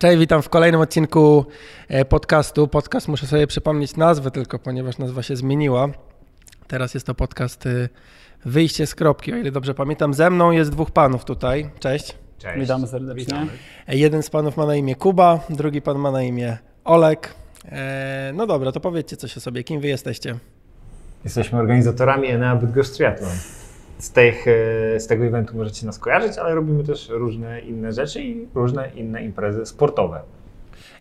[0.00, 1.44] Cześć, witam w kolejnym odcinku
[1.88, 2.68] e, podcastu.
[2.68, 5.88] Podcast muszę sobie przypomnieć nazwę tylko, ponieważ nazwa się zmieniła.
[6.68, 7.88] Teraz jest to podcast e,
[8.44, 10.14] Wyjście z kropki, o ile dobrze pamiętam.
[10.14, 11.70] Ze mną jest dwóch panów tutaj.
[11.78, 12.14] Cześć.
[12.38, 12.60] Cześć.
[12.60, 13.24] Witamy serdecznie.
[13.24, 13.50] Witamy.
[13.88, 17.34] E, Jeden z panów ma na imię Kuba, drugi pan ma na imię Olek.
[18.34, 19.64] No dobra, to powiedzcie coś o sobie.
[19.64, 20.38] Kim wy jesteście?
[21.24, 23.32] Jesteśmy organizatorami Enea Bydgoszcz Triathlon.
[24.00, 28.22] Z, tych, e, z tego eventu możecie nas kojarzyć, ale robimy też różne inne rzeczy
[28.22, 30.20] i różne inne imprezy sportowe.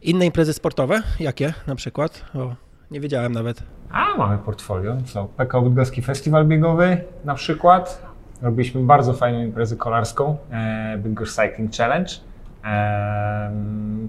[0.01, 1.01] Inne imprezy sportowe?
[1.19, 2.25] Jakie na przykład?
[2.35, 2.55] O,
[2.91, 3.63] nie wiedziałem nawet.
[3.91, 4.97] A mamy portfolio.
[5.05, 5.25] Co?
[5.37, 8.01] PKO Bydgoski Festiwal Biegowy na przykład.
[8.41, 12.11] Robiliśmy bardzo fajną imprezę kolarską, e, Bydgoszcz Cycling Challenge.
[12.65, 13.51] E,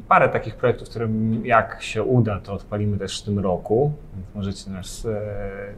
[0.08, 1.08] parę takich projektów, które
[1.44, 3.92] jak się uda, to odpalimy też w tym roku.
[4.14, 5.20] Więc możecie nas, e,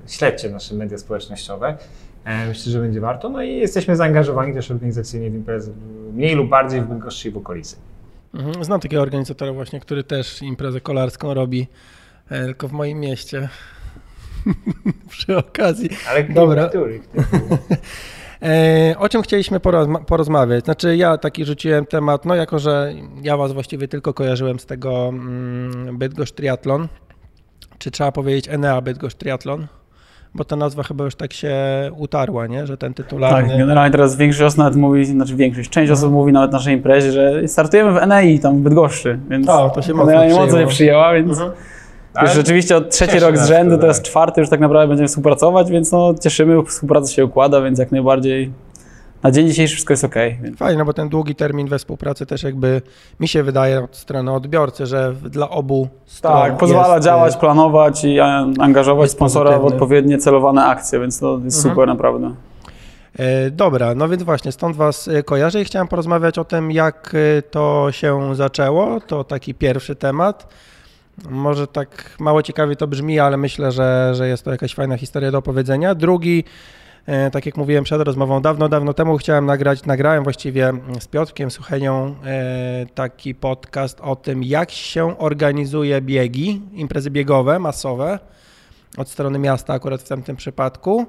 [0.07, 1.77] śledźcie nasze media społecznościowe.
[2.25, 3.29] E, myślę, że będzie warto.
[3.29, 5.73] No i jesteśmy zaangażowani też organizacyjnie w imprezy
[6.13, 7.77] mniej lub bardziej w Bydgoszczy i w okolicy.
[8.35, 8.65] Mhm.
[8.65, 11.67] Znam takiego organizatora właśnie, który też imprezę kolarską robi,
[12.31, 13.49] e, tylko w moim mieście.
[15.09, 15.91] Przy okazji.
[16.09, 16.69] Ale Dobra.
[16.69, 17.01] który?
[18.43, 20.65] E, O czym chcieliśmy porozma- porozmawiać?
[20.65, 25.09] Znaczy ja taki rzuciłem temat, no jako, że ja was właściwie tylko kojarzyłem z tego
[25.09, 26.89] mm, Bydgoszcz Triathlon.
[27.79, 29.67] Czy trzeba powiedzieć Enea Bydgoszcz Triathlon?
[30.35, 31.55] Bo ta nazwa chyba już tak się
[31.97, 32.67] utarła, nie?
[32.67, 33.49] Że ten tytularny...
[33.49, 35.95] Tak, generalnie teraz większość osób nawet mówi, znaczy większość, część No.
[35.95, 39.71] osób mówi nawet w naszej imprezie, że startujemy w NEI tam w Bydgoszczy, więc O,
[39.71, 40.71] to się mocno generalnie mocno przyjęło.
[40.71, 41.53] się przyjęła, więc Mhm.
[42.23, 44.07] już rzeczywiście od trzeci rok z rzędu, to, teraz tak.
[44.07, 48.51] czwarty już tak naprawdę będziemy współpracować, więc no cieszymy, współpraca się układa, więc jak najbardziej
[49.23, 50.15] na dzień dzisiejszy wszystko jest ok.
[50.43, 52.83] Więc Fajnie, no bo ten długi termin we współpracy też jakby
[53.21, 57.39] mi się wydaje od strony odbiorcy, że dla obu stron tak, pozwala jest, działać, y,
[57.39, 58.21] planować i
[58.61, 59.75] angażować sponsora w pozytywny.
[59.75, 61.75] odpowiednie celowane akcje, więc to jest Mhm.
[61.75, 62.35] super naprawdę.
[63.19, 67.15] E, Dobra, no więc właśnie stąd Was e, kojarzę i chciałem porozmawiać o tym, jak
[67.39, 69.01] e, to się zaczęło.
[69.01, 70.47] To taki pierwszy temat.
[71.31, 75.31] Może tak mało ciekawie to brzmi, ale myślę, że, że jest to jakaś fajna historia
[75.31, 75.95] do opowiedzenia.
[75.95, 76.45] Drugi,
[77.33, 82.15] tak jak mówiłem przed rozmową, dawno, dawno temu chciałem nagrać, nagrałem właściwie z Piotrkiem Suchenią
[82.25, 88.19] e, taki podcast o tym, jak się organizuje biegi, imprezy biegowe, masowe
[88.97, 91.07] od strony miasta akurat w tamtym przypadku.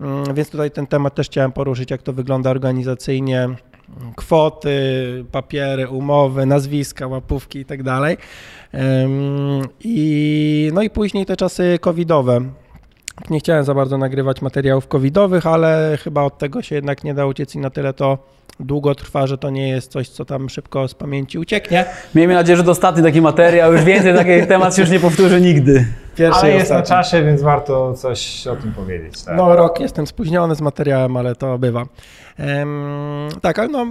[0.00, 3.48] Mm, Więc tutaj ten temat też chciałem poruszyć, jak to wygląda organizacyjnie.
[4.16, 4.70] Kwoty,
[5.32, 8.16] papiery, umowy, nazwiska, łapówki i tak dalej.
[9.80, 12.40] I, no i później te czasy covidowe.
[13.30, 17.26] Nie chciałem za bardzo nagrywać materiałów covidowych, ale chyba od tego się jednak nie da
[17.26, 18.18] uciec i na tyle to
[18.60, 21.84] długo trwa, że to nie jest coś, co tam szybko z pamięci ucieknie.
[22.14, 25.40] Miejmy nadzieję, że to ostatni taki materiał, już więcej taki temat się już nie powtórzy
[25.40, 25.86] nigdy.
[26.16, 27.04] Pierwszy Ale jest na ostatni.
[27.04, 29.22] czasie, więc warto coś o tym powiedzieć.
[29.22, 29.36] Tak?
[29.36, 31.84] No rok jestem spóźniony z materiałem, ale to bywa.
[32.38, 33.86] Em, tak, ale no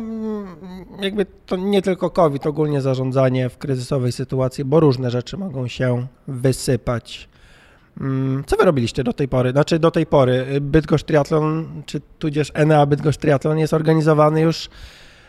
[1.01, 6.07] jakby to nie tylko COVID, ogólnie zarządzanie w kryzysowej sytuacji, bo różne rzeczy mogą się
[6.28, 7.29] wysypać.
[8.01, 9.51] Mm, Co wy robiliście do tej pory?
[9.51, 14.69] Znaczy do tej pory Bydgoszcz Triathlon, czy tudzież Enea Bydgoszcz Triathlon jest organizowany już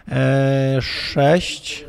[0.08, 1.84] e, sześć.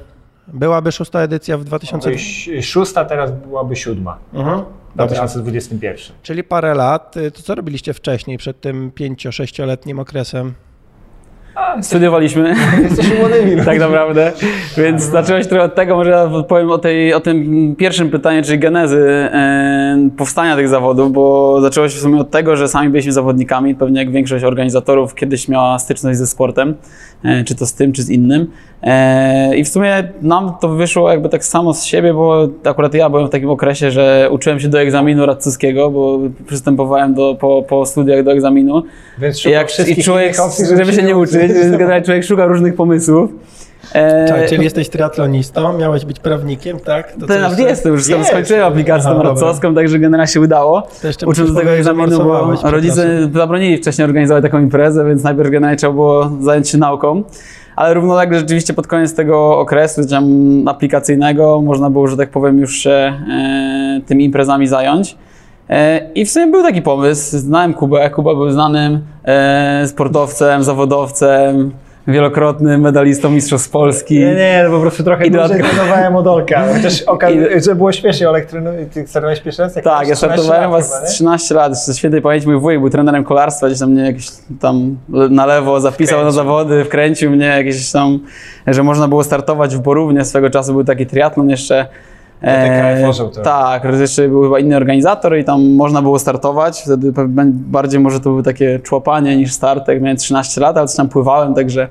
[0.47, 2.09] Byłaby szósta edycja w 2000.
[2.09, 4.17] Ś- Szósta teraz byłaby siódma.
[4.33, 4.59] Mhm.
[4.61, 5.05] W Dobra.
[5.15, 6.15] 2021.
[6.23, 7.17] Czyli parę lat.
[7.17, 10.53] Y, To co robiliście wcześniej, przed tym pięcio-sześcioletnim okresem?
[11.81, 12.55] Studiowaliśmy.
[12.83, 13.65] Jesteśmy młodymi.
[13.65, 14.31] tak naprawdę.
[14.77, 18.59] Więc zacząłeś trochę od tego, może ja powiem o, tej, o tym pierwszym pytaniu, czyli
[18.59, 23.11] genezy e, powstania tych zawodów, bo zaczęło się w sumie od tego, że sami byliśmy
[23.11, 26.75] zawodnikami, pewnie jak większość organizatorów kiedyś miała styczność ze sportem,
[27.23, 28.47] e, czy to z tym, czy z innym.
[28.85, 33.09] E, I w sumie nam to wyszło jakby tak samo z siebie, bo akurat ja
[33.09, 37.85] byłem w takim okresie, że uczyłem się do egzaminu radcowskiego, bo przystępowałem do, po, po
[37.85, 38.83] studiach do egzaminu.
[39.19, 41.51] Więc I, szukam jak, I człowiek, opcji, żeby się nie uczyć,
[42.05, 43.31] człowiek szuka różnych pomysłów.
[43.93, 47.11] E, Tak, czyli jesteś triatlonistą, miałeś być prawnikiem, tak?
[47.11, 47.63] To nawet jeszcze?
[47.63, 48.29] jestem, już tam Jest.
[48.29, 50.87] skończyłem aplikację Aha, radcowską, także generalnie się udało.
[51.25, 55.93] Ucząc do tego egzaminu, bo rodzice zabronili wcześniej organizować taką imprezę, więc najpierw generalnie trzeba
[55.93, 57.23] było zająć się nauką.
[57.75, 60.25] Ale równolegle rzeczywiście pod koniec tego okresu tam
[60.67, 65.17] aplikacyjnego można było, że tak powiem, już się e, tymi imprezami zająć.
[65.69, 67.37] E, I w sumie był taki pomysł.
[67.37, 68.09] Znałem Kubę.
[68.09, 71.71] Kuba był znanym e, sportowcem, zawodowcem,
[72.07, 74.19] wielokrotnym medalistą Mistrzostw Polski.
[74.19, 76.63] Nie, nie, no po prostu trochę I dłużej dodatkowo- trenowałem od Olka.
[76.75, 77.29] Chociaż oka...
[77.31, 79.73] I- że było śmiesznie, Olek trenuje, ty startowałeś pierwszy raz?
[79.73, 81.07] Tak, ja 13 startowałem was chyba, nie?
[81.07, 81.77] 13 lat.
[81.85, 84.27] Ze świętej pamięci mój wujek był trenerem kolarstwa, gdzieś tam mnie jakieś
[84.61, 86.35] tam na lewo zapisał na Wkręcił.
[86.35, 88.19] zawody, wkręcił mnie jakieś tam,
[88.67, 90.25] że można było startować w Borównie.
[90.25, 91.85] Swego czasu był taki triatlon jeszcze.
[93.29, 93.41] To.
[93.41, 96.81] tak, jeszcze był chyba inny organizator i tam można było startować.
[96.81, 97.13] Wtedy
[97.47, 101.09] bardziej może to było takie człapanie niż start, jak miałem 13 lat, ale coś tam
[101.09, 101.87] pływałem, także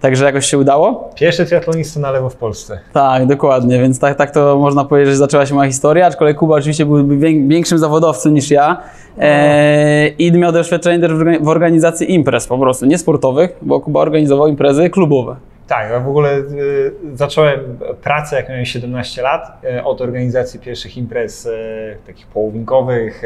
[0.00, 1.10] Także jakoś się udało.
[1.14, 2.78] Pierwszy triatlonista na lewo w Polsce.
[2.92, 6.56] Tak, dokładnie, więc tak, tak to można powiedzieć, że zaczęła się moja historia, aczkolwiek Kuba
[6.56, 7.08] oczywiście był
[7.48, 8.76] większym zawodowcem niż ja
[9.18, 14.48] e, i miał doświadczenie też w organizacji imprez po prostu, nie sportowych, bo Kuba organizował
[14.48, 15.36] imprezy klubowe.
[15.68, 20.96] Tak, ja w ogóle y, zacząłem pracę, jak miałem 17 lat, y, od organizacji pierwszych
[20.96, 23.22] imprez y, takich połowinkowych,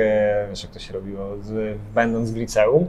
[0.50, 2.86] wiesz jak to się robiło, z, będąc w liceum.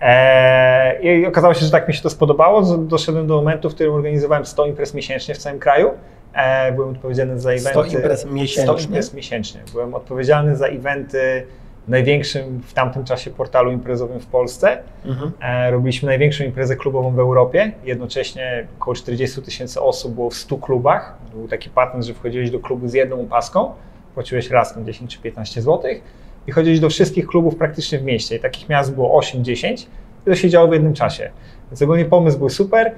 [0.00, 2.62] E, I okazało się, że tak mi się to spodobało.
[2.76, 5.90] Doszedłem do momentu, w którym organizowałem 100 imprez miesięcznie w całym kraju.
[6.34, 7.70] E, byłem odpowiedzialny za eventy.
[7.70, 8.62] 100 imprez miesięcznie?
[8.62, 9.60] 100 imprez miesięcznie.
[9.72, 11.46] Byłem odpowiedzialny za eventy
[11.88, 14.78] największym w tamtym czasie portalu imprezowym w Polsce.
[15.04, 15.32] Mhm.
[15.40, 17.72] E, robiliśmy największą imprezę klubową w Europie.
[17.84, 21.16] Jednocześnie około 40 tysięcy osób było w 100 klubach.
[21.34, 23.72] Był taki patent, że wchodziłeś do klubu z jedną opaską,
[24.14, 26.02] płaciłeś raz na 10 czy 15 złotych
[26.46, 28.36] i chodzić do wszystkich klubów praktycznie w mieście.
[28.36, 29.86] I takich miast było 8-10
[30.26, 31.30] i to się działo w jednym czasie.
[31.70, 32.92] Więc ogólnie pomysł był super.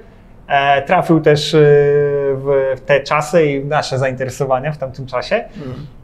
[0.47, 1.59] E, trafił też e,
[2.35, 5.43] w te czasy i nasze zainteresowania w tamtym czasie.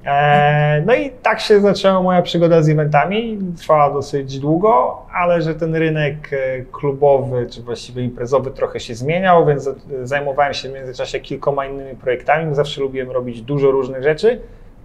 [0.05, 3.39] E, no i tak się zaczęła moja przygoda z eventami.
[3.57, 6.29] Trwała dosyć długo, ale że ten rynek
[6.71, 9.69] klubowy, czy właściwie imprezowy trochę się zmieniał, więc
[10.03, 12.55] zajmowałem się w międzyczasie kilkoma innymi projektami.
[12.55, 14.39] Zawsze lubiłem robić dużo różnych rzeczy.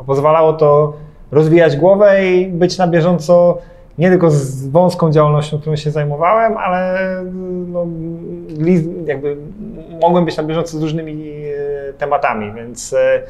[0.07, 0.93] Pozwalało to
[1.31, 3.59] rozwijać głowę i być na bieżąco
[3.99, 6.99] nie tylko z wąską działalnością, którą się zajmowałem, ale
[7.67, 7.87] no,
[9.07, 9.37] jakby
[10.01, 13.23] mogłem być na bieżąco z różnymi e, tematami, więc e,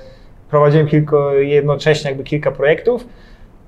[0.51, 3.07] prowadziłem kilku, jednocześnie jakby kilka projektów.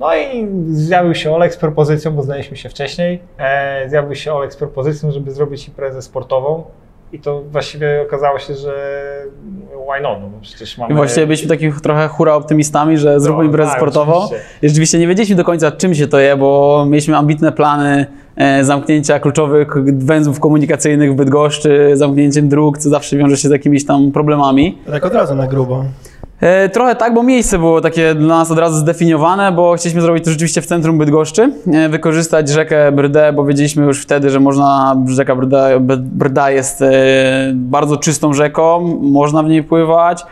[0.01, 4.53] No i zjawił się Olek z propozycją, bo znaliśmy się wcześniej, e, zjawił się Olek
[4.53, 6.65] z propozycją, żeby zrobić imprezę sportową.
[7.13, 8.73] I to właściwie okazało się, że
[9.73, 10.93] why not, no bo przecież mamy...
[10.93, 14.15] I właściwie byliśmy takimi trochę hura optymistami, że zróbmy no, imprezę tak, sportową.
[14.15, 14.47] Oczywiście.
[14.63, 18.65] I rzeczywiście nie wiedzieliśmy do końca czym się to je, bo mieliśmy ambitne plany e,
[18.65, 24.13] zamknięcia kluczowych węzłów komunikacyjnych w Bydgoszczy, zamknięciem dróg, co zawsze wiąże się z jakimiś tam
[24.13, 24.79] problemami.
[24.91, 25.85] Tak od razu na grubo.
[26.41, 30.25] E, trochę tak, bo miejsce było takie dla nas od razu zdefiniowane, bo chcieliśmy zrobić
[30.25, 34.97] to rzeczywiście w centrum Bydgoszczy, e, wykorzystać rzekę Brdę, bo wiedzieliśmy już wtedy, że można,
[35.09, 36.93] rzeka Brda, Brda jest e,
[37.55, 40.25] bardzo czystą rzeką, można w niej pływać.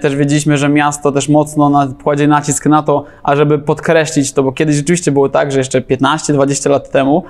[0.00, 4.76] Też wiedzieliśmy, że miasto też mocno kładzie nacisk na to, ażeby podkreślić to, bo kiedyś
[4.76, 7.24] rzeczywiście było tak, że jeszcze 15-20 lat temu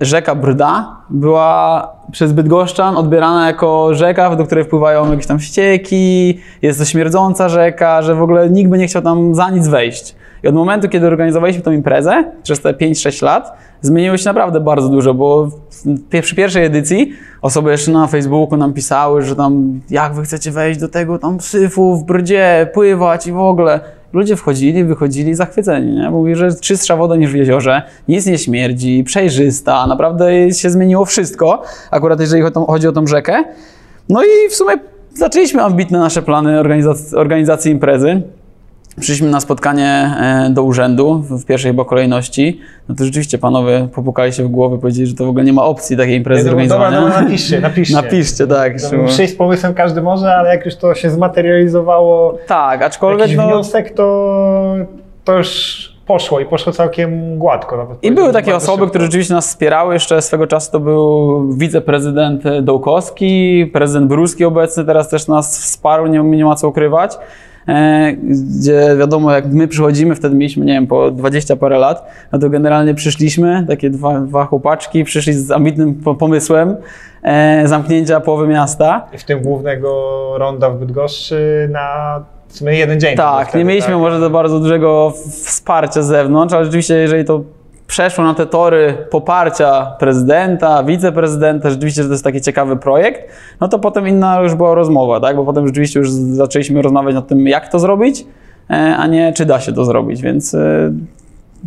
[0.00, 6.78] rzeka Brda była przez Bydgoszczan odbierana jako rzeka, do której wpływają jakieś tam ścieki, jest
[6.78, 10.16] to śmierdząca rzeka, że w ogóle nikt by nie chciał tam za nic wejść.
[10.42, 14.88] I od momentu, kiedy organizowaliśmy tę imprezę, przez te 5-6 lat, zmieniło się naprawdę bardzo
[14.88, 15.48] dużo, bo
[16.22, 17.12] przy pierwszej edycji
[17.42, 21.40] osoby jeszcze na Facebooku nam pisały, że tam jak wy chcecie wejść do tego tam
[21.40, 23.80] syfu w brdzie, pływać i w ogóle.
[24.12, 26.10] Ludzie wchodzili, wychodzili zachwyceni, nie?
[26.10, 31.62] Mówi, że czystsza woda niż w jeziorze, nic nie śmierdzi, przejrzysta, naprawdę się zmieniło wszystko,
[31.90, 33.44] akurat jeżeli chodzi o tą rzekę.
[34.08, 34.72] No i w sumie
[35.14, 38.22] zaczęliśmy ambitne nasze plany organizacji, organizacji imprezy
[39.00, 44.32] przyszliśmy na spotkanie e, do urzędu w pierwszej chyba kolejności, no to rzeczywiście panowie popukali
[44.32, 47.00] się w głowę, powiedzieli, że to w ogóle nie ma opcji takiej imprezy no, zorganizowania.
[47.00, 47.94] Dobra, no, napiszcie, napiszcie.
[47.94, 48.72] napiszcie, tak.
[49.06, 53.46] Przyjść z pomysłem każdy może, ale jak już to się zmaterializowało, tak, aczkolwiek jakiś no,
[53.46, 54.74] wniosek, to,
[55.24, 57.98] to już poszło i poszło całkiem gładko.
[58.02, 58.86] I były takie osoby, szybko.
[58.86, 59.94] które rzeczywiście nas wspierały.
[59.94, 66.18] Jeszcze swego czasu to był wiceprezydent Dołkowski, prezydent Bruski obecny teraz też nas wsparł, nie,
[66.18, 67.18] nie ma co ukrywać.
[67.68, 72.38] E, gdzie wiadomo, jak my przychodzimy, wtedy mieliśmy, nie wiem, po 20 parę lat, no
[72.38, 76.76] to generalnie przyszliśmy, takie dwa, dwa chłopaczki, przyszli z ambitnym pomysłem
[77.22, 79.06] e, zamknięcia połowy miasta.
[79.14, 79.90] I w tym głównego
[80.38, 82.20] ronda w Bydgoszczy na
[82.54, 83.16] w jeden dzień.
[83.16, 83.98] Tak, wtedy, nie mieliśmy tak?
[83.98, 85.12] może za bardzo dużego
[85.44, 87.40] wsparcia z zewnątrz, ale rzeczywiście, jeżeli to
[87.86, 93.68] przeszło na te tory poparcia prezydenta, wiceprezydenta, rzeczywiście, że to jest taki ciekawy projekt, no
[93.68, 95.36] to potem inna już była rozmowa, tak?
[95.36, 98.26] bo potem rzeczywiście już zaczęliśmy rozmawiać nad tym, jak to zrobić,
[98.70, 100.92] e, a nie czy da się to zrobić, więc e,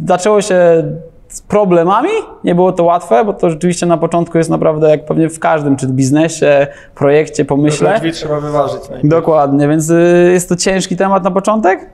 [0.05, 0.83] zaczęło się
[1.27, 2.09] z problemami,
[2.43, 5.75] nie było to łatwe, bo to rzeczywiście na początku jest naprawdę jak pewnie w każdym,
[5.75, 7.95] czy biznesie, projekcie, pomyśle.
[7.95, 8.89] Drzwi trzeba wyważyć.
[8.89, 9.09] Najpierw.
[9.09, 9.95] Dokładnie, więc e,
[10.31, 11.89] jest to ciężki temat na początek,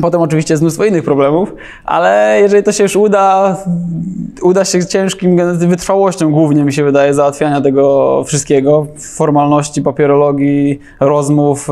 [0.00, 3.56] Potem oczywiście jest mnóstwo innych problemów, ale jeżeli to się już uda,
[4.42, 11.68] uda się ciężkim wytrwałością głównie mi się wydaje załatwiania tego wszystkiego, formalności, papierologii, rozmów,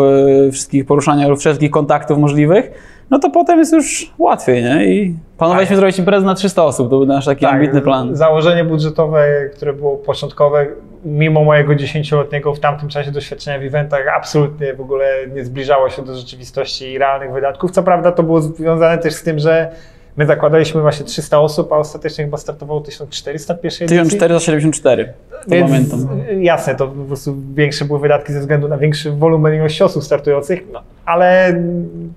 [0.49, 2.71] y, wszystkich poruszania wszelkich kontaktów możliwych,
[3.11, 4.85] no to potem jest już łatwiej, nie?
[4.87, 5.81] I planowaliśmy tak.
[5.81, 8.17] zrobić imprezę na 300 osób, to był nasz taki tak, ambitny plan.
[8.17, 10.67] Założenie budżetowe, które było początkowe,
[11.05, 16.05] mimo mojego dziesięcioletniego w tamtym czasie doświadczenia w eventach, absolutnie w ogóle nie zbliżało się
[16.05, 17.71] do rzeczywistości i realnych wydatków.
[17.71, 19.73] Co prawda to było związane też z tym, że
[20.21, 24.19] My zakładaliśmy właśnie 300 osób, a ostatecznie chyba startowało 1400 w pierwszej edycji.
[24.19, 26.23] 1474, to Więc pamiętam.
[26.41, 30.63] jasne, to po prostu większe były wydatki ze względu na większy wolumen ilości osób startujących,
[30.73, 31.61] no, ale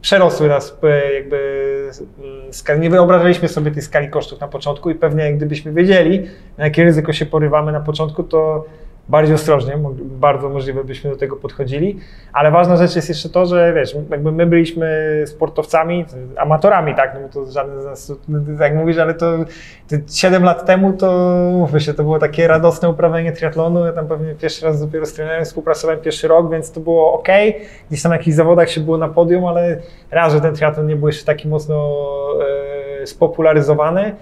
[0.01, 1.37] przerosły nas e, jakby
[2.19, 2.79] mm, skali.
[2.79, 7.13] Nie wyobrażaliśmy sobie tej skali kosztów na początku i pewnie gdybyśmy wiedzieli, na jakie ryzyko
[7.13, 8.65] się porywamy na początku, to
[9.09, 11.99] bardziej ostrożnie, bardzo możliwe byśmy do tego podchodzili,
[12.33, 16.05] ale ważna rzecz jest jeszcze to, że wiesz, jakby my byliśmy sportowcami,
[16.37, 18.13] amatorami, tak, no bo to żaden z nas,
[18.59, 19.37] jak mówisz, ale to,
[19.89, 24.07] to 7 lat temu to, mówmy się, to było takie radosne uprawianie triatlonu, ja tam
[24.07, 27.27] pewnie pierwszy raz dopiero z trenerem współpracowałem pierwszy rok, więc to było ok,
[27.89, 29.77] gdzieś tam na jakichś zawodach się było na podium, ale
[30.11, 32.05] raz, że ten triatlon nie był jeszcze taki mocno
[33.01, 34.15] e, spopularyzowany,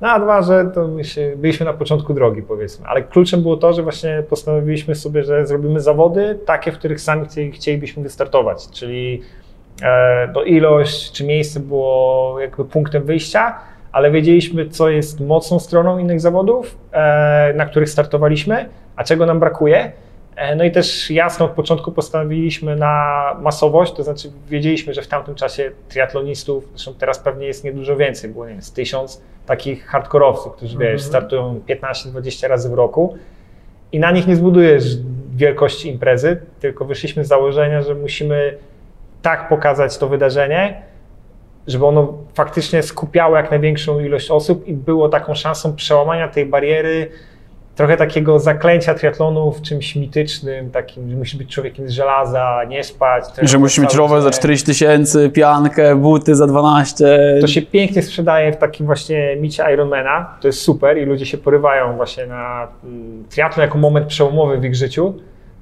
[0.00, 2.86] no a dwa, że to my się, byliśmy na początku drogi, powiedzmy.
[2.86, 7.26] Ale kluczem było to, że właśnie postanowiliśmy sobie, że zrobimy zawody takie, w których sami
[7.26, 8.68] chcieli- chcielibyśmy wystartować.
[8.70, 9.22] Czyli
[9.82, 13.58] e, to ilość czy miejsce było jakby punktem wyjścia,
[13.92, 19.40] ale wiedzieliśmy, co jest mocną stroną innych zawodów, e, na których startowaliśmy, a czego nam
[19.40, 19.92] brakuje.
[20.36, 25.08] E, No i też jasno od początku postanowiliśmy na masowość, to znaczy wiedzieliśmy, że w
[25.08, 29.86] tamtym czasie triatlonistów, zresztą teraz pewnie jest niedużo więcej, było nie wiem, z tysiąc takich
[29.86, 33.16] hardkorowców, którzy wiesz, startują 15-20 razy w roku
[33.92, 34.84] i na nich nie zbudujesz
[35.36, 38.58] wielkości imprezy, tylko wyszliśmy z założenia, że musimy
[39.22, 40.82] tak pokazać to wydarzenie,
[41.66, 47.10] żeby ono faktycznie skupiało jak największą ilość osób i było taką szansą przełamania tej bariery,
[47.76, 52.84] trochę takiego zaklęcia triatlonu w czymś mitycznym, takim, że musisz być człowiekiem z żelaza, nie
[52.84, 53.24] spać.
[53.24, 54.38] Że trenować musi mieć rower za dzień.
[54.38, 57.18] 40 tysięcy, piankę, buty za 12.
[57.40, 61.38] To się pięknie sprzedaje w takim właśnie micie Ironmana, to jest super i ludzie się
[61.38, 65.14] porywają właśnie na mm, triatlon jako moment przełomowy w ich życiu,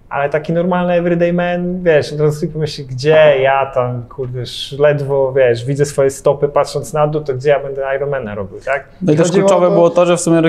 [0.09, 4.43] ale taki normalny everyday man, wiesz, od razu sobie pomyśli, gdzie ja tam, kurde,
[4.79, 8.89] ledwo, wiesz, widzę swoje stopy patrząc na dół, to gdzie ja będę Ironmana robił, tak?
[9.03, 10.43] No i też kluczowe to- było to, że w sumie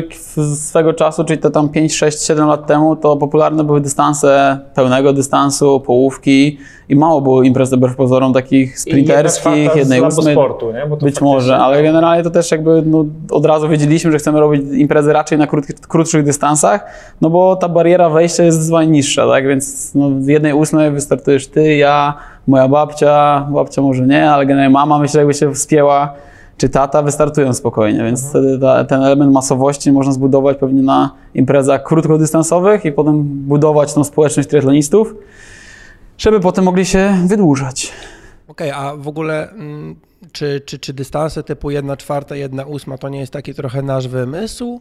[0.56, 5.14] swego czasu, czyli to tam 5, 6, 7 lat temu, to popularne były dystanse pełnego
[5.14, 6.58] dystansu, połówki
[6.90, 10.36] i mało było imprez wbrew pozorom takich sprinterskich, jednej ósmej.
[10.36, 10.86] sportu, nie?
[10.90, 14.40] Bo to Być może, ale generalnie to też jakby no, od razu wiedzieliśmy, że chcemy
[14.40, 15.48] robić imprezy raczej na
[15.88, 16.86] krótszych dystansach,
[17.22, 19.48] no bo ta bariera wejścia jest zdecydowanie niższa, tak?
[19.48, 22.14] Więc no, w jednej ósmej wystartujesz ty, ja,
[22.48, 26.14] moja babcia, babcia może nie, ale generalnie mama myślę, jakby się wspięła,
[26.58, 31.84] czy tata, wystartują spokojnie, więc wtedy ta, ten element masowości można zbudować pewnie na imprezach
[31.84, 35.16] krótkodystansowych i potem budować tą społeczność triatlonistów,
[36.18, 37.92] żeby potem mogli się wydłużać.
[38.48, 39.96] Okej, a w ogóle mm,
[40.32, 44.08] czy, czy, czy dystanse typu 1 czwarta, 1 ósma to nie jest taki trochę nasz
[44.08, 44.80] wymysł?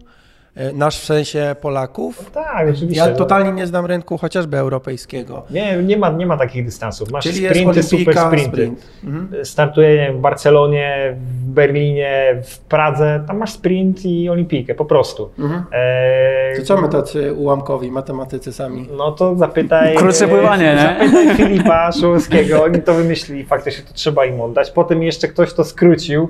[0.56, 2.30] E, Nasz w sensie Polaków?
[2.30, 3.00] Tak, oczywiście.
[3.04, 3.16] Ja no.
[3.16, 5.42] totalnie nie znam rynku chociażby europejskiego.
[5.50, 7.10] Nie, nie ma, nie ma takich dystansów.
[7.10, 8.48] Masz Czyli jest sprinty, super sprinty.
[8.50, 8.86] sprint.
[9.04, 9.44] Mhm.
[9.44, 14.84] Startuję nie wiem, w Barcelonie, w Berlinie, w Pradze, tam masz sprint i olimpijkę, po
[14.84, 15.30] prostu.
[15.38, 15.64] Mhm.
[15.72, 18.88] Eee, To co my tacy ułamkowi matematycy sami?
[18.96, 19.94] No to zapytaj...
[20.04, 21.06] Krótsze pływanie, nie?
[21.10, 24.70] Zapytaj Filipa Szołowskiego, oni to wymyślili, faktycznie to trzeba im oddać.
[24.70, 26.28] Potem jeszcze ktoś to skrócił e,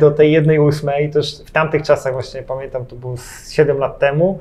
[0.00, 3.78] do tej jednej ósmej, to już w tamtych czasach właśnie, pamiętam, to było z 7
[3.78, 4.38] lat temu,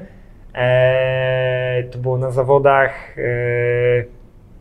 [0.56, 4.04] e, to było na zawodach, e,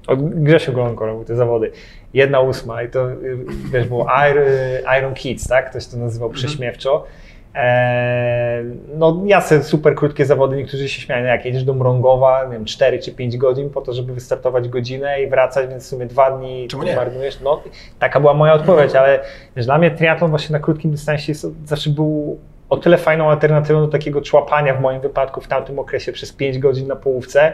[0.07, 1.71] od Grzesiu Golonko robił te zawody,
[2.15, 3.09] jedna ósma i to,
[3.73, 4.45] wiesz, było Iron,
[4.99, 7.07] Iron Kids, tak, ktoś to nazywał prześmiewczo.
[7.55, 8.65] Eee,
[8.97, 12.65] no jasne, super krótkie zawody, niektórzy się śmieją, no jak jedziesz do Mrągowa, nie wiem,
[12.65, 16.31] 4 czy 5 godzin po to, żeby wystartować godzinę i wracać, więc w sumie dwa
[16.31, 16.97] dni Czemu nie?
[16.97, 17.41] marnujesz.
[17.41, 17.63] No,
[17.99, 19.21] taka była moja odpowiedź, ale
[19.57, 23.81] wiesz, dla mnie triatlon właśnie na krótkim dystansie jest, zawsze był o tyle fajną alternatywą
[23.81, 27.53] do takiego człapania w moim wypadku w tamtym okresie przez 5 godzin na połówce,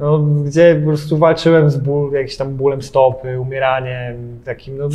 [0.00, 4.88] no, gdzie po prostu walczyłem z ból, jakimś tam bólem stopy, umieraniem, takim no,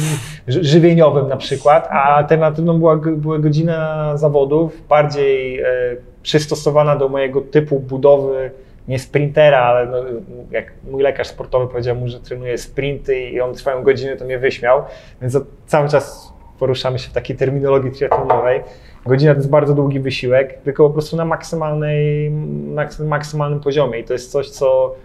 [0.48, 5.66] ży- żywieniowym na przykład, a alternatywną była, była godzina zawodów, bardziej e,
[6.22, 8.52] przystosowana do mojego typu budowy,
[8.88, 9.98] nie sprintera, ale no,
[10.52, 14.40] jak mój lekarz sportowy powiedział mu, że trenuje sprinty i on trwają godzinę, to mnie
[14.40, 14.84] wyśmiał,
[15.22, 18.62] więc cały czas poruszamy się w takiej terminologii triatlonowej.
[19.06, 22.32] Godzina to jest bardzo długi wysiłek, tylko po prostu na maksymalnej,
[22.76, 24.96] maks- maksymalnym poziomie i to jest coś, co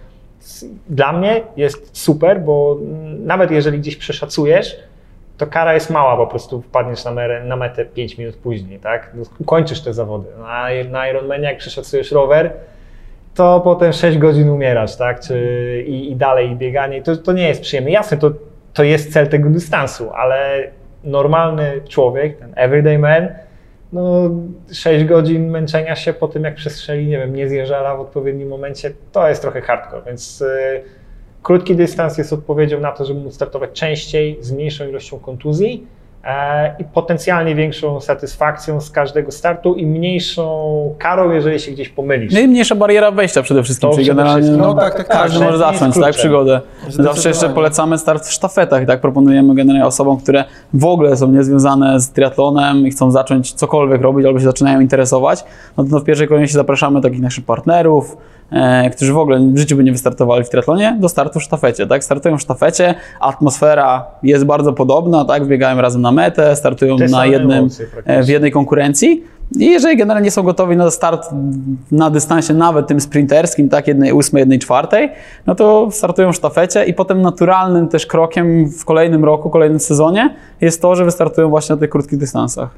[0.89, 2.79] dla mnie jest super, bo
[3.19, 4.77] nawet jeżeli gdzieś przeszacujesz,
[5.39, 9.11] to kara jest mała, po prostu wpadniesz na, merę, na metę 5 minut później, tak?
[9.15, 10.29] No, Ukończysz te zawody.
[10.39, 12.53] Na, na Ironmanie jak przeszacujesz rower,
[13.35, 15.21] to potem 6 godzin umierasz, tak?
[15.21, 17.03] Czy, i, I dalej bieganie.
[17.03, 17.91] To, to nie jest przyjemne.
[17.91, 18.31] Jasne, to,
[18.75, 20.69] to jest cel tego dystansu, ale
[21.05, 23.29] normalny człowiek, ten everyday man,
[23.93, 24.31] no
[24.73, 28.93] 6 godzin męczenia się po tym, jak przestrzeli, nie wiem, nie zjeżdżala w odpowiednim momencie,
[29.13, 30.83] to jest trochę hardcore, więc y,
[31.43, 35.87] krótki dystans jest odpowiedzią na to, żeby móc startować częściej, z mniejszą ilością kontuzji,
[36.79, 42.33] i potencjalnie większą satysfakcją z każdego startu i mniejszą karą, jeżeli się gdzieś pomylisz.
[42.33, 45.17] No i mniejsza bariera wejścia przede wszystkim, To czyli generalnie no, tak, tak, tak.
[45.17, 46.61] każdy może Szybki zacząć tak, przygodę.
[46.89, 50.45] Zawsze jeszcze polecamy start w sztafetach, tak proponujemy generalnie osobom, które
[50.75, 55.45] w ogóle są niezwiązane z triatlonem i chcą zacząć cokolwiek robić albo się zaczynają interesować,
[55.77, 58.17] no to w pierwszej kolejności zapraszamy takich naszych partnerów,
[58.51, 61.87] e, którzy w ogóle w życiu by nie wystartowali w triatlonie, do startu w sztafecie,
[61.87, 62.05] tak?
[62.05, 65.47] Startują w sztafecie, atmosfera jest bardzo podobna, tak?
[65.47, 67.69] Biegają razem na metę, startują Te na jednym,
[68.05, 69.25] e, w jednej konkurencji.
[69.59, 71.29] I jeżeli generalnie nie są gotowi na start
[71.91, 75.11] na dystansie nawet tym sprinterskim, tak, jednej ósmej, jednej czwartej,
[75.47, 80.35] no to startują w sztafecie i potem naturalnym też krokiem w kolejnym roku, kolejnym sezonie
[80.61, 82.71] jest to, że wystartują właśnie na tych krótkich dystansach.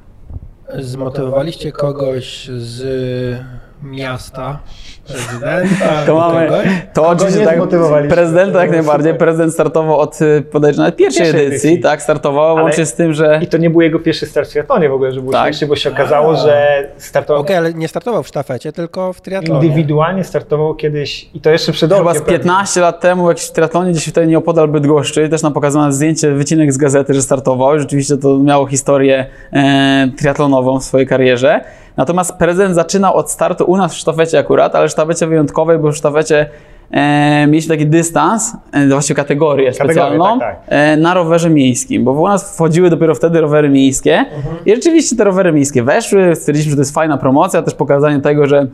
[0.78, 2.82] Zmotywowaliście kogoś z
[3.82, 4.58] miasta,
[5.08, 6.66] prezydenta, To mamy, kogoś?
[6.94, 7.58] to oczywiście tak,
[8.08, 11.82] prezydenta jak najbardziej, prezydent startował od y, bodajże nawet pierwszej, Pierwszej edycji, edycji.
[11.82, 14.52] tak, startował, Ale- łącznie z tym, że I to nie był jego pierwszy start w
[14.52, 15.54] triatlonie w ogóle, że było Tak.
[15.68, 19.66] bo się okazało, że startował Okej, ale nie startował w sztafecie, tylko w triatlonie.
[19.66, 23.90] indywidualnie, startował kiedyś i to jeszcze przed Chyba z 15 lat temu w jakimś triatlonie
[23.92, 27.78] gdzieś tutaj nieopodal Bydgoszczy też nam pokazano zdjęcie, wycinek z gazety, że startował.
[27.78, 31.60] Rzeczywiście to miało historię e, triatlonową w swojej karierze.
[32.00, 35.92] Natomiast prezydent zaczynał od startu u nas w sztafecie akurat, ale w sztafecie wyjątkowej, bo
[35.92, 36.46] w sztafecie
[36.90, 40.64] e, mieliśmy taki dystans, e, właściwie kategorię specjalną, tak, tak.
[40.68, 44.56] E, na rowerze miejskim, bo u nas wchodziły dopiero wtedy rowery miejskie Mhm.
[44.66, 48.46] i rzeczywiście te rowery miejskie weszły, stwierdziliśmy, że to jest fajna promocja, też pokazanie tego,
[48.46, 48.66] że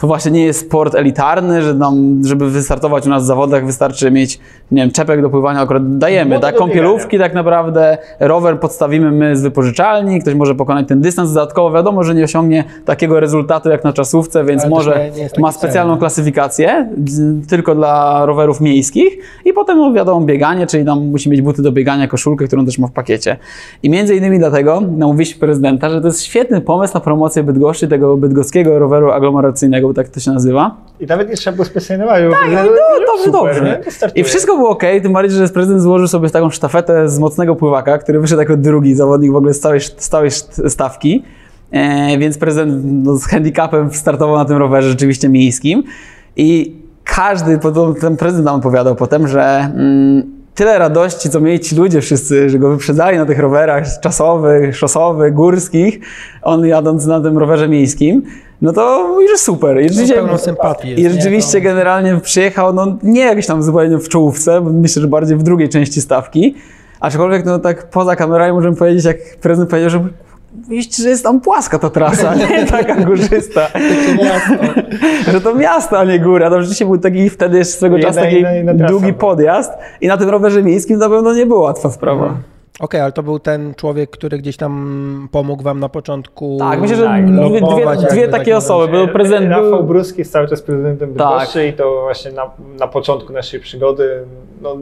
[0.00, 4.10] to właśnie nie jest sport elitarny, że nam, żeby wystartować u nas w zawodach wystarczy
[4.10, 4.40] mieć,
[4.70, 9.36] nie wiem, czepek do pływania, akurat dajemy, No tak, kąpielówki tak naprawdę, rower podstawimy my
[9.36, 13.84] z wypożyczalni, ktoś może pokonać ten dystans, dodatkowo wiadomo, że nie osiągnie takiego rezultatu jak
[13.84, 16.00] na czasówce, więc Ale może nie- nie ma specjalną cel.
[16.00, 21.42] klasyfikację z- tylko dla rowerów miejskich i potem no, wiadomo bieganie, czyli tam musi mieć
[21.42, 23.36] buty do biegania, koszulkę, którą też ma w pakiecie.
[23.82, 28.16] I między innymi dlatego namówiliśmy prezydenta, że to jest świetny pomysł na promocję Bydgoszczy, tego
[28.16, 30.76] bydgoskiego roweru aglomeracyjnego, tak to się nazywa.
[31.00, 32.32] I nawet nie trzeba było specjalnie namawiać.
[32.32, 33.80] Tak, no, dobrze, dobrze.
[34.14, 37.98] I wszystko było ok, tym bardziej, że prezydent złożył sobie taką sztafetę z mocnego pływaka,
[37.98, 40.30] który wyszedł jako drugi zawodnik w ogóle z całej, z całej
[40.68, 41.24] stawki.
[41.70, 45.82] E, więc prezydent no, z handicapem startował na tym rowerze rzeczywiście miejskim.
[46.36, 47.58] I każdy,
[48.00, 52.58] ten prezydent nam opowiadał potem, że mm, tyle radości, co mieli ci ludzie wszyscy, że
[52.58, 56.00] go wyprzedzali na tych rowerach czasowych, szosowych, górskich,
[56.42, 58.22] on jadąc na tym rowerze miejskim,
[58.62, 59.80] no to mówi, że super.
[59.80, 61.10] I rzeczywiście, pełną sympatii jest, I nie?
[61.10, 65.36] rzeczywiście To- generalnie przyjechał, no nie jakieś tam zupełnie w czołówce, bo myślę, że bardziej
[65.36, 66.54] w drugiej części stawki,
[67.00, 70.04] aczkolwiek no tak poza kamerami możemy powiedzieć, jak prezydent powiedział, że
[70.68, 73.68] Widzicie, że jest tam płaska ta trasa, nie taka górzysta.
[75.32, 76.50] że to miasto, a nie góra.
[76.50, 80.06] To rzeczywiście był taki wtedy jeszcze swego czasu taki inna- inna trasa długi podjazd i
[80.08, 82.34] na tym rowerze miejskim na pewno nie była łatwa sprawa.
[82.80, 86.56] Okej, ale to był ten człowiek, który gdzieś tam pomógł wam na początku.
[86.58, 88.92] Tak, myślę, że Tak, dwie, dwie, dwie takie osoby.
[88.92, 91.28] Był prezydent Rafał był, Bruski jest cały czas prezydentem Tak.
[91.28, 94.22] Bydgoszczy i to właśnie na, na początku naszej przygody
[94.62, 94.76] no,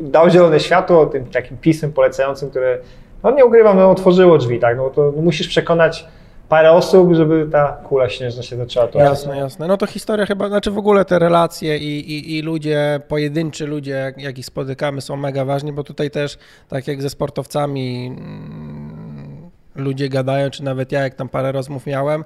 [0.00, 2.78] dał zielone światło tym takim pismem polecającym, które,
[3.22, 6.06] no nie ukrywam, no, otworzyło drzwi, tak, no to musisz przekonać
[6.50, 9.00] parę osób, żeby ta kula śnieżna się zaczęła toczyć.
[9.00, 9.68] Jasne, jasne.
[9.68, 13.90] No to historia chyba, znaczy w ogóle te relacje i, i, i ludzie, pojedynczy ludzie,
[13.90, 19.50] jak, jak ich spotykamy, są mega ważni, bo tutaj też, tak jak ze sportowcami mm,
[19.74, 22.24] ludzie gadają, czy nawet ja, jak tam parę rozmów miałem,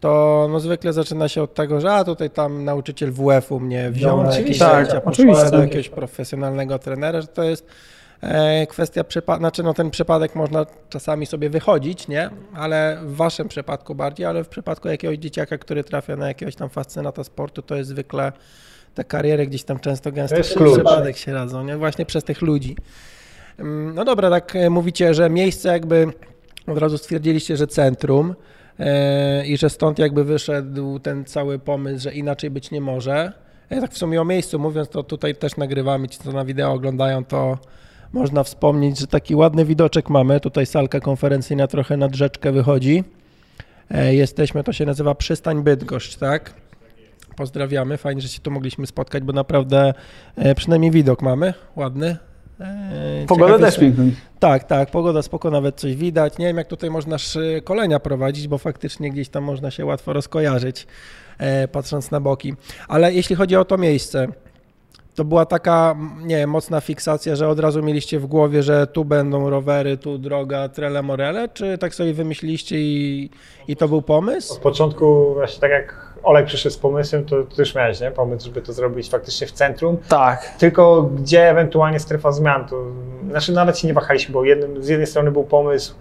[0.00, 4.16] to no zwykle zaczyna się od tego, że a tutaj tam nauczyciel WF-u mnie wziął
[4.16, 7.66] No, na jakieś Tak, zajęcia do jakiegoś profesjonalnego trenera, że to jest
[8.68, 12.30] kwestia przypadku, znaczy no ten przypadek można czasami sobie wychodzić, nie?
[12.54, 16.68] Ale w waszym przypadku bardziej, ale w przypadku jakiegoś dzieciaka, który trafia na jakiegoś tam
[16.68, 18.32] fascynata sportu, to jest zwykle
[18.94, 20.36] te kariery gdzieś tam często gęsto
[20.74, 21.76] przypadek się radzą, nie?
[21.76, 22.76] Właśnie przez tych ludzi.
[23.58, 26.06] Mm, No dobra, tak e, mówicie, że miejsce jakby
[26.66, 28.34] od razu stwierdziliście, że centrum
[28.78, 33.32] e, i że stąd jakby wyszedł ten cały pomysł, że inaczej być nie może.
[33.70, 36.72] Ja tak w sumie o miejscu mówiąc, to tutaj też nagrywamy, ci co na wideo
[36.72, 37.58] oglądają, to
[38.12, 40.40] można wspomnieć, że taki ładny widoczek mamy.
[40.40, 43.04] Tutaj salka konferencyjna trochę nad rzeczkę wychodzi.
[43.90, 46.54] E, Jesteśmy, to się nazywa Przystań Bydgoszcz, tak?
[47.36, 49.94] Pozdrawiamy, fajnie, że się tu mogliśmy spotkać, bo naprawdę
[50.36, 52.16] e, przynajmniej widok mamy ładny.
[52.60, 54.04] E, pogoda ciekawy też piękna.
[54.38, 56.38] tak, tak, pogoda spoko, nawet coś widać.
[56.38, 60.86] Nie wiem, jak tutaj można szkolenia prowadzić, bo faktycznie gdzieś tam można się łatwo rozkojarzyć,
[61.72, 62.54] patrząc na boki.
[62.88, 64.28] Ale jeśli chodzi o to miejsce,
[65.18, 69.04] to była taka, nie wiem, mocna fiksacja, że od razu mieliście w głowie, że tu
[69.04, 73.30] będą rowery, tu droga, trele morele, czy tak sobie wymyśliliście i,
[73.68, 74.52] i to był pomysł?
[74.54, 78.10] Od początku właśnie tak jak Olek przyszedł z pomysłem, to ty już miałeś nie?
[78.10, 80.54] pomysł, żeby to zrobić faktycznie w centrum, Tak.
[80.58, 82.84] tylko gdzie ewentualnie strefa zmian, to
[83.30, 85.94] znaczy nawet się nie wahaliśmy, bo jednym, z jednej strony był pomysł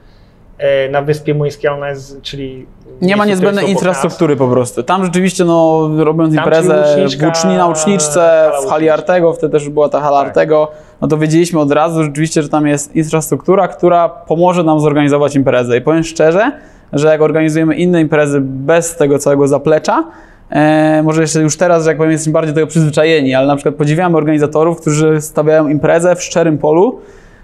[0.92, 2.66] na Wyspie Młyńskiej, ona jest, czyli...
[3.02, 4.84] Nie ma niezbędnej infrastruktury po prostu.
[4.84, 8.20] Tam rzeczywiście, no, robiąc Tam imprezę czyli w łuczniczka, uczni, na uczniczce,
[8.52, 8.90] hala w hali.
[8.90, 10.28] Artego, wtedy też była ta hala Tak.
[10.28, 15.36] Artego, no to wiedzieliśmy od razu rzeczywiście, że tam jest infrastruktura, która pomoże nam zorganizować
[15.36, 15.78] imprezę.
[15.78, 16.52] I powiem szczerze,
[16.94, 20.04] że jak organizujemy inne imprezy bez tego całego zaplecza,
[20.50, 23.56] E, może jeszcze już teraz, że jak powiem, jesteśmy bardziej do tego przyzwyczajeni, ale na
[23.56, 27.00] przykład podziwiamy organizatorów, którzy stawiają imprezę w szczerym polu.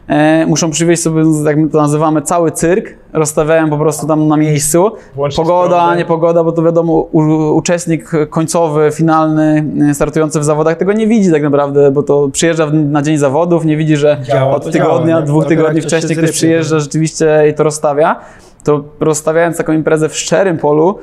[0.08, 2.89] E, muszą przywieźć sobie, jak my to nazywamy, cały cyrk.
[3.13, 4.92] Rozstawiają po prostu tam na miejscu.
[5.16, 5.98] Włącznie Pogoda, prądem.
[5.98, 7.22] niepogoda, bo to wiadomo, u,
[7.56, 12.70] uczestnik końcowy, finalny, e, startujący w zawodach tego nie widzi tak naprawdę, bo to przyjeżdża
[12.70, 16.80] na dzień zawodów, nie widzi, że Działa, od tygodnia, działa, dwóch tygodni wcześniej ktoś przyjeżdża
[16.80, 18.20] rzeczywiście i to rozstawia.
[18.63, 21.00] To rozstawiając taką imprezę w szczerym polu,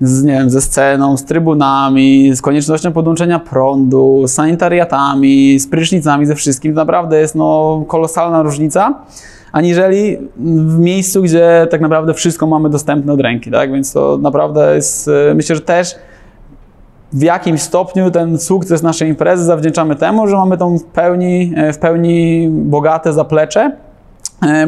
[0.00, 6.26] z, nie wiem, ze sceną, z trybunami, z koniecznością podłączenia prądu, z sanitariatami, z prysznicami,
[6.26, 6.74] ze wszystkim.
[6.74, 8.94] Naprawdę jest no, kolosalna różnica,
[9.52, 13.50] aniżeli w miejscu, gdzie tak naprawdę wszystko mamy dostępne od ręki.
[13.50, 13.72] Tak?
[13.72, 15.94] Więc to naprawdę jest, e, myślę, że też
[17.12, 21.72] w jakimś stopniu ten sukces naszej imprezy zawdzięczamy temu, że mamy tą w pełni, e,
[21.72, 23.76] w pełni bogate zaplecze,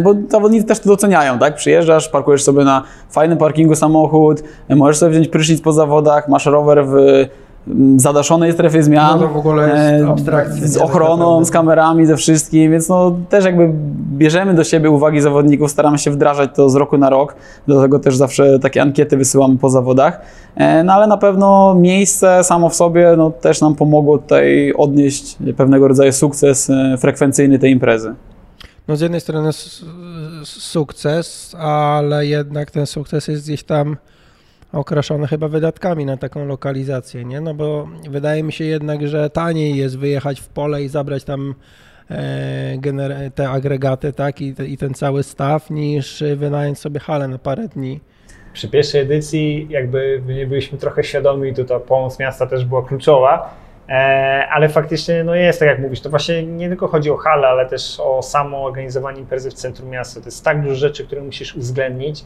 [0.05, 1.55] Bo zawodnicy też to doceniają, tak?
[1.55, 6.47] Przyjeżdżasz, parkujesz sobie na fajnym parkingu samochód, e, możesz sobie wziąć prysznic po zawodach, masz
[6.47, 6.95] rower w
[7.69, 9.21] mm, zadaszonej strefie zmian.
[9.21, 10.75] No to w ogóle jest e, abstrakcja, Z?
[10.75, 13.71] Tak ochroną, z kamerami, ze wszystkim, więc no też jakby
[14.17, 18.17] bierzemy do siebie uwagi zawodników, staramy się wdrażać to z roku na rok, dlatego też
[18.17, 20.21] zawsze takie ankiety wysyłamy po zawodach.
[20.57, 25.37] E, No ale na pewno miejsce samo w sobie no, też nam pomogło tutaj odnieść
[25.57, 28.15] pewnego rodzaju sukces e, frekwencyjny tej imprezy.
[28.89, 29.51] No z jednej strony
[30.45, 33.97] sukces, ale jednak ten sukces jest gdzieś tam
[34.73, 37.41] okraszony chyba wydatkami na taką lokalizację, nie?
[37.41, 41.55] No bo wydaje mi się jednak, że taniej jest wyjechać w pole i zabrać tam
[42.11, 44.41] e, te agregaty, tak?
[44.41, 48.01] I, te, I ten cały staw, niż wynająć sobie halę na parę dni.
[48.53, 53.55] Przy pierwszej edycji jakby byliśmy trochę świadomi, to ta pomoc miasta też była kluczowa,
[54.51, 57.67] ale faktycznie no jest tak jak mówisz, to właśnie nie tylko chodzi o halę, ale
[57.67, 60.21] też o samo organizowanie imprezy w centrum miasta.
[60.21, 62.25] To jest tak dużo rzeczy, które musisz uwzględnić.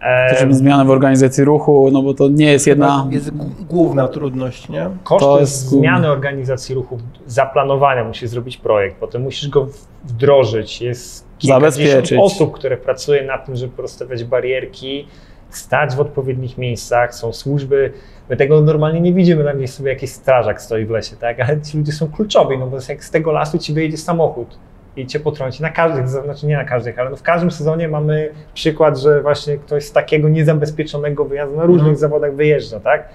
[0.00, 3.06] E, Też zmiany w organizacji ruchu, no bo to nie jest jedna.
[3.10, 3.30] Jest
[3.68, 4.90] główna trudność, nie?
[5.04, 9.68] Koszty To jest zmiany organizacji ruchu, zaplanowania, musisz zrobić projekt, potem musisz go
[10.04, 10.82] wdrożyć.
[10.82, 15.08] Jest kilkadziesiąt osób, które pracuje nad tym, żeby rozstawiać barierki,
[15.50, 17.92] stać w odpowiednich miejscach, są służby.
[18.30, 21.40] My tego normalnie nie widzimy, tam gdzieś sobie jakiś strażak stoi w lesie, tak?
[21.40, 24.58] ale ci ludzie są kluczowi, no bo jak z tego lasu ci wyjedzie samochód
[24.96, 25.62] i cię potrąci.
[25.62, 29.56] Na każdych, znaczy nie na każdych, ale no w każdym sezonie mamy przykład, że właśnie
[29.56, 31.96] ktoś z takiego niezabezpieczonego wyjazdu na różnych Mhm.
[31.96, 33.08] zawodach wyjeżdża, tak?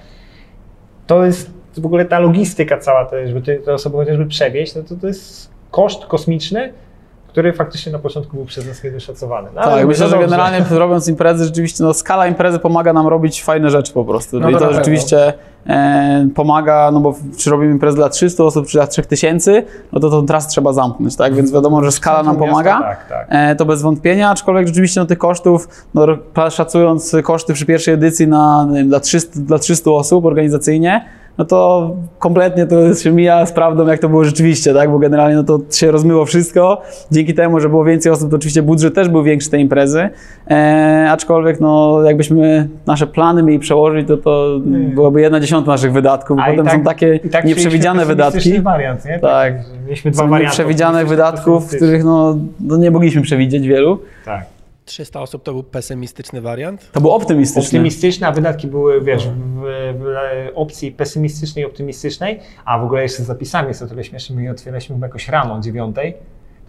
[1.08, 4.84] to jest w ogóle ta logistyka cała, to, żeby te, te osoby chociażby przewieźć, no
[4.84, 6.74] to to jest koszt kosmiczny,
[7.34, 9.50] który faktycznie na początku był przez nas niedoszacowany.
[9.56, 13.44] No, Tak, myślę, no że generalnie robiąc imprezy, rzeczywiście no, skala imprezy pomaga nam robić
[13.44, 14.40] fajne rzeczy po prostu.
[14.40, 14.74] No I to pewno.
[14.74, 15.34] rzeczywiście
[15.68, 20.10] e, pomaga, no bo czy robimy imprezę dla 300 osób, czy dla 3000, no to
[20.10, 21.36] tą trasę trzeba zamknąć, tak?
[21.36, 22.80] Więc wiadomo, że skala nam pomaga.
[22.80, 23.28] Tak, tak.
[23.30, 26.08] E, To bez wątpienia, aczkolwiek rzeczywiście no, tych kosztów, no,
[26.50, 31.06] szacując koszty przy pierwszej edycji na, wiem, dla, 300, dla 300 osób organizacyjnie,
[31.38, 34.92] no to kompletnie to się mija z prawdą, jak to było rzeczywiście, tak?
[34.92, 36.82] Bo generalnie no to się rozmyło wszystko.
[37.12, 40.10] Dzięki temu, że było więcej osób, to oczywiście budżet też był większy tej imprezy.
[40.52, 44.60] E, aczkolwiek, no, jakbyśmy nasze plany mieli przełożyć, to to
[44.96, 46.40] byłaby jedna dziesiąta naszych wydatków.
[46.42, 48.62] A Potem tak- są takie tak nieprzewidziane wydatki.
[48.62, 49.20] wariant, nie?
[49.20, 49.54] Tak.
[49.54, 50.52] że Mieliśmy dwa Są warianty.
[50.52, 54.00] nieprzewidzianych wydatków, których no, no nie mogliśmy przewidzieć wielu.
[54.26, 54.46] Tak.
[54.86, 56.92] 300 osób to był pesymistyczny wariant.
[56.92, 57.68] To był optymistyczny.
[57.68, 59.62] Optymistyczne, a wydatki były, wiesz, w,
[60.00, 60.06] w
[60.56, 64.44] opcji pesymistycznej i optymistycznej, a w ogóle jeszcze z zapisami jest to tyle śmieszne, my
[64.44, 66.14] je otwieraliśmy jakoś rano o dziewiątej.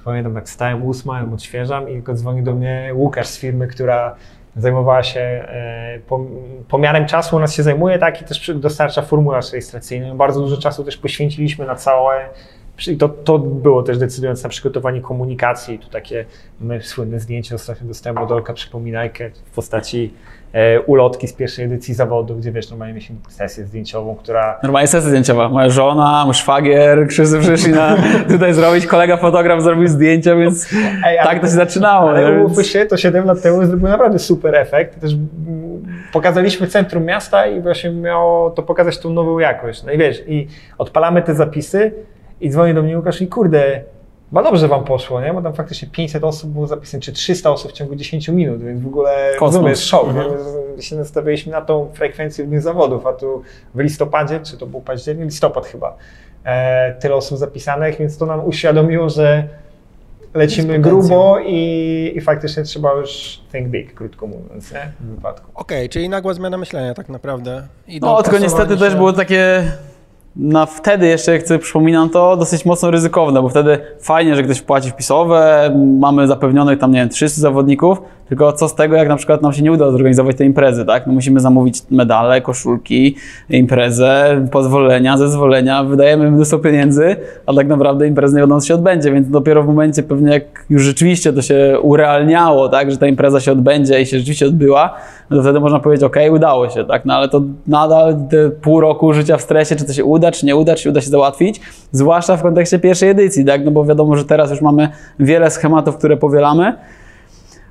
[0.05, 4.17] Pamiętam, jak stałem ósma, ją odświeżam i tylko dzwoni do mnie Łukasz z firmy, która
[4.57, 6.27] zajmowała się e, pom-
[6.69, 10.15] pomiarem czasu, u nas się zajmuje, tak, i też dostarcza formularz rejestracyjny.
[10.15, 12.29] Bardzo dużo czasu też poświęciliśmy na całe
[12.77, 15.79] przy- to, to było też decydujące na przygotowanie komunikacji.
[15.79, 16.25] Tu takie
[16.81, 20.15] słynne zdjęcie, ostatnio dostałem od Olka przypominajkę w postaci
[20.53, 25.09] e, ulotki z pierwszej edycji zawodu, gdzie wiesz, normalnie mieliśmy sesję zdjęciową, która Normalnie sesja
[25.09, 25.49] zdjęciowa.
[25.49, 27.97] Moja żona, mój szwagier, wszyscy przyszli na,
[28.33, 30.69] tutaj zrobić, kolega fotograf zrobił zdjęcia, więc
[31.07, 32.11] Ej, tak to się zaczynało.
[32.11, 32.67] Ale Więc...
[32.67, 35.01] się, to 7 lat temu zrobił naprawdę super efekt.
[35.01, 35.17] Też
[36.13, 39.83] pokazaliśmy centrum miasta i właśnie miało to pokazać tą nową jakość.
[39.83, 41.93] No i wiesz, i odpalamy te zapisy
[42.45, 43.83] i dzwoni do mnie Łukasz i kurde,
[44.33, 45.33] ma dobrze wam poszło, nie?
[45.35, 48.83] Bo tam faktycznie 500 osób było zapisanych, czy 300 osób w ciągu 10 minut, więc
[48.83, 49.55] w ogóle Kosmos.
[49.55, 50.09] rozumiesz, szok.
[50.09, 50.31] Mhm.
[50.77, 50.83] nie?
[50.83, 53.43] się nastawiliśmy na tą frekwencję dni zawodów, a tu
[53.75, 55.97] w listopadzie, czy to był październik, listopad chyba,
[56.45, 59.49] e, tyle osób zapisanych, więc to nam uświadomiło, że
[60.35, 64.93] lecimy grubo i, i faktycznie trzeba już think big, krótko mówiąc, nie?
[65.01, 65.51] W wypadku.
[65.55, 67.67] Okej, czyli nagła zmiana myślenia tak naprawdę.
[67.89, 69.65] I No, tylko niestety dopasowanie też się- było takie,
[70.37, 74.63] na wtedy jeszcze, jak sobie przypominam to, dosyć mocno ryzykowne, bo wtedy fajnie, że ktoś
[74.63, 75.71] płaci wpisowe,
[76.01, 79.53] mamy zapewnionych tam, nie wiem, 300 zawodników, tylko co z tego, jak na przykład nam
[79.53, 81.07] się nie uda zorganizować tej imprezy, tak?
[81.07, 83.17] No musimy zamówić medale, koszulki,
[83.51, 87.17] imprezę, pozwolenia, zezwolenia, wydajemy mnóstwo pieniędzy,
[87.47, 90.65] a tak naprawdę impreza nie od nas się odbędzie, więc dopiero w momencie pewnie jak
[90.71, 94.95] już rzeczywiście to się urealniało, tak, że ta impreza się odbędzie i się rzeczywiście odbyła,
[95.31, 98.81] no to wtedy można powiedzieć, ok, udało się, tak, no ale to nadal te pół
[98.81, 101.61] roku życia w stresie, czy to się uda, czy nie uda, czy uda się załatwić,
[101.93, 105.97] zwłaszcza w kontekście pierwszej edycji, tak, no bo wiadomo, że teraz już mamy wiele schematów,
[105.97, 106.75] które powielamy,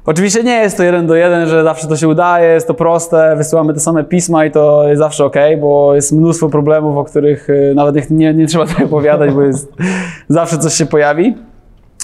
[0.06, 3.36] Oczywiście nie jest to jeden do jeden, że zawsze to się udaje, jest to proste,
[3.36, 7.50] wysyłamy te same pisma i to jest zawsze ok, bo jest mnóstwo problemów, o których
[7.50, 9.74] y, nawet nie, nie trzeba tutaj opowiadać, bo jest,
[10.30, 11.36] zawsze coś się pojawi.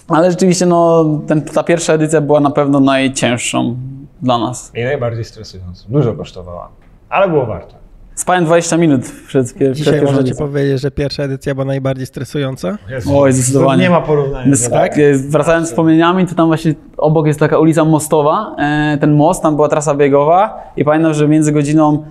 [0.07, 3.75] Ale rzeczywiście no, ten, ta pierwsza edycja była na pewno najcięższą
[4.21, 4.71] dla nas.
[4.75, 5.85] I najbardziej stresującą.
[5.89, 6.69] Dużo kosztowała,
[7.09, 7.78] ale było warto.
[8.19, 10.45] Spałem 20 minut przed, pier- przed Dzisiaj pierwszą możecie edycją.
[10.47, 12.77] powiedzieć, że pierwsza edycja była najbardziej stresująca.
[12.89, 13.77] Jezu, Oj, zdecydowanie.
[13.83, 14.55] to Nie ma porównania.
[14.55, 14.93] Z- tak?
[15.29, 18.55] Wracając z wspomnieniami, to tam właśnie obok jest taka ulica Mostowa.
[18.59, 22.03] E, Ten most, tam była trasa biegowa i pamiętam, że między godziną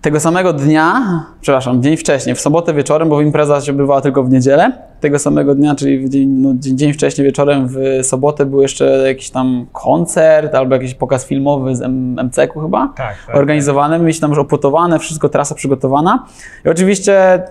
[0.00, 1.02] tego samego dnia,
[1.40, 5.54] przepraszam, dzień wcześniej, w sobotę wieczorem, bo impreza się odbywała tylko w niedzielę, tego samego
[5.54, 10.54] dnia, czyli dzień, no, dzień, dzień wcześniej wieczorem w sobotę był jeszcze jakiś tam koncert
[10.54, 13.36] albo jakiś pokaz filmowy z M- MCK-u chyba Tak, tak.
[13.36, 16.24] organizowane, mieliśmy tam już wszystko, trasa przygotowana.
[16.64, 17.42] I oczywiście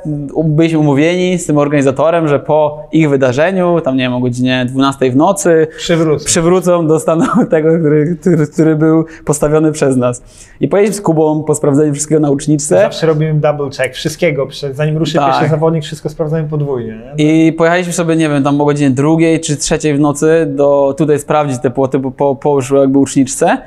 [0.45, 5.11] byliśmy umówieni z tym organizatorem, że po ich wydarzeniu, tam nie wiem, o godzinie 12
[5.11, 6.25] w nocy, Przywrócę.
[6.25, 10.23] przywrócą do stanu tego, który, który, który był postawiony przez nas.
[10.59, 12.79] I pojedźmy z Kubą po sprawdzeniu wszystkiego na uczniczce.
[12.79, 15.25] Zawsze robimy double check wszystkiego, zanim ruszy Tak.
[15.31, 16.99] pierwszy zawodnik, wszystko sprawdzamy podwójnie.
[17.17, 17.47] Nie?
[17.47, 21.19] I pojechaliśmy sobie, nie wiem, tam o godzinie drugiej czy trzeciej w nocy do tutaj
[21.19, 23.57] sprawdzić te płoty, bo po, po już jakby uczniczce.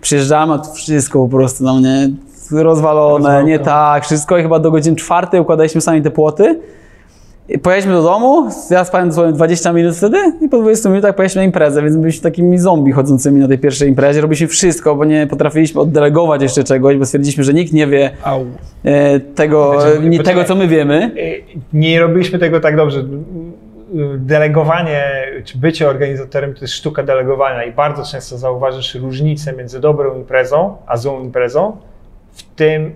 [0.00, 2.10] Przyjeżdżamy, a tu wszystko po prostu na mnie
[2.52, 6.60] rozwalone, nie tak, wszystko i chyba do godziny czwartej układaliśmy sami te płoty.
[7.48, 11.40] I pojechaliśmy do domu, ja spałem dosłownie 20 minut wtedy i po 20 minutach pojechaliśmy
[11.40, 14.20] na imprezę, więc byliśmy takimi zombie chodzącymi na tej pierwszej imprezie.
[14.20, 18.44] Robiliśmy wszystko, bo nie potrafiliśmy oddelegować jeszcze czegoś, bo stwierdziliśmy, że nikt nie wie Au.
[18.84, 21.10] e, tego, nie, tego co my wiemy.
[21.16, 23.04] Y, Nie robiliśmy tego tak dobrze.
[24.16, 25.04] Delegowanie,
[25.44, 30.76] czy bycie organizatorem to jest sztuka delegowania i bardzo często zauważysz różnicę między dobrą imprezą
[30.86, 31.76] a złą imprezą
[32.32, 32.92] w tym,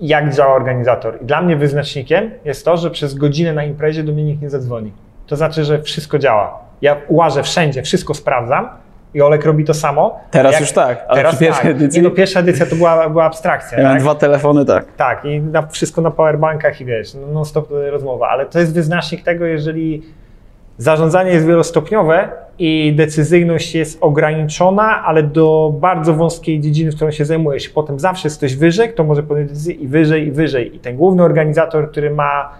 [0.00, 1.18] jak działa organizator.
[1.22, 4.50] I dla mnie wyznacznikiem jest to, że przez godzinę na imprezie do mnie nikt nie
[4.50, 4.92] zadzwoni.
[5.26, 6.58] To znaczy, że wszystko działa.
[6.82, 8.68] Ja łażę wszędzie, wszystko sprawdzam
[9.14, 10.20] i Olek robi to samo.
[10.30, 11.92] Teraz Jak- już tak, ale teraz przy pierwszej tak.
[11.92, 13.80] Nie, no, pierwsza edycja to była, była abstrakcja.
[13.80, 14.00] Ja tak?
[14.00, 14.84] dwa telefony, tak.
[14.96, 18.74] Tak, i na, wszystko na powerbankach i wiesz, no, non stop rozmowa, ale to jest
[18.74, 20.02] wyznacznik tego, jeżeli
[20.78, 27.24] zarządzanie jest wielostopniowe i decyzyjność jest ograniczona, ale do bardzo wąskiej dziedziny, w którą się
[27.24, 27.68] zajmujesz.
[27.68, 30.76] Potem zawsze jest ktoś wyżej, kto może podjąć decyzję i wyżej, i wyżej.
[30.76, 32.50] I ten główny organizator, który ma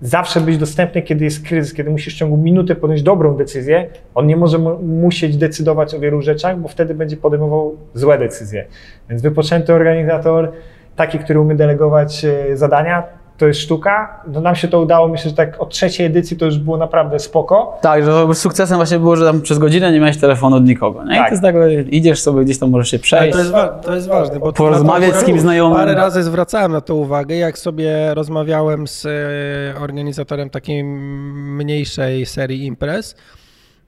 [0.00, 4.26] zawsze być dostępny, kiedy jest kryzys, kiedy musisz w ciągu minuty podjąć dobrą decyzję, on
[4.26, 8.64] nie może mu- musieć decydować o wielu rzeczach, bo wtedy będzie podejmował złe decyzje.
[9.10, 10.52] Więc wypoczęty organizator,
[10.96, 13.02] taki, który umie delegować e, zadania,
[13.42, 14.20] to jest sztuka.
[14.26, 17.18] No nam się to udało, myślę, że tak od trzeciej edycji to już było naprawdę
[17.18, 17.78] spoko.
[17.80, 21.04] Tak, że sukcesem właśnie było, że tam przez godzinę nie miałeś telefonu od nikogo.
[21.04, 21.14] Nie?
[21.14, 21.26] I Tak.
[21.26, 21.54] to jest tak,
[21.90, 23.32] idziesz sobie gdzieś tam, możesz się Ale przejść.
[23.32, 23.52] to jest,
[23.84, 25.78] to jest ważne, bo Porozmawiać z kimś znajomym.
[25.78, 32.66] Parę razy zwracałem na to uwagę, jak sobie rozmawiałem z e, organizatorem takiej mniejszej serii
[32.66, 33.14] imprez.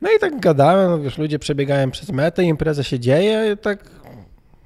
[0.02, 3.78] No i tak gadałem, wiesz, ludzie przebiegają przez metę, impreza się dzieje, i tak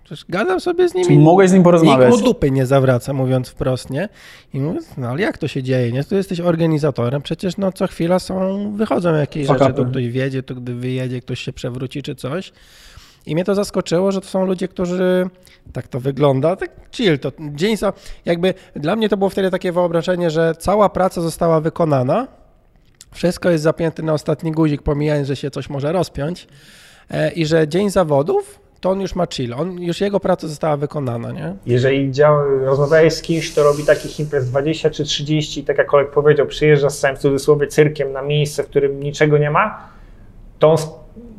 [0.08, 1.06] przecież gadam sobie z nimi.
[1.06, 2.10] Czyli mogłeś z nim porozmawiać.
[2.10, 4.08] Nikt mu dupy nie zawraca, mówiąc wprost, nie?
[4.54, 6.04] I mówię, no ale jak to się dzieje, nie?
[6.04, 9.82] Tu jesteś organizatorem, przecież no co chwila są, wychodzą jakieś Fuck rzeczy, upy.
[9.82, 12.52] tu ktoś wiedzie, tu gdy wyjedzie, ktoś się przewróci czy coś.
[13.26, 15.26] I mnie to zaskoczyło, że to są ludzie, którzy
[15.72, 17.92] tak to wygląda, tak chill, to dzień za,
[18.24, 22.26] jakby dla mnie to było wtedy takie wyobrażenie, że cała praca została wykonana,
[23.14, 26.48] wszystko jest zapięte na ostatni guzik, pomijając, że się coś może rozpiąć
[27.10, 30.76] e, i że dzień zawodów to on już ma chill, on, już jego praca została
[30.76, 31.54] wykonana, nie?
[31.66, 36.10] Jeżeli działa, rozmawiałeś z kimś, kto robi takich imprez 20 czy 30, tak jak Kolek
[36.10, 39.88] powiedział, przyjeżdża z całym cudzysłowie cyrkiem na miejsce, w którym niczego nie ma,
[40.58, 40.78] to on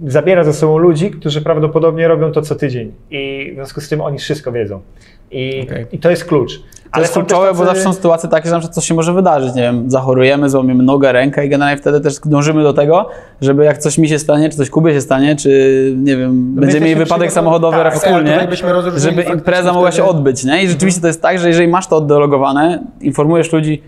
[0.08, 4.02] zabiera ze sobą ludzi, którzy prawdopodobnie robią to co tydzień i w związku z tym
[4.02, 4.82] oni wszystko wiedzą.
[5.32, 5.86] I, Okej.
[5.92, 6.62] i to jest klucz.
[6.94, 8.94] To jest są też kluczowe, bo zawsze są sytuacje takie, że na przykład coś się
[8.94, 13.10] może wydarzyć, nie wiem, zachorujemy, złamiemy nogę, rękę i generalnie wtedy też dążymy do tego,
[13.42, 16.66] żeby jak coś mi się stanie, czy coś Kubie się stanie, czy nie wiem, będziemy
[16.66, 18.48] jesteśmy mieli wypadek samochodowy tak, tak, wspólnie,
[18.96, 20.64] żeby impreza mogła się odbyć, nie?
[20.64, 23.82] I rzeczywiście to jest tak, że jeżeli masz to oddelegowane, informujesz ludzi,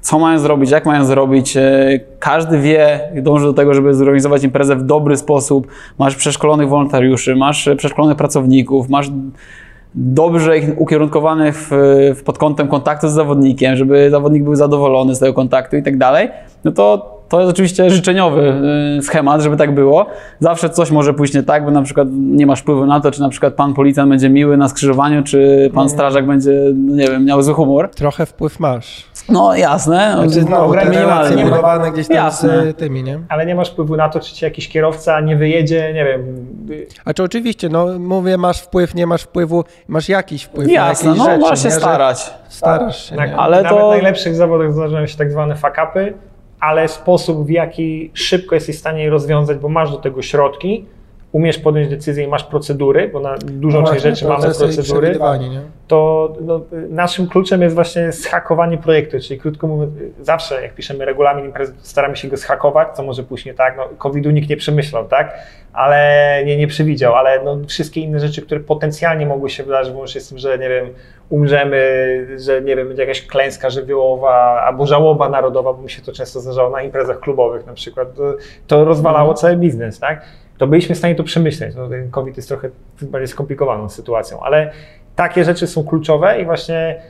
[0.00, 1.56] co mają zrobić, jak mają zrobić.
[1.56, 5.66] E, każdy wie, dąży do tego, żeby zorganizować imprezę w dobry sposób.
[5.98, 9.10] Masz przeszkolonych wolontariuszy, masz przeszkolonych pracowników, masz
[9.96, 11.70] dobrze ich ukierunkowanych w,
[12.16, 15.98] w pod kątem kontaktu z zawodnikiem, żeby zawodnik był zadowolony z tego kontaktu i tak
[15.98, 16.28] dalej,
[16.64, 18.54] no to to jest oczywiście życzeniowy
[18.98, 20.06] y, schemat, żeby tak było.
[20.40, 23.20] Zawsze coś może pójść nie tak, bo na przykład nie masz wpływu na to, czy
[23.20, 27.24] na przykład pan policjant będzie miły na skrzyżowaniu, czy pan strażak będzie, no nie wiem,
[27.24, 27.90] miał zły humor.
[27.90, 29.06] Trochę wpływ masz.
[29.28, 31.44] No jasne, Znaczy, no, relacje minimalnie.
[31.44, 32.72] budowane gdzieś tam Jasne.
[32.72, 33.20] z tymi, nie?
[33.28, 36.22] Ale nie masz wpływu na to, czy ci jakiś kierowca nie wyjedzie, nie wiem.
[37.04, 41.14] A czy oczywiście, no mówię, masz wpływ, nie masz wpływu, masz jakiś wpływ Jasne, na
[41.14, 41.74] jakieś no rzeczy, masz się nie?
[41.74, 42.34] Starać.
[42.48, 43.22] Starasz się, Na?
[43.36, 46.14] Ale nawet to- w najlepszych zawodach zdarzają się tak zwane fakapy,
[46.60, 50.84] ale sposób, w jaki szybko jesteś w stanie je rozwiązać, bo masz do tego środki,
[51.36, 55.18] umiesz podjąć decyzję i masz procedury, bo na dużą No część rzeczy mamy procedury,
[55.88, 61.44] to no, naszym kluczem jest właśnie zhakowanie projektu, czyli krótko mówiąc, zawsze jak piszemy regulamin
[61.44, 65.08] imprezy, staramy się go zhakować, co może pójść nie tak, no COVID-u nikt nie przemyślał,
[65.08, 65.38] tak,
[65.72, 70.20] ale nie, nie przewidział, ale no, wszystkie inne rzeczy, które potencjalnie mogły się wydarzyć, łącznie
[70.20, 70.86] z tym, że nie wiem,
[71.28, 71.80] umrzemy,
[72.38, 76.40] że nie wiem, będzie jakaś klęska żywiołowa albo żałoba narodowa, bo mi się to często
[76.40, 78.34] zdarzało na imprezach klubowych na przykład, to,
[78.66, 80.22] to rozwalało cały biznes, tak,
[80.58, 81.74] to byliśmy w stanie to przemyśleć.
[81.74, 82.70] No, ten COVID jest trochę
[83.02, 84.72] bardziej skomplikowaną sytuacją, ale
[85.16, 87.02] takie rzeczy są kluczowe i właśnie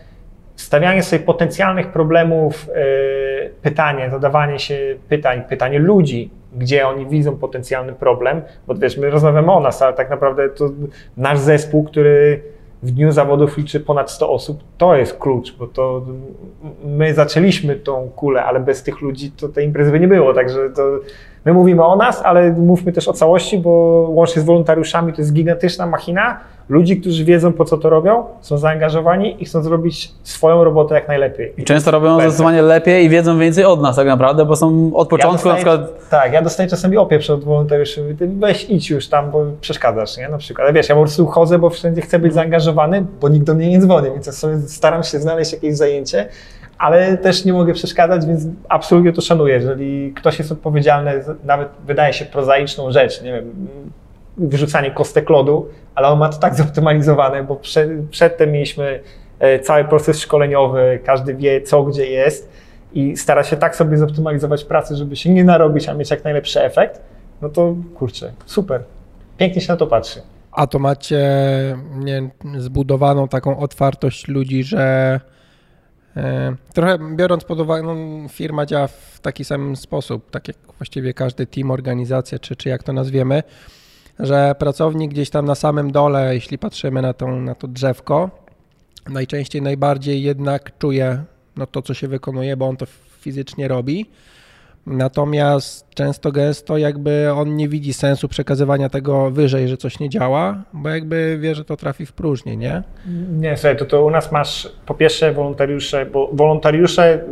[0.57, 7.93] stawianie sobie potencjalnych problemów, yy, pytanie, zadawanie się pytań, pytanie ludzi, gdzie oni widzą potencjalny
[7.93, 10.71] problem, bo wiesz, my rozmawiamy o nas, ale tak naprawdę to
[11.17, 12.43] nasz zespół, który
[12.83, 16.03] w dniu zawodów liczy ponad 100 osób, to jest klucz, bo to
[16.85, 20.71] my zaczęliśmy tą kulę, ale bez tych ludzi to tej imprezy by nie było, także
[20.71, 20.83] to
[21.47, 23.71] my mówimy o nas, ale mówmy też o całości, bo
[24.11, 28.59] łącznie z wolontariuszami to jest gigantyczna machina ludzi, którzy wiedzą po co to robią, są
[28.59, 31.53] zaangażowani i chcą zrobić swoją robotę jak najlepiej.
[31.59, 35.09] I często robią zdecydowanie lepiej i wiedzą więcej od nas tak naprawdę, bo są od
[35.09, 36.09] początku ja na dostaję, przykład...
[36.11, 38.17] Tak, ja dostaję czasami opieprz od wolontariuszy.
[38.21, 40.29] Weź idź już tam, bo przeszkadzasz, nie?
[40.29, 40.65] Na przykład.
[40.65, 43.71] Ale wiesz, ja po prostu chodzę, bo wszędzie chcę być zaangażowany, bo nikt do mnie
[43.71, 46.29] nie dzwoni, więc ja sobie staram się znaleźć jakieś zajęcie,
[46.79, 49.55] ale też nie mogę przeszkadzać, więc absolutnie to szanuję.
[49.55, 53.69] Jeżeli ktoś jest odpowiedzialny, nawet wydaje się prozaiczną rzecz, nie wiem,
[54.37, 59.01] wyrzucanie kostek lodu, ale on ma to tak zoptymalizowane, bo prze, przedtem mieliśmy
[59.39, 62.51] e, cały proces szkoleniowy, każdy wie co, gdzie jest
[62.93, 66.63] i stara się tak sobie zoptymalizować pracę, żeby się nie narobić, a mieć jak najlepszy
[66.63, 67.01] efekt,
[67.43, 68.83] no to kurczę, super.
[69.39, 70.21] Pięknie się na to patrzy.
[70.53, 71.21] A to macie
[71.95, 75.21] nie, zbudowaną taką otwartość ludzi, że
[76.75, 81.47] trochę biorąc pod uwagę, no, firma działa w taki sam sposób, tak jak właściwie każdy
[81.47, 83.43] team, organizacja, czy, czy jak to nazwiemy,
[84.19, 88.31] że pracownik gdzieś tam na samym dole, jeśli patrzymy na, tą, na to drzewko,
[89.09, 91.25] najczęściej najbardziej jednak czuje
[91.57, 92.87] no, to, co się wykonuje, bo on to
[93.21, 94.07] fizycznie robi.
[94.87, 100.63] Natomiast często gęsto jakby on nie widzi sensu przekazywania tego wyżej, że coś nie działa,
[100.73, 102.83] bo jakby wie, że to trafi w próżnię, nie?
[103.33, 107.25] Nie, słuchaj, to, to u nas masz po pierwsze wolontariusze, bo wolontariusze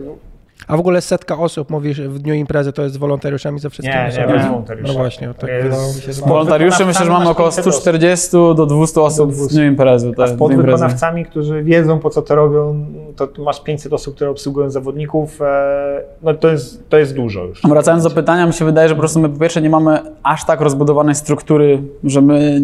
[0.69, 3.99] A w ogóle setka osób, mówisz, w dniu imprezy to jest z wolontariuszami ze wszystkimi
[3.99, 4.33] Nie, nie, osobami?
[4.39, 4.93] bez wolontariuszy.
[4.93, 6.13] No właśnie, tak Jest- wydawało mi się, że...
[6.13, 7.83] z Wolontariuszy myślę, że mamy około masz 500 osób.
[7.83, 9.55] 140 do 200 osób Do w 200.
[9.55, 10.13] dniu imprezy.
[10.13, 12.87] A te- z podwykonawcami, którzy wiedzą po co to robią,
[13.17, 17.63] to masz 500 osób, które obsługują zawodników, e, no to jest, to jest dużo już.
[17.63, 20.45] Wracając do pytania, mi się wydaje, że po prostu my po pierwsze nie mamy aż
[20.45, 22.61] tak rozbudowanej struktury, że my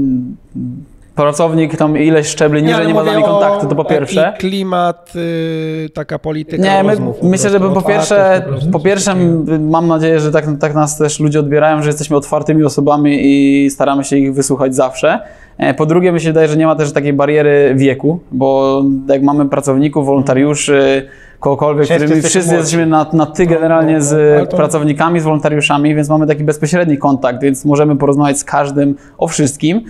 [1.15, 4.23] pracownik tam ileś szczebli niżej ale nie ma z nami kontaktu, to po pierwsze.
[4.23, 7.17] taki klimat, y, taka polityka Nie, my, rozmów.
[7.23, 8.43] myślę, że po pierwsze,
[8.73, 9.15] po pierwsze
[9.61, 14.05] mam nadzieję, że tak, tak nas też ludzie odbierają, że jesteśmy otwartymi osobami i staramy
[14.05, 15.19] się ich wysłuchać zawsze.
[15.59, 19.23] E, Po drugie, mi się wydaje, że nie ma też takiej bariery wieku, bo jak
[19.23, 21.09] mamy pracowników, wolontariuszy,
[21.41, 25.25] kogokolwiek, Wszyscy którymi jesteśmy wszyscy jesteśmy na, na ty generalnie Ale z to- pracownikami, z
[25.25, 29.85] wolontariuszami, więc mamy taki bezpośredni kontakt, więc możemy porozmawiać z każdym o wszystkim.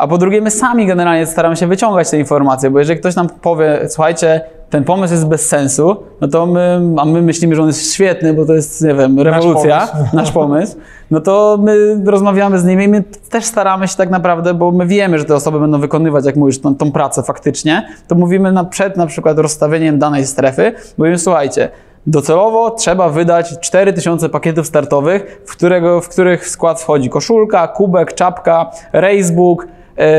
[0.00, 3.28] A po drugie, my sami generalnie staramy się wyciągać te informacje, bo jeżeli ktoś nam
[3.28, 7.68] powie, słuchajcie, ten pomysł jest bez sensu, no to my, a my myślimy, że on
[7.68, 10.16] jest świetny, bo to jest, nie wiem, rewolucja, pomysł.
[10.16, 10.76] nasz pomysł,
[11.10, 14.86] no to my rozmawiamy z nimi i my też staramy się tak naprawdę, bo my
[14.86, 18.64] wiemy, że te osoby będą wykonywać, jak mówisz, tą, tą pracę faktycznie, to mówimy na,
[18.64, 21.68] przed na przykład rozstawieniem danej strefy, mówimy, słuchajcie,
[22.06, 28.14] Docelowo trzeba wydać 4000 pakietów startowych, w, którego, w których w skład wchodzi koszulka, kubek,
[28.14, 29.66] czapka, racebook,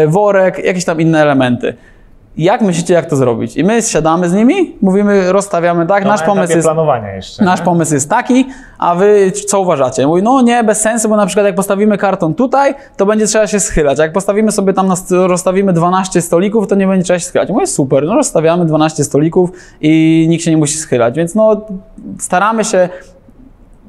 [0.08, 1.74] worek, jakieś tam inne elementy.
[2.38, 3.58] Jak myślicie, jak to zrobić?
[3.58, 6.70] I my siadamy z nimi, mówimy, rozstawiamy tak, To nasz na pomysł jest
[7.16, 7.44] jeszcze.
[7.44, 7.66] Nasz nie?
[7.66, 8.46] pomysł jest taki,
[8.78, 10.08] a wy co uważacie?
[10.08, 13.48] Mówi, no nie, bez sensu, bo na przykład jak postawimy karton tutaj, to będzie trzeba
[13.48, 14.00] się schylać.
[14.00, 17.50] Jak postawimy sobie tam, rozstawimy 12 stolików, to nie będzie trzeba się schylać.
[17.50, 19.50] Mówię, super, no rozstawiamy 12 stolików
[19.82, 21.16] i nikt się nie musi schylać.
[21.16, 21.62] Więc no,
[22.20, 22.90] staramy się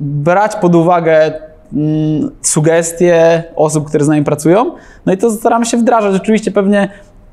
[0.01, 1.33] brać pod uwagę
[1.75, 4.73] mm, sugestie osób, które z nami pracują,
[5.07, 6.15] no i to staramy się wdrażać.
[6.17, 6.89] Oczywiście pewnie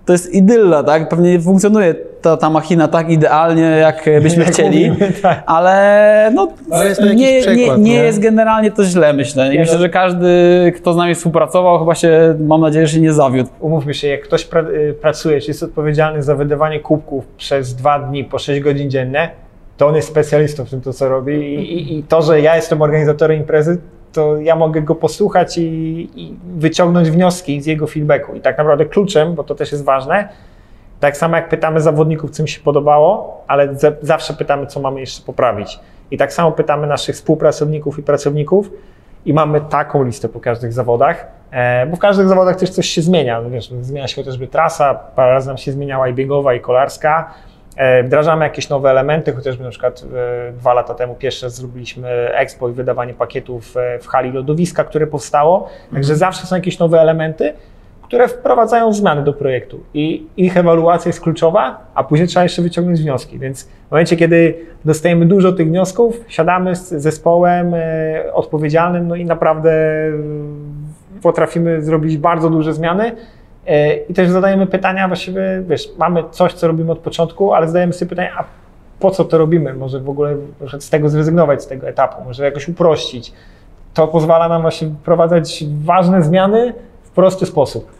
[0.10, 1.10] to jest idylla, tak?
[1.10, 5.44] Pewnie nie funkcjonuje ta, ta machina tak idealnie, jak byśmy Jak chcieli, mówimy, tak.
[5.46, 8.04] ale no, Ale jest nie, nie, przykład, nie nie?
[8.04, 9.56] jest generalnie to źle, myślę.
[9.56, 9.80] I myślę, no.
[9.80, 13.50] że każdy, kto z nami współpracował, chyba się, mam nadzieję, że się nie zawiódł.
[13.60, 18.00] Umówmy się, jak ktoś pra, y, pracuje, czy jest odpowiedzialny za wydawanie kubków przez dwa
[18.00, 19.32] dni po 6 godzin dziennie,
[19.78, 22.56] to on jest specjalistą w tym, to co robi i, i, i to, że ja
[22.56, 23.78] jestem organizatorem imprezy,
[24.14, 28.36] to ja mogę go posłuchać i, i wyciągnąć wnioski z jego feedbacku.
[28.36, 30.30] I tak naprawdę kluczem, bo to też jest ważne,
[31.00, 35.00] tak samo jak pytamy zawodników, co im się podobało, ale za, zawsze pytamy, co mamy
[35.00, 35.80] jeszcze poprawić.
[36.12, 38.72] I tak samo pytamy naszych współpracowników i pracowników
[39.26, 43.02] i mamy taką listę po każdych zawodach, e, bo w każdych zawodach też coś się
[43.02, 43.42] zmienia.
[43.42, 47.34] No Wiesz, zmienia się chociażby trasa, parę razy nam się zmieniała i biegowa, i kolarska.
[47.80, 50.04] E, Wdrażamy jakieś nowe elementy, chociażby na przykład
[50.50, 54.84] e, dwa lata temu pierwszy raz zrobiliśmy expo i wydawanie pakietów e, w hali lodowiska,
[54.84, 55.70] które powstało.
[55.94, 57.54] Także zawsze są jakieś nowe elementy,
[58.02, 63.02] które wprowadzają zmiany do projektu i ich ewaluacja jest kluczowa, a później trzeba jeszcze wyciągnąć
[63.02, 63.40] wnioski.
[63.40, 67.74] Więc w momencie, kiedy dostajemy dużo tych wniosków, siadamy z zespołem
[68.34, 69.72] odpowiedzialnym, no i naprawdę
[71.22, 73.12] potrafimy zrobić bardzo duże zmiany.
[73.70, 77.94] E, I też zadajemy pytania, właściwie, wiesz, mamy coś, co robimy od początku, ale zadajemy
[77.94, 78.44] sobie pytanie, a
[79.00, 79.74] po co to robimy?
[79.74, 80.36] Może w ogóle
[80.80, 83.34] z tego zrezygnować, z tego etapu, może jakoś uprościć.
[83.94, 87.92] To pozwala nam właśnie wprowadzać ważne zmiany w prosty sposób.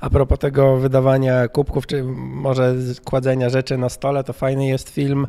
[0.00, 2.74] A propos tego wydawania kubków, czy może
[3.04, 5.26] kładzenia rzeczy na stole, to fajny jest film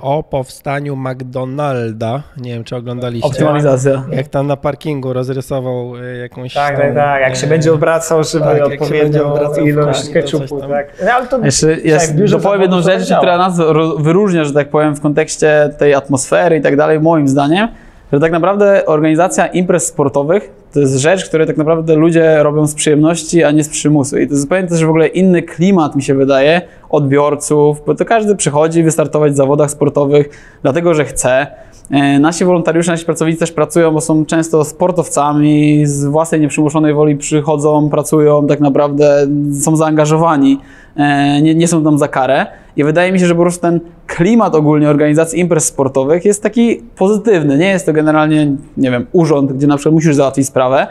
[0.00, 2.22] o powstaniu McDonalda.
[2.36, 3.28] Nie wiem, czy oglądaliście.
[3.28, 4.04] Optymalizacja.
[4.10, 6.54] Jak tam na parkingu rozrysował e, jakąś.
[6.54, 7.20] Tak, tą, tak, tak.
[7.20, 10.10] Jak się e, będzie obracał, żeby tak, jak się będzie odpowiednią ilość
[10.48, 10.70] tam.
[10.70, 10.86] tak.
[11.04, 13.60] No, ale to Jeszcze tak, jest, dużo dopowiem jedną rzecz, która nas
[13.98, 17.68] wyróżnia, że tak powiem, w kontekście tej atmosfery i tak dalej, moim zdaniem,
[18.12, 22.74] że tak naprawdę organizacja imprez sportowych to jest rzecz, której tak naprawdę ludzie robią z
[22.74, 24.18] przyjemności, a nie z przymusu.
[24.18, 28.04] I to jest zupełnie też w ogóle inny klimat, mi się wydaje, odbiorców, bo to
[28.04, 30.28] każdy przychodzi wystartować w zawodach sportowych,
[30.62, 31.46] dlatego że chce.
[31.90, 37.16] E, Nasi wolontariusze, nasi pracownicy też pracują, bo są często sportowcami, z własnej nieprzymuszonej woli
[37.16, 39.26] przychodzą, pracują, tak naprawdę
[39.60, 40.58] są zaangażowani,
[40.96, 42.46] e, nie, nie są tam za karę.
[42.76, 46.76] I wydaje mi się, że po prostu ten klimat ogólnie organizacji imprez sportowych jest taki
[46.96, 47.58] pozytywny.
[47.58, 50.86] Nie jest to generalnie, nie wiem, urząd, gdzie na przykład musisz załatwić sprawę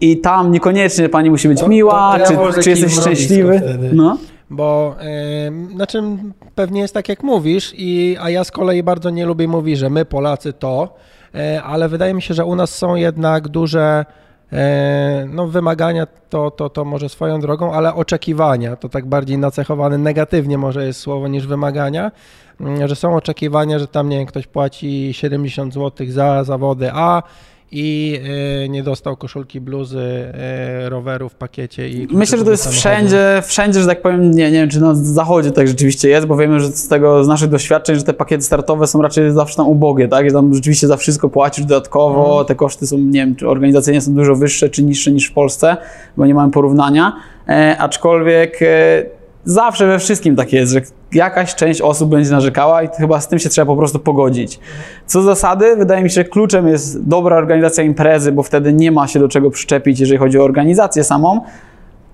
[0.00, 3.62] i tam niekoniecznie pani musi być To- miła, to- ja czy, czy jesteś szczęśliwy.
[3.92, 4.16] No.
[4.50, 4.96] Bo
[5.68, 6.02] y, znaczy
[6.54, 9.90] pewnie jest tak jak mówisz, i, a ja z kolei bardzo nie lubię mówić, że
[9.90, 10.94] my Polacy to,
[11.34, 14.04] y, ale wydaje mi się, że u nas są jednak duże
[14.52, 14.56] y,
[15.28, 20.58] no, wymagania, to, to, to może swoją drogą, ale oczekiwania, to tak bardziej nacechowane negatywnie
[20.58, 22.12] może jest słowo niż wymagania,
[22.60, 27.22] y, że są oczekiwania, że tam nie wiem, ktoś płaci 70 zł za zawody A
[27.72, 28.20] i
[28.64, 30.32] y, nie dostał koszulki, bluzy,
[30.86, 31.88] y, roweru w pakiecie.
[31.88, 34.94] I Myślę, że to jest wszędzie, wszędzie, że tak powiem, nie, nie wiem, czy na
[34.94, 38.44] zachodzie tak rzeczywiście jest, bo wiemy, że z tego, z naszych doświadczeń, że te pakiety
[38.44, 40.28] startowe są raczej zawsze tam ubogie, tak?
[40.28, 44.14] Że tam rzeczywiście za wszystko płacisz dodatkowo, te koszty są, nie wiem, czy organizacyjnie są
[44.14, 45.76] dużo wyższe, czy niższe niż w Polsce,
[46.16, 47.16] bo nie mamy porównania,
[47.48, 50.80] e, aczkolwiek e, zawsze we wszystkim tak jest, że
[51.12, 54.60] jakaś część osób będzie narzekała i chyba z tym się trzeba po prostu pogodzić.
[55.06, 59.08] Co zasady, wydaje mi się, że kluczem jest dobra organizacja imprezy, bo wtedy nie ma
[59.08, 61.40] się do czego przyczepić, jeżeli chodzi o organizację samą.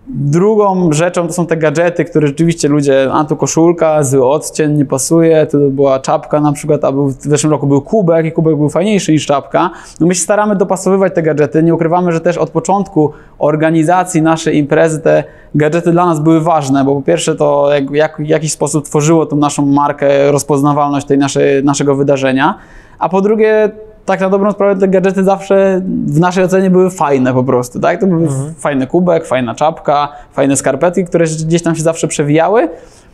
[0.09, 4.85] Drugą rzeczą to są te gadżety, które rzeczywiście ludzie, a tu koszulka, zły odcień, nie
[4.85, 8.57] pasuje, tu była czapka na przykład, a był, w zeszłym roku był kubek i kubek
[8.57, 9.71] był fajniejszy niż czapka.
[10.01, 14.57] No my się staramy dopasowywać te gadżety, nie ukrywamy, że też od początku organizacji naszej
[14.57, 18.53] imprezy te gadżety dla nas były ważne, bo po pierwsze to jak, jak, w jakiś
[18.53, 22.55] sposób tworzyło tą naszą markę, rozpoznawalność tej naszej, naszego wydarzenia,
[22.99, 23.71] a po drugie
[24.07, 28.01] tak na dobrą sprawę te gadżety zawsze w naszej ocenie były fajne po prostu, tak?
[28.01, 28.55] To był Mhm.
[28.59, 32.69] fajny kubek, fajna czapka, fajne skarpetki, które gdzieś tam się zawsze przewijały.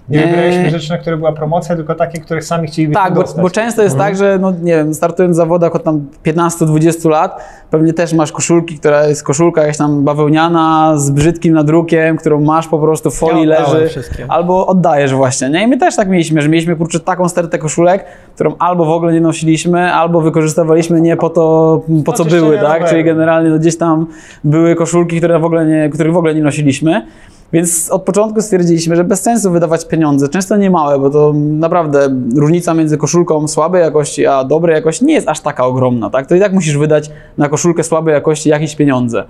[0.08, 3.20] Nie wybieraliśmy Eee, rzeczy, na które była promocja, tylko takie, których sami chcielibyśmy tak, bo,
[3.20, 3.42] dostać.
[3.42, 7.44] bo często jest tak, że no nie wiem, startując w zawodach od tam 15-20 lat,
[7.70, 12.68] pewnie też masz koszulki, która jest koszulka jakaś tam bawełniana z brzydkim nadrukiem, którą masz
[12.68, 14.26] po prostu w folii Ja leży, wszystkie.
[14.28, 15.62] albo oddajesz właśnie, nie?
[15.62, 19.12] I my też tak mieliśmy, że mieliśmy kurczę taką stertę koszulek, którą albo w ogóle
[19.12, 22.88] nie nosiliśmy, albo wykorzystywaliśmy nie po to, po co czyszczenia były, tak?
[22.88, 24.06] Czyli generalnie no, gdzieś tam
[24.44, 27.06] były koszulki, które w ogóle nie, których w ogóle nie nosiliśmy.
[27.52, 32.08] Więc od początku stwierdziliśmy, że bez sensu wydawać pieniądze, często nie małe, bo to naprawdę
[32.36, 36.26] różnica między koszulką słabej jakości a dobrej jakości nie jest aż taka ogromna, tak?
[36.26, 39.24] To i tak musisz wydać na koszulkę słabej jakości jakieś pieniądze.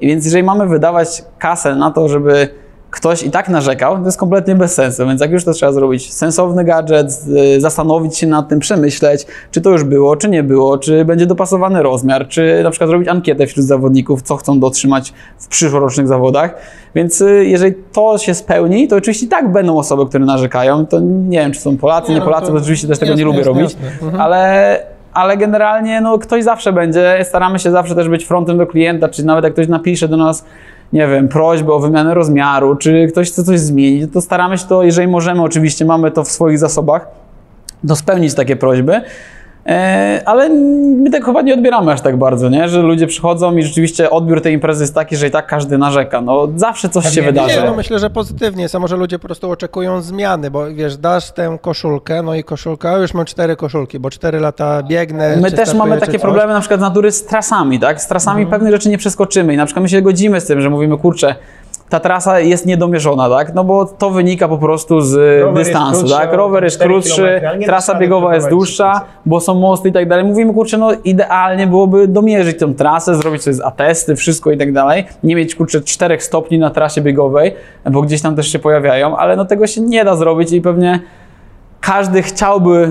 [0.00, 2.48] I więc jeżeli mamy wydawać kasę na to, żeby
[2.96, 5.06] ktoś i tak narzekał, to jest kompletnie bez sensu.
[5.06, 7.10] Więc jak już to trzeba zrobić sensowny gadżet,
[7.56, 11.26] y, zastanowić się nad tym, przemyśleć, czy to już było, czy nie było, czy będzie
[11.26, 16.54] dopasowany rozmiar, czy na przykład zrobić ankietę wśród zawodników, co chcą dotrzymać w przyszłorocznych zawodach.
[16.94, 20.86] Więc y, jeżeli to się spełni, to oczywiście tak będą osoby, które narzekają.
[20.86, 23.24] To nie wiem, czy są Polacy, nie, no Polacy, bo oczywiście też tego jasne, nie
[23.24, 24.06] lubię jasne, robić, jasne.
[24.06, 24.20] Mhm.
[24.20, 29.08] ale ale generalnie no, ktoś zawsze będzie, staramy się zawsze też być frontem do klienta,
[29.08, 30.44] czy nawet jak ktoś napisze do nas,
[30.96, 34.82] nie wiem, prośbę o wymianę rozmiaru, czy ktoś chce coś zmienić, to staramy się to,
[34.82, 37.08] jeżeli możemy, oczywiście mamy to w swoich zasobach,
[37.88, 39.00] to spełnić takie prośby.
[39.66, 42.68] E, ale my tak chyba nie odbieramy aż tak bardzo, nie?
[42.68, 46.20] że ludzie przychodzą i rzeczywiście odbiór tej imprezy jest taki, że i tak każdy narzeka.
[46.20, 47.60] No, zawsze coś się wydarzy.
[47.60, 50.96] Nie, no myślę, że pozytywnie jest, a może ludzie po prostu oczekują zmiany, bo wiesz,
[50.96, 55.36] dasz tę koszulkę, no i koszulka, już mam cztery koszulki, bo cztery lata biegnę.
[55.36, 58.00] My też mamy takie problemy na przykład natury z trasami, tak?
[58.00, 58.50] Z trasami mhm.
[58.50, 61.34] pewnych rzeczy nie przeskoczymy i na przykład my się godzimy z tym, że mówimy, kurczę,
[61.88, 63.54] ta trasa jest niedomierzona, tak?
[63.54, 66.32] No bo to wynika po prostu z Rower dystansu, tak?
[66.32, 70.24] Rower jest krótszy, trasa biegowa jest dłuższa, bo są mosty i tak dalej.
[70.24, 75.04] Mówimy, kurczę, no idealnie byłoby domierzyć tę trasę, zrobić sobie atesty, wszystko i tak dalej.
[75.22, 77.54] Nie mieć, kurczę, czterech stopni na trasie biegowej,
[77.90, 81.00] bo gdzieś tam też się pojawiają, ale no tego się nie da zrobić i pewnie
[81.86, 82.88] każdy chciałby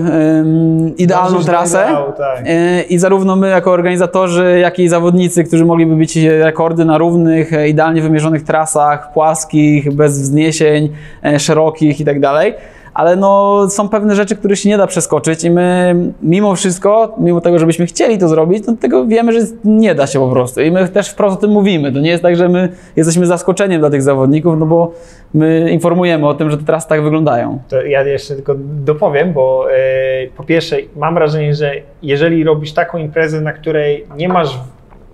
[0.96, 1.86] idealną trasę
[2.18, 2.44] tak.
[2.46, 7.52] E, i zarówno my jako organizatorzy, jak i zawodnicy, którzy mogliby być rekordy na równych,
[7.52, 10.88] e, idealnie wymierzonych trasach, płaskich, bez wzniesień,
[11.24, 12.54] e, szerokich i tak dalej
[12.96, 17.40] ale no, są pewne rzeczy, które się nie da przeskoczyć i my mimo wszystko, mimo
[17.40, 20.70] tego, żebyśmy chcieli to zrobić, to tego wiemy, że nie da się po prostu i
[20.70, 21.92] my też wprost o tym mówimy.
[21.92, 24.92] To nie jest tak, że my jesteśmy zaskoczeniem dla tych zawodników, no bo
[25.34, 27.58] my informujemy o tym, że te trasy tak wyglądają.
[27.68, 31.72] To ja jeszcze tylko dopowiem, bo yy, po pierwsze mam wrażenie, że
[32.02, 34.58] jeżeli robisz taką imprezę, na której nie masz,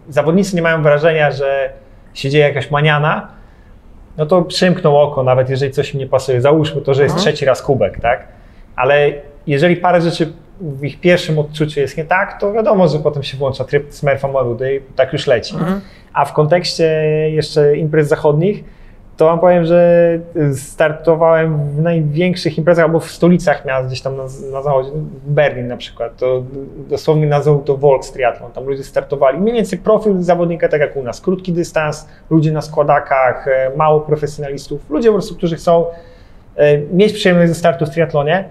[0.09, 1.71] zawodnicy nie mają wrażenia, że
[2.15, 3.29] się dzieje jakaś maniana,
[4.17, 6.41] no to przymknął oko, nawet jeżeli coś im nie pasuje.
[6.41, 7.27] Załóżmy to, że jest mhm.
[7.27, 8.29] trzeci raz kubek, tak?
[8.77, 9.13] Ale
[9.47, 13.37] jeżeli parę rzeczy w ich pierwszym odczuciu jest nie tak, to wiadomo, że potem się
[13.37, 15.55] włącza tryb Smurfa Marudy i tak już leci.
[15.55, 15.81] Mhm.
[16.13, 16.85] A w kontekście
[17.31, 18.65] jeszcze imprez zachodnich,
[19.23, 20.19] to wam powiem, że
[20.55, 24.91] startowałem w największych imprezach albo w stolicach miast gdzieś tam na, na zachodzie,
[25.27, 26.43] Berlin na przykład, to
[26.89, 31.03] dosłownie nazwał to Volks Triathlon, tam ludzie startowali, mniej więcej profil zawodnika tak jak u
[31.03, 35.87] nas, krótki dystans, ludzie na składakach, e, mało profesjonalistów, ludzie po prostu, którzy chcą
[36.57, 38.49] e, mieć przyjemność ze startu w triatlonie.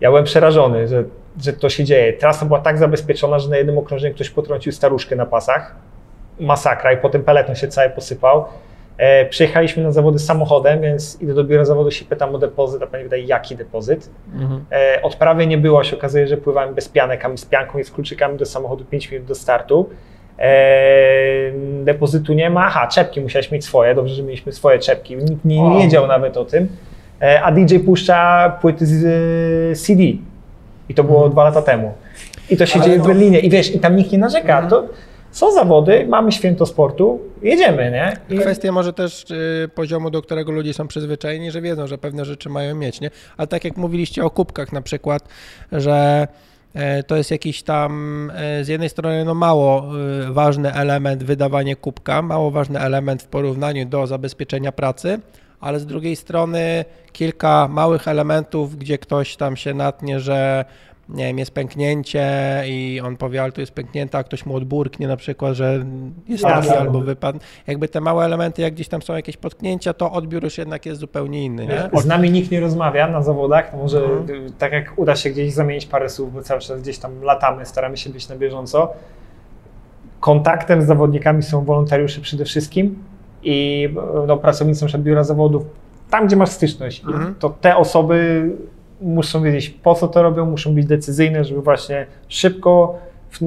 [0.00, 1.04] Ja byłem przerażony, że,
[1.40, 2.12] że to się dzieje.
[2.12, 5.74] Trasa była tak zabezpieczona, że na jednym okrążeniu ktoś potrącił staruszkę na pasach,
[6.40, 8.44] masakra i potem peleton się cały posypał.
[8.98, 12.86] E, przyjechaliśmy na zawody samochodem, więc idę do biura zawodu, się pytam o depozyt, a
[12.86, 14.10] pani wydaje, jaki depozyt.
[14.34, 14.64] Mhm.
[14.72, 17.90] E, odprawy nie było, się okazuje, że pływałem bez pianek, a z pianką i z
[17.90, 19.88] kluczykami do samochodu 5 minut do startu.
[20.38, 21.52] E,
[21.84, 25.62] depozytu nie ma, aha, czepki musiałeś mieć swoje, dobrze, że mieliśmy swoje czepki, nikt nie,
[25.62, 26.68] nie wiedział nawet o tym.
[27.22, 30.02] E, a DJ puszcza płyty z CD
[30.88, 31.32] i to było mhm.
[31.32, 31.92] dwa lata temu.
[32.50, 33.04] I to się Ale dzieje to...
[33.04, 34.58] w Berlinie i wiesz, i tam nikt nie narzeka.
[34.58, 34.70] Mhm.
[34.70, 34.84] To,
[35.30, 38.36] są zawody, mamy święto sportu, jedziemy, nie?
[38.36, 38.40] I...
[38.40, 42.48] Kwestia może też y, poziomu, do którego ludzie są przyzwyczajeni, że wiedzą, że pewne rzeczy
[42.48, 43.10] mają mieć, nie?
[43.36, 45.28] Ale tak jak mówiliście o kubkach na przykład,
[45.72, 46.28] że
[46.74, 49.84] e, to jest jakiś tam e, z jednej strony no mało
[50.28, 55.20] y, ważny element wydawanie kubka, mało ważny element w porównaniu do zabezpieczenia pracy,
[55.60, 60.64] ale z drugiej strony kilka małych elementów, gdzie ktoś tam się natnie, że
[61.08, 62.30] nie wiem, jest pęknięcie
[62.66, 65.84] i on powie, ale tu jest pęknięte, a ktoś mu odburknie na przykład, że
[66.28, 67.38] jest taki albo wypadł.
[67.66, 71.00] Jakby te małe elementy, jak gdzieś tam są jakieś potknięcia, to odbiór już jednak jest
[71.00, 71.66] zupełnie inny.
[71.66, 72.00] Nie?
[72.00, 74.52] Z nami nikt nie rozmawia na zawodach, może mhm.
[74.58, 77.96] tak jak uda się gdzieś zamienić parę słów, bo cały czas gdzieś tam latamy, staramy
[77.96, 78.92] się być na bieżąco.
[80.20, 83.04] Kontaktem z zawodnikami są wolontariusze przede wszystkim
[83.42, 83.88] i
[84.26, 85.62] no, pracownicy biura zawodów,
[86.10, 87.04] tam gdzie masz styczność.
[87.04, 87.34] Mhm.
[87.34, 88.50] To te osoby
[89.00, 92.98] muszą wiedzieć po co to robią, muszą być decyzyjne, żeby właśnie szybko,
[93.30, 93.38] w,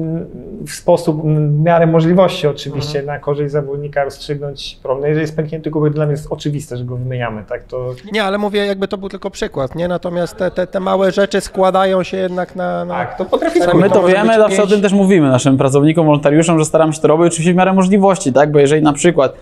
[0.66, 3.06] w sposób, w miarę możliwości oczywiście, mhm.
[3.06, 5.08] na korzyść zawodnika rozstrzygnąć problem.
[5.08, 7.44] Jeżeli jest pęknięty kubek, dla mnie jest oczywiste, że go wymieniamy.
[7.48, 7.64] Tak?
[7.64, 7.94] To...
[8.12, 9.88] Nie, ale mówię, jakby to był tylko przykład, nie?
[9.88, 12.84] Natomiast te, te, te małe rzeczy składają się jednak na...
[12.84, 12.94] na...
[12.94, 14.68] Tak, to potrafi My to, to wiemy, zawsze pięć...
[14.68, 17.72] o tym też mówimy naszym pracownikom, wolontariuszom, że staramy się to robić oczywiście w miarę
[17.72, 18.52] możliwości, tak?
[18.52, 19.34] Bo jeżeli na przykład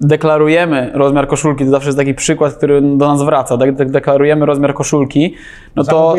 [0.00, 3.74] deklarujemy rozmiar koszulki, to zawsze jest taki przykład, który do nas wraca, tak?
[3.74, 5.34] De- deklarujemy rozmiar koszulki,
[5.76, 6.14] no to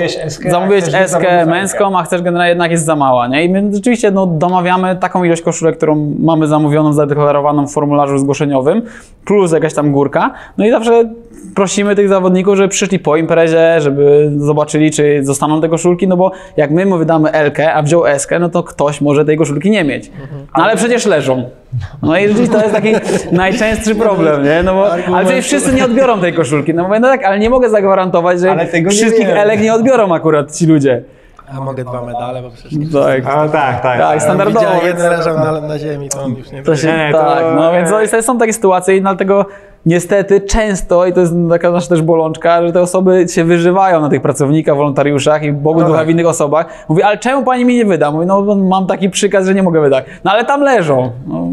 [0.52, 3.44] Zamówiłeś eskę, męską, a chcesz generalnie jednak jest za mała, nie?
[3.44, 8.82] I my rzeczywiście no, domawiamy taką ilość koszulek, którą mamy zamówioną, zadeklarowaną w formularzu zgłoszeniowym,
[9.26, 11.10] plus jakaś tam górka, no i zawsze
[11.56, 16.32] prosimy tych zawodników, żeby przyszli po imprezie, żeby zobaczyli, czy zostaną te koszulki, no bo
[16.58, 19.84] jak my mu wydamy L-kę, a wziął S-kę, no to ktoś może tej koszulki nie
[19.84, 20.12] mieć.
[20.58, 21.50] No ale przecież leżą.
[22.02, 22.92] No i rzeczywiście to jest taki
[23.32, 24.64] najczęstszy problem, nie?
[24.64, 26.74] No bo, ale przecież wszyscy nie odbiorą tej koszulki.
[26.74, 28.58] No mówię, no tak, ale nie mogę zagwarantować, że
[28.90, 29.38] wszystkich wiem.
[29.38, 31.04] Elek nie odbiorą akurat ci ludzie.
[31.58, 34.00] A mogę dwa medale, bo przecież nie Tak, A tak, tak.
[34.00, 34.60] tak, standardowo.
[34.60, 37.44] Widziałem, jeden leżał na, na ziemi, to on już nie To się, Nie, to- tak,
[37.56, 39.46] no więc to jest- są takie sytuacje i dlatego
[39.86, 44.10] niestety często, i to jest taka nasza też bolączka, że te osoby się wyżywają na
[44.10, 46.08] tych pracownikach, wolontariuszach i Bogu No ducha tak.
[46.08, 46.86] w innych osobach.
[46.90, 48.12] Mówi, ale czemu pani mi nie wyda?
[48.12, 50.06] Mówi, no mam taki przykaz, że nie mogę wydać.
[50.24, 51.12] No ale tam leżą.
[51.28, 51.48] No,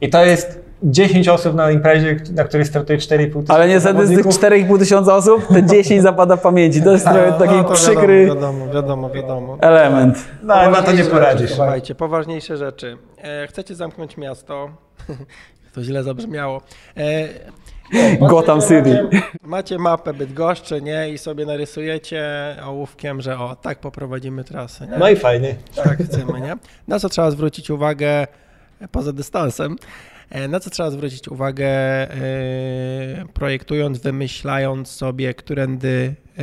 [0.00, 4.08] I to jest 10 osób na imprezie, na której startuje 4,5 tysiąca ale niestety z
[4.10, 4.42] tych zawodników.
[4.42, 6.82] 4,5 tysiąca osób, te 10 zapada w pamięci.
[6.82, 9.56] To jest trochę taki no, to przykry Wiadomo, wiadomo, wiadomo.
[9.60, 10.24] element.
[10.42, 11.50] No, ale na to nie poradzisz.
[11.50, 12.96] Słuchajcie, poważniejsze rzeczy.
[13.22, 14.68] E, chcecie zamknąć miasto.
[15.74, 16.60] to źle zabrzmiało.
[16.96, 17.28] E,
[18.20, 19.08] Gotham City.
[19.42, 21.10] macie mapę Bydgoszczy, nie?
[21.10, 22.22] I sobie narysujecie
[22.64, 24.98] ołówkiem, że o, tak poprowadzimy trasę, nie?
[24.98, 25.54] No i fajnie.
[25.74, 26.56] Tak chcemy, nie?
[26.88, 28.26] Na co trzeba zwrócić uwagę
[28.92, 29.76] poza dystansem?
[30.30, 32.08] e, Na co trzeba zwrócić uwagę, e,
[33.34, 36.42] projektując, wymyślając sobie, którędy e,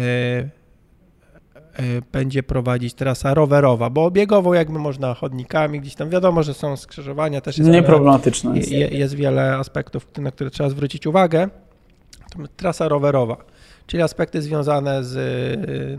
[2.12, 7.42] będzie prowadzić trasa rowerowa, bo biegową jakby można chodnikami, gdzieś tam wiadomo, że są skrzyżowania,
[7.42, 8.72] też jest Nieproblematyczne jest.
[8.72, 11.50] je- jest wiele aspektów, na które trzeba zwrócić uwagę.
[12.58, 13.38] Trasa rowerowa,
[13.88, 15.18] czyli aspekty związane z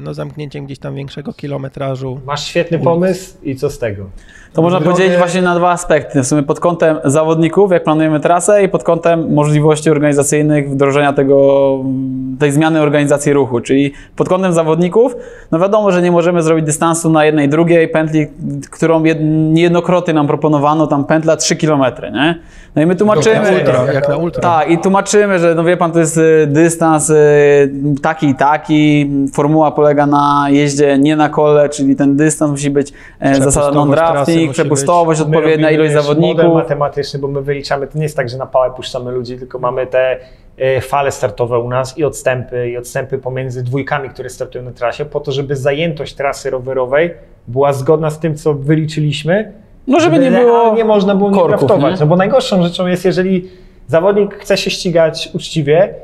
[0.01, 2.20] no, zamknięciem gdzieś tam większego kilometrażu.
[2.26, 4.07] Masz świetny pomysł i co z tego?
[4.53, 6.22] To można Drogę- podzielić właśnie na dwa aspekty.
[6.22, 11.78] W sumie pod kątem zawodników, jak planujemy trasę, i pod kątem możliwości organizacyjnych wdrożenia tego,
[12.39, 13.61] tej zmiany organizacji ruchu.
[13.61, 15.16] Czyli pod kątem zawodników,
[15.51, 18.26] no wiadomo, że nie możemy zrobić dystansu na jednej drugiej pętli,
[18.70, 19.18] którą jed,
[19.53, 21.82] niejednokrotnie nam proponowano, tam pętla 3 km,
[22.12, 22.39] nie?
[22.76, 23.34] No i my tłumaczymy...
[23.34, 24.43] Jak na ultra, jak na ultra.
[24.43, 27.14] Tak, i tłumaczymy, że no wie pan, to jest y, dystans y,
[28.03, 29.11] taki i taki.
[29.33, 34.53] Formuła polega na jeździe nie na kole, czyli ten dystans musi być e, zasada non-drafting,
[34.53, 36.55] przepustowość, odpowiednia ilość jeszcze Model zawodników.
[36.55, 39.87] matematyczny, bo my wyliczamy, to nie jest tak, że na pałę puszczamy ludzi, tylko mamy
[39.87, 40.18] te
[40.59, 45.05] e, fale startowe u nas i odstępy, i odstępy pomiędzy dwójkami, które startują na trasie,
[45.05, 47.11] po to, żeby zajętość trasy rowerowej
[47.49, 49.53] była zgodna z tym, co wyliczyliśmy.
[49.87, 51.95] No żeby nie było realnie można było nie korków, draftować.
[51.95, 52.01] nie?
[52.01, 53.49] No bo najgorszą rzeczą jest, jeżeli
[53.87, 55.95] zawodnik chce się ścigać uczciwie,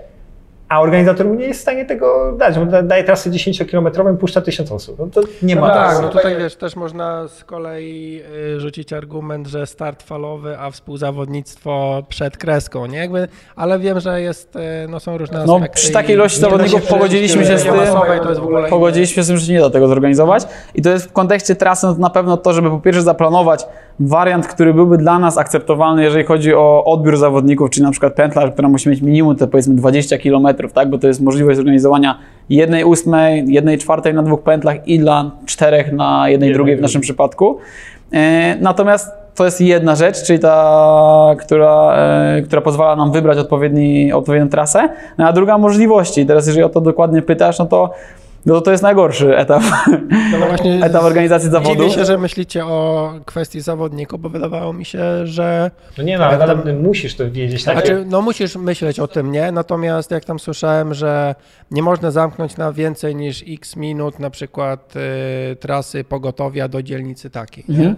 [0.72, 4.40] a organizator mu nie jest w stanie tego dać, bo da- daje trasy 10-kilometrową, puszcza
[4.40, 4.98] 1000 osób.
[4.98, 6.02] No to nie No ma tak, sensu.
[6.02, 8.22] no tutaj wiesz, też można z kolei
[8.56, 12.98] y, rzucić argument, że start falowy, a współzawodnictwo przed kreską, nie?
[12.98, 15.76] Jakby, ale wiem, że jest, y, no są różne No, aspekty.
[15.76, 19.22] przy takiej ilości zawodników pogodziliśmy się z tym, masowej, to jest w ogóle pogodziliśmy się
[19.22, 20.42] z tym, że nie da tego zorganizować.
[20.74, 23.66] I to jest w kontekście trasy no to na pewno to, żeby po pierwsze zaplanować
[24.00, 28.50] wariant, który byłby dla nas akceptowalny, jeżeli chodzi o odbiór zawodników, czyli na przykład pętla,
[28.50, 30.90] która musi mieć minimum te powiedzmy 20 km, tak?
[30.90, 32.18] bo to jest możliwość zorganizowania
[32.50, 37.00] jednej ósmej, jednej czwartej na dwóch pętlach i dla czterech na jednej drugiej w naszym
[37.00, 37.58] przypadku.
[38.12, 44.12] E, Natomiast to jest jedna rzecz, czyli ta, która, e, która pozwala nam wybrać odpowiedni,
[44.12, 44.88] odpowiednią trasę,
[45.18, 46.20] no a druga możliwości.
[46.20, 47.90] I teraz jeżeli o to dokładnie pytasz, no to,
[48.46, 49.62] no to, to jest najgorszy etap,
[50.32, 51.74] No właśnie etap organizacji zawodu.
[51.74, 56.26] Dziwię się, że myślicie o kwestii zawodników, bo wydawało mi się, że No nie no,
[56.26, 57.64] ale ale musisz to wiedzieć.
[57.64, 57.74] Tak?
[57.74, 59.52] Znaczy, no musisz myśleć o tym, nie?
[59.52, 61.34] Natomiast jak tam słyszałem, że
[61.70, 64.94] nie można zamknąć na więcej niż x minut na przykład
[65.52, 67.64] y, trasy pogotowia do dzielnicy takiej.
[67.68, 67.76] nie?
[67.76, 67.96] Mhm.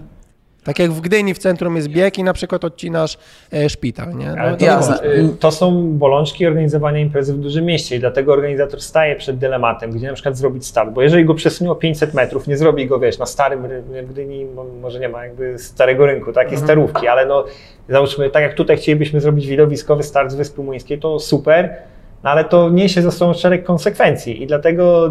[0.65, 3.19] Tak jak w Gdyni w centrum jest bieg i na przykład odcinasz
[3.55, 4.27] y, szpital, nie?
[4.27, 5.03] No, Ale to jasne.
[5.05, 9.91] y, to są bolączki organizowania imprezy w dużym mieście i dlatego organizator staje przed dylematem,
[9.91, 12.99] gdzie na przykład zrobić start, bo jeżeli go przesunie o 500 metrów, nie zrobi go,
[12.99, 17.09] wiesz, na starym, ry- w Gdyni mo- może nie ma jakby starego rynku, takiej starówki,
[17.09, 17.45] ale no
[17.89, 21.77] załóżmy, tak jak tutaj chcielibyśmy zrobić widowiskowy start z Wyspy Młyńskiej, to super,
[22.25, 25.11] no ale to niesie za sobą szereg konsekwencji i dlatego e,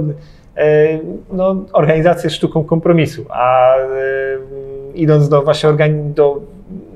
[1.32, 3.84] no, organizacja jest sztuką kompromisu, a e,
[4.96, 6.42] idąc do właśnie organi- do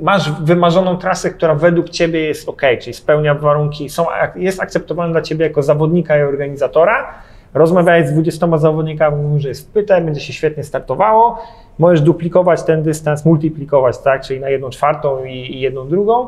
[0.01, 4.05] masz wymarzoną trasę, która według Ciebie jest ok, czyli spełnia warunki, są,
[4.35, 7.13] jest akceptowalna dla Ciebie jako zawodnika i organizatora.
[7.53, 11.37] Rozmawiałeś z 20 zawodnikami, mówisz, że jest wpyte, będzie się świetnie startowało.
[11.79, 16.27] Możesz duplikować ten dystans, multiplikować, tak, czyli na jedną czwartą i, i jedną drugą.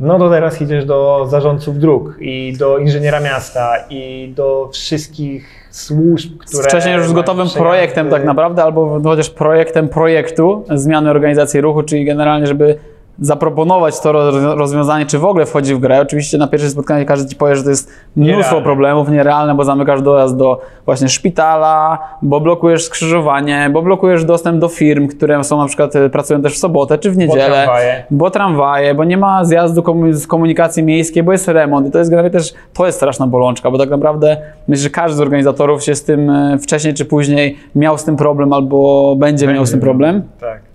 [0.00, 6.38] No to teraz idziesz do zarządców dróg i do inżyniera miasta i do wszystkich służb,
[6.38, 6.62] które...
[6.68, 12.04] Wcześniej już z gotowym projektem tak naprawdę, albo chociaż projektem projektu zmiany organizacji ruchu, czyli
[12.04, 12.78] generalnie, żeby
[13.20, 16.00] zaproponować to roz- rozwiązanie, czy w ogóle wchodzi w grę.
[16.00, 18.62] Oczywiście na pierwsze spotkanie każdy ci powie, że to jest mnóstwo Nierealne.
[18.62, 24.68] problemów, nierealne, bo zamykasz dojazd do właśnie szpitala, bo blokujesz skrzyżowanie, bo blokujesz dostęp do
[24.68, 28.04] firm, które są na przykład e, pracują też w sobotę czy w niedzielę, tramwaje.
[28.10, 32.10] bo tramwaje, bo nie ma zjazdu z komunikacji miejskiej, bo jest remont i to jest
[32.10, 34.36] generalnie też, to jest straszna bolączka, bo tak naprawdę
[34.68, 38.16] myślę, że każdy z organizatorów się z tym e, wcześniej czy później miał z tym
[38.16, 40.69] problem albo będzie, miał z tym problem Tak.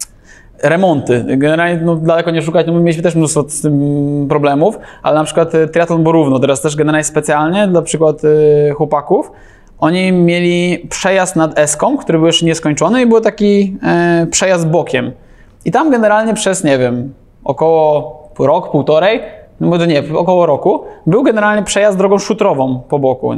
[0.70, 1.26] Remonty.
[1.28, 5.24] Generalnie no, daleko nie szukać, no my mieliśmy też mnóstwo z tym problemów, ale na
[5.24, 9.32] przykład e, triatlon Borówno, teraz też generalnie specjalnie dla przykład e, chłopaków,
[9.80, 15.12] oni mieli przejazd nad Eską, który był jeszcze nieskończony i był taki e, przejazd bokiem.
[15.66, 17.14] I tam generalnie przez, nie wiem,
[17.44, 19.22] około rok, półtorej,
[19.60, 23.34] no może nie, około roku, był generalnie przejazd drogą szutrową po boku.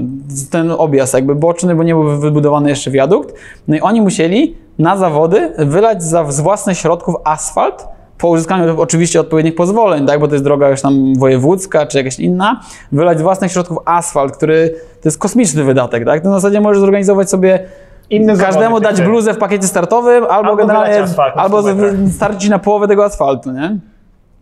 [0.52, 3.34] Ten objazd jakby boczny, bo nie był wybudowany jeszcze wiadukt.
[3.68, 7.88] No i oni musieli na zawody wylać za, z własnych środków asfalt,
[8.18, 12.20] po uzyskaniu oczywiście odpowiednich pozwoleń, tak, bo to jest droga już tam wojewódzka czy jakaś
[12.20, 12.62] inna,
[12.92, 14.70] wylać z własnych środków asfalt, który
[15.02, 16.24] to jest kosmiczny wydatek, tak?
[16.24, 17.60] To w zasadzie możesz zorganizować sobie
[18.10, 19.06] Inne każdemu dać tak.
[19.06, 21.94] bluzę w pakiecie startowym, albo, Albo generalnie, asfalt na albo 100 metrach.
[22.16, 23.78] starczyć na połowę tego asfaltu, nie?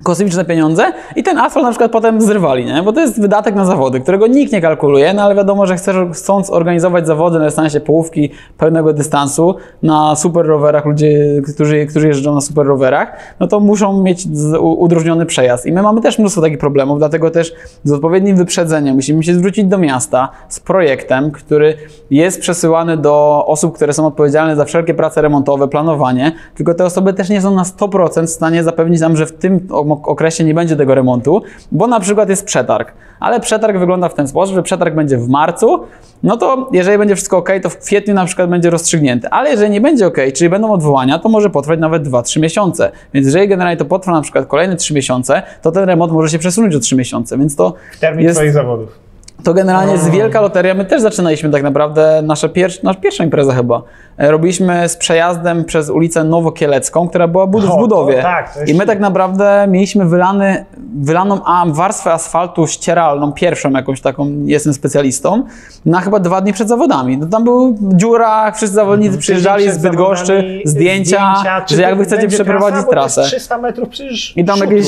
[0.06, 0.84] Kosmiczne pieniądze
[1.16, 2.84] i ten asfalt na przykład potem zrywali, nie?
[2.84, 5.96] Bo to jest wydatek na zawody, którego nikt nie kalkuluje, no ale wiadomo, że chcesz,
[6.14, 12.34] chcąc organizować zawody na dystansie połówki pełnego dystansu na super rowerach, ludzie, którzy, którzy jeżdżą
[12.36, 15.66] na super rowerach, no to muszą mieć z- u- udrożniony przejazd.
[15.66, 17.54] I my mamy też mnóstwo takich problemów, dlatego też
[17.84, 21.74] z odpowiednim wyprzedzeniem musimy się zwrócić do miasta z projektem, który
[22.12, 27.14] jest przesyłany do osób, które są odpowiedzialne za wszelkie prace remontowe, planowanie, tylko te osoby
[27.14, 29.68] też nie są na 100% w stanie zapewnić nam, że w tym
[30.04, 31.42] okresie nie będzie tego remontu,
[31.72, 32.94] bo na przykład jest przetarg.
[33.20, 35.84] Ale przetarg wygląda w ten sposób, że przetarg będzie w marcu,
[36.24, 39.30] no to jeżeli będzie wszystko ok, to w kwietniu na przykład będzie rozstrzygnięty.
[39.30, 42.92] Ale jeżeli nie będzie ok, czyli będą odwołania, to może potrwać nawet 2-3 miesiące.
[43.14, 46.40] Więc jeżeli generalnie to potrwa na przykład kolejne 3 miesiące, to ten remont może się
[46.40, 47.38] przesunąć o 3 miesiące.
[47.38, 49.05] Więc to Termin jest twoich zawodów.
[49.46, 50.74] To generalnie jest wielka loteria.
[50.74, 53.82] My też zaczynaliśmy tak naprawdę, nasze pier- nasza pierwsza impreza chyba.
[54.18, 58.22] E, Robiliśmy z przejazdem przez ulicę Nowokielecką, która była bud- O, w budowie.
[58.22, 60.66] tak, to jest I my tak naprawdę mieliśmy wylany,
[61.02, 65.44] wylaną a, warstwę asfaltu ścieralną, pierwszą jakąś taką, jestem specjalistą,
[65.86, 67.18] na chyba dwa dni przed zawodami.
[67.18, 71.34] No, tam był dziura, wszyscy zawodnicy przyjeżdżali z Bydgoszczy, zdjęcia,
[71.66, 73.22] czy że jak to wy chcecie przeprowadzić trasa, trasę.
[73.24, 74.82] 300 metrów przecież I tam nie?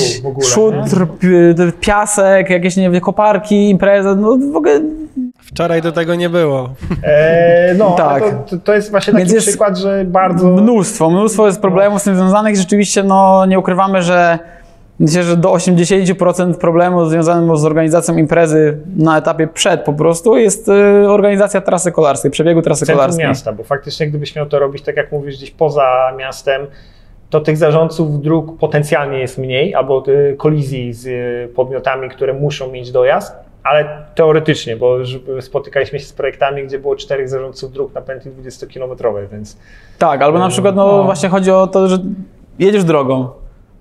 [0.44, 4.80] szutr, pi- piasek, jakieś nie wiem, koparki, impreza, no w ogóle
[5.42, 6.70] Wczoraj do tego nie było.
[7.02, 8.24] E, no, Tak.
[8.50, 10.48] to, to jest właśnie taki przykład, że bardzo...
[10.48, 12.56] Mnóstwo, mnóstwo jest problemów z tym związanych.
[12.56, 14.38] Rzeczywiście no, nie ukrywamy, że
[14.98, 20.68] myślę, że do 80% problemów związanych z organizacją imprezy na etapie przed po prostu jest
[20.68, 20.72] y,
[21.08, 23.26] organizacja trasy kolarskiej, przebiegu trasy centrum kolarskiej.
[23.26, 26.66] miasta, bo faktycznie gdybyś miał to robić, tak jak mówisz, gdzieś poza miastem,
[27.30, 32.72] to tych zarządców dróg potencjalnie jest mniej, albo y, kolizji z y, podmiotami, które muszą
[32.72, 37.94] mieć dojazd, ale teoretycznie, bo już spotykaliśmy się z projektami, gdzie było czterech zarządców dróg
[37.94, 39.56] na pętli 20-kilometrowej, więc
[39.98, 41.04] Tak, albo na przykład no, No.
[41.04, 41.98] właśnie chodzi o to, że
[42.58, 43.28] jedziesz drogą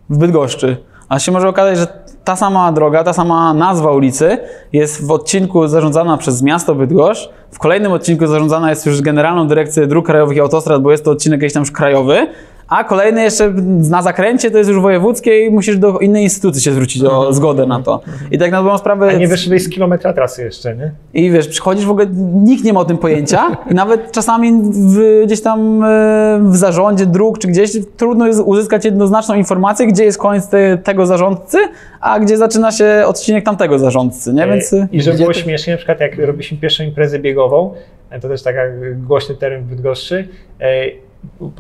[0.10, 0.78] w Bydgoszczy,
[1.10, 1.88] a się może okazać, że
[2.24, 4.38] ta sama droga, ta sama nazwa ulicy
[4.74, 9.88] jest w odcinku zarządzana przez miasto Bydgoszcz, w kolejnym odcinku zarządzana jest już Generalną Dyrekcję
[9.88, 12.28] Dróg Krajowych i Autostrad, bo jest to odcinek jakiś tam już krajowy,
[12.68, 13.54] a kolejny jeszcze
[13.90, 17.66] na zakręcie to jest już wojewódzkie i musisz do innej instytucji się zwrócić o zgodę
[17.66, 18.02] na to.
[18.32, 19.08] I tak na dobrą sprawę...
[19.08, 20.92] a nie wyszedłeś z kilometra trasy jeszcze, nie?
[21.14, 25.24] I wiesz, przychodzisz w ogóle, nikt nie ma o tym pojęcia i nawet czasami w,
[25.26, 30.18] gdzieś tam e, w zarządzie dróg czy gdzieś trudno jest uzyskać jednoznaczną informację, gdzie jest
[30.18, 31.58] koniec te, tego zarządcy,
[32.02, 34.48] a gdzie zaczyna się odcinek tamtego zarządcy, nie?
[34.48, 37.74] Więc E, I żeby było śmiesznie, na przykład jak robiliśmy pierwszą imprezę biegową,
[38.10, 38.62] e, to też taka
[39.08, 40.28] głośny teren w Bydgoszczy,
[40.60, 40.86] e,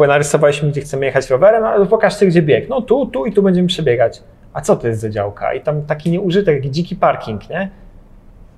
[0.07, 2.69] narysowaliśmy, gdzie chcemy jechać rowerem, ale pokażcie, gdzie bieg.
[2.69, 4.21] No tu, tu i tu będziemy przebiegać.
[4.53, 5.53] A co to jest za działka?
[5.53, 7.69] I tam taki nieużytek, taki dziki parking, nie?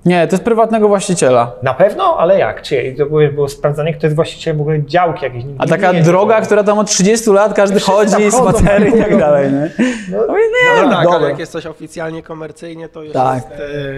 [0.04, 1.52] nie, to jest prywatnego właściciela.
[1.62, 2.62] Na pewno, ale jak?
[2.62, 5.44] Czy I to było, było sprawdzanie, kto jest właścicielem w ogóle działki jakieś.
[5.58, 9.70] A taka droga, która tam od 30 lat każdy chodzi, spacery i tak dalej, nie?
[10.10, 10.34] No, No,
[10.76, 11.18] No no, tak, dobra.
[11.18, 13.34] ale jak jest coś oficjalnie komercyjnie, to już Tak.
[13.34, 13.46] jest...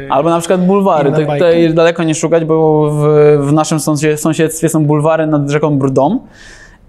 [0.08, 1.12] e, Albo na przykład bulwary.
[1.12, 3.06] To, tutaj daleko nie szukać, bo w,
[3.48, 6.20] w naszym sąsie- sąsiedztwie są bulwary nad rzeką Brudom.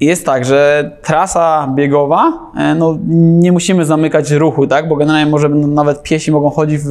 [0.02, 4.88] Jest tak, że trasa biegowa, e, no nie musimy zamykać ruchu, tak?
[4.88, 6.90] Bo generalnie może nawet piesi mogą chodzić, w,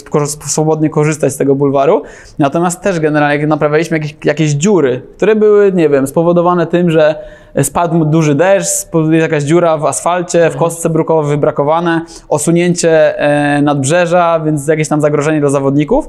[0.00, 2.02] sp- swobodnie korzystać z tego bulwaru.
[2.38, 7.14] Natomiast też generalnie jak naprawialiśmy jakieś, jakieś dziury, które były, nie wiem, spowodowane tym, że
[7.62, 14.40] spadł duży deszcz, spo- jakaś dziura w asfalcie, w kostce brukowej wybrakowane, osunięcie e, nadbrzeża,
[14.40, 16.08] więc jakieś tam zagrożenie dla zawodników,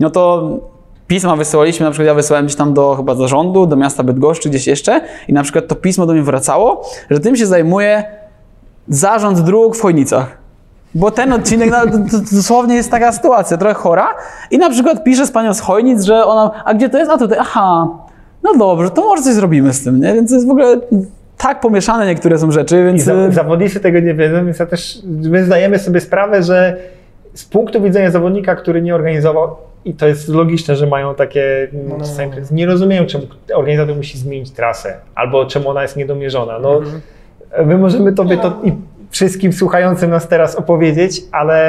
[0.00, 0.48] no to
[1.10, 4.66] pisma wysyłaliśmy, na przykład ja wysyłałem gdzieś tam do chyba zarządu, do miasta Bydgoszczy, gdzieś
[4.66, 8.04] jeszcze i na przykład to pismo do mnie wracało, że tym się zajmuje
[8.88, 10.38] zarząd dróg w Chojnicach.
[10.94, 11.98] Bo ten odcinek, no,
[12.32, 14.08] dosłownie jest taka sytuacja, trochę chora.
[14.50, 17.10] I na przykład pisze z panią z Chojnic, że ona, a gdzie to jest?
[17.10, 17.88] A tutaj, aha,
[18.42, 20.14] no dobrze, to może coś zrobimy z tym, nie?
[20.14, 20.80] Więc to jest w ogóle
[21.38, 23.08] tak pomieszane niektóre są rzeczy, więc...
[23.08, 26.76] Y, zawodnicy tego nie wiedzą, więc ja też, my zdajemy sobie sprawę, że
[27.34, 31.96] z punktu widzenia zawodnika, który nie organizował, i to jest logiczne, że mają takie, no,
[31.98, 32.46] no, no.
[32.50, 36.58] nie rozumieją, czemu organizator musi zmienić trasę, albo czemu ona jest niedomierzona.
[36.58, 37.00] No, mhm.
[37.66, 38.72] My możemy tobie to i
[39.10, 41.60] wszystkim słuchającym nas teraz opowiedzieć, ale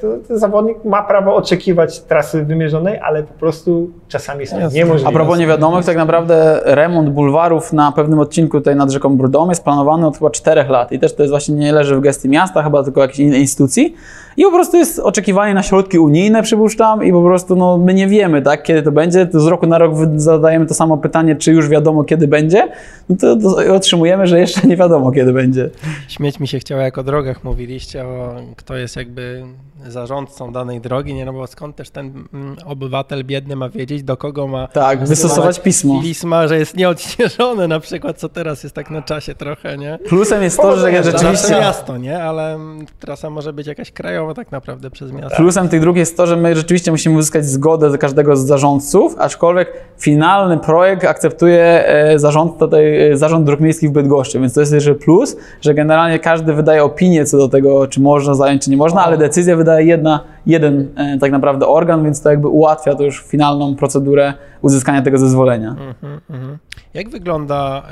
[0.00, 4.78] to, to zawodnik ma prawo oczekiwać trasy wymierzonej, ale po prostu czasami jest Jasne.
[4.78, 5.08] niemożliwe.
[5.08, 9.64] A propos niewiadomych, tak naprawdę remont bulwarów na pewnym odcinku tutaj nad rzeką Brudom jest
[9.64, 12.62] planowany od chyba czterech lat i też to jest właśnie nie leży w gestii miasta,
[12.62, 13.94] chyba tylko jakiejś innej instytucji.
[14.38, 18.06] I po prostu jest oczekiwanie na środki unijne, przypuszczam, i po prostu no, my nie
[18.06, 19.26] wiemy, tak, kiedy to będzie.
[19.26, 22.68] To z roku na rok zadajemy to samo pytanie, czy już wiadomo, kiedy będzie.
[23.08, 25.70] No to, to otrzymujemy, że jeszcze nie wiadomo, kiedy będzie.
[26.08, 29.44] Śmieć mi się chciało, o drogach mówiliście, o kto jest jakby
[29.86, 34.16] zarządcą danej drogi, nie no bo skąd też ten mm, obywatel biedny ma wiedzieć, do
[34.16, 36.02] kogo ma tak, wystosować pismo.
[36.02, 39.98] Pisma, że jest nieodśnieżone na przykład, co teraz jest tak na czasie trochę, nie?
[40.08, 41.50] Plusem jest to, że rzeczywiście...
[41.50, 42.22] miasto, nie?
[42.22, 42.58] Ale
[43.00, 45.36] trasa może być jakaś krajowa tak naprawdę przez miasto.
[45.36, 49.72] Plusem tych dróg jest to, że my rzeczywiście musimy uzyskać zgodę każdego z zarządców, aczkolwiek
[49.98, 54.72] finalny projekt akceptuje e, zarząd, tutaj, e, zarząd dróg miejskich w Bydgoszczy, więc to jest
[54.72, 58.76] jeszcze plus, że generalnie każdy wydaje opinię co do tego, czy można zająć, czy nie
[58.76, 62.94] można, ale decyzję wydaje wydaje jedna, jeden e, tak naprawdę organ, więc to jakby ułatwia
[62.94, 65.76] to już finalną procedurę uzyskania tego zezwolenia.
[66.02, 66.56] Mm -hmm.
[66.94, 67.82] Jak wygląda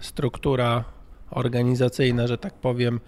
[0.00, 0.84] struktura
[1.30, 3.00] organizacyjna, że tak powiem,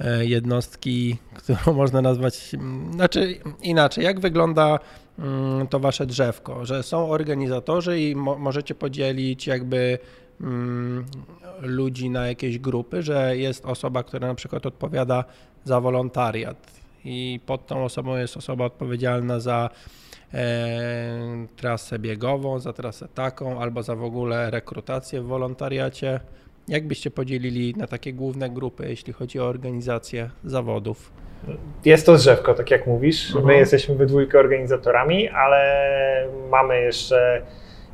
[0.00, 2.50] e, jednostki, którą można nazwać,
[2.94, 4.78] znaczy inaczej, jak wygląda
[5.18, 9.98] mm, to wasze drzewko, że są organizatorzy i mo możecie podzielić jakby
[10.40, 11.04] mm,
[11.60, 15.24] ludzi na jakieś grupy, że jest osoba, która na przykład odpowiada
[15.64, 19.70] za wolontariat, i pod tą osobą jest osoba odpowiedzialna za
[20.34, 26.20] e, trasę biegową, za trasę taką, albo za w ogóle rekrutację w wolontariacie.
[26.68, 31.12] Jak byście podzielili na takie główne grupy, jeśli chodzi o organizację zawodów?
[31.84, 33.34] Jest to drzewko, tak jak mówisz.
[33.34, 33.58] My mhm.
[33.58, 37.42] jesteśmy we dwójkę organizatorami, ale mamy jeszcze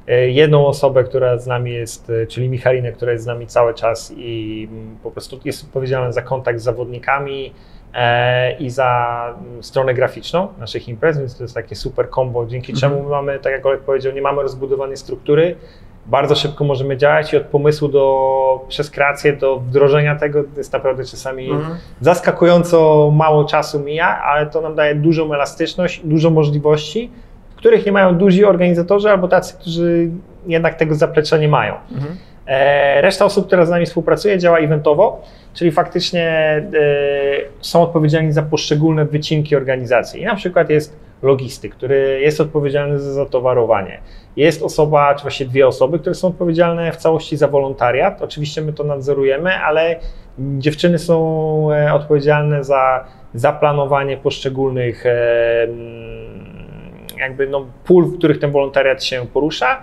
[0.06, 3.74] e, jedną osobę, która z nami jest, e, czyli Michalinę, która jest z nami cały
[3.74, 4.68] czas i
[5.02, 7.52] po prostu jest odpowiedzialna za kontakt z zawodnikami,
[8.58, 12.92] i za stronę graficzną naszych imprez, więc to jest takie super combo, dzięki mhm.
[12.92, 15.56] czemu mamy, tak jak Olek powiedział, nie mamy rozbudowanej struktury,
[16.06, 21.04] bardzo szybko możemy działać i od pomysłu do, przez kreację do wdrożenia tego jest naprawdę
[21.04, 21.76] czasami mhm.
[22.00, 27.10] zaskakująco mało czasu mija, ale to nam daje dużą elastyczność, dużo możliwości,
[27.56, 30.10] których nie mają duzi organizatorzy albo tacy, którzy
[30.46, 31.74] jednak tego zaplecza nie mają.
[31.92, 32.16] Mhm.
[32.46, 35.22] E, reszta osób, która z nami współpracuje, działa eventowo,
[35.54, 36.64] czyli faktycznie e,
[37.60, 40.22] są odpowiedzialni za poszczególne wycinki organizacji.
[40.22, 44.00] I na przykład jest logistyk, który jest odpowiedzialny za zatowarowanie.
[44.36, 48.22] Jest osoba, czy właściwie dwie osoby, które są odpowiedzialne w całości za wolontariat.
[48.22, 50.00] Oczywiście my to nadzorujemy, ale
[50.38, 55.04] dziewczyny są e, odpowiedzialne za zaplanowanie poszczególnych
[57.18, 59.82] jakby no, pól, w których ten wolontariat się porusza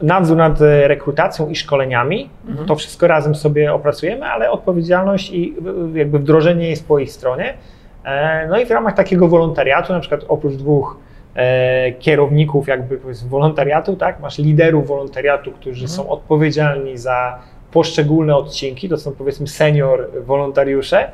[0.00, 2.30] nadzór nad e, rekrutacją i szkoleniami.
[2.48, 2.68] Mhm.
[2.68, 5.54] To wszystko razem sobie opracujemy, ale odpowiedzialność i
[5.94, 7.54] jakby wdrożenie jest po ich stronie.
[8.04, 10.96] E, no i w ramach takiego wolontariatu, na przykład oprócz dwóch
[11.34, 15.88] e, kierowników jakby wolontariatu, tak, masz liderów wolontariatu, którzy mhm.
[15.88, 17.38] są odpowiedzialni za
[17.72, 21.10] poszczególne odcinki, to są powiedzmy senior wolontariusze,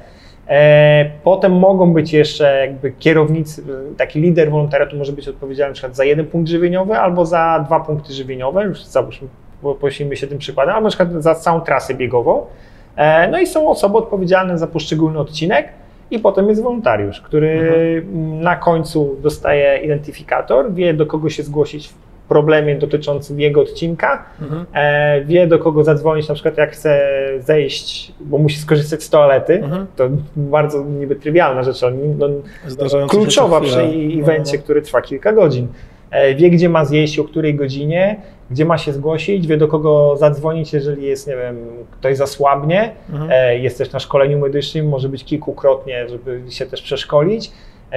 [1.24, 3.62] potem mogą być jeszcze jakby kierownicy,
[3.97, 7.80] taki lider wolontariatu może być odpowiedzialny na przykład za jeden punkt żywieniowy albo za dwa
[7.80, 9.28] punkty żywieniowe, już załóżmy,
[9.80, 12.47] poślijmy się tym przykładem, albo na przykład za całą trasę biegową.
[12.97, 15.68] E, no i są osoby odpowiedzialne za poszczególny odcinek
[16.11, 18.40] i potem jest wolontariusz, który mhm.
[18.40, 21.90] na końcu dostaje identyfikator, wie do kogo się zgłosić
[22.28, 24.66] problemie dotyczącym jego odcinka, mhm.
[24.74, 27.08] e, wie do kogo zadzwonić, na przykład jak chce
[27.38, 29.86] zejść, bo musi skorzystać z toalety, mhm.
[29.96, 32.28] to bardzo niby trywialna rzecz, ale no,
[33.08, 33.80] kluczowa przy
[34.20, 34.62] evencie, no, no.
[34.64, 35.68] który trwa kilka godzin.
[36.10, 38.20] E, wie, gdzie ma zjeść, o której godzinie,
[38.50, 41.56] gdzie ma się zgłosić, wie do kogo zadzwonić, jeżeli jest, nie wiem,
[41.90, 43.30] ktoś zasłabnie, mhm.
[43.32, 47.50] e, jest też na szkoleniu medycznym, może być kilkukrotnie, żeby się też przeszkolić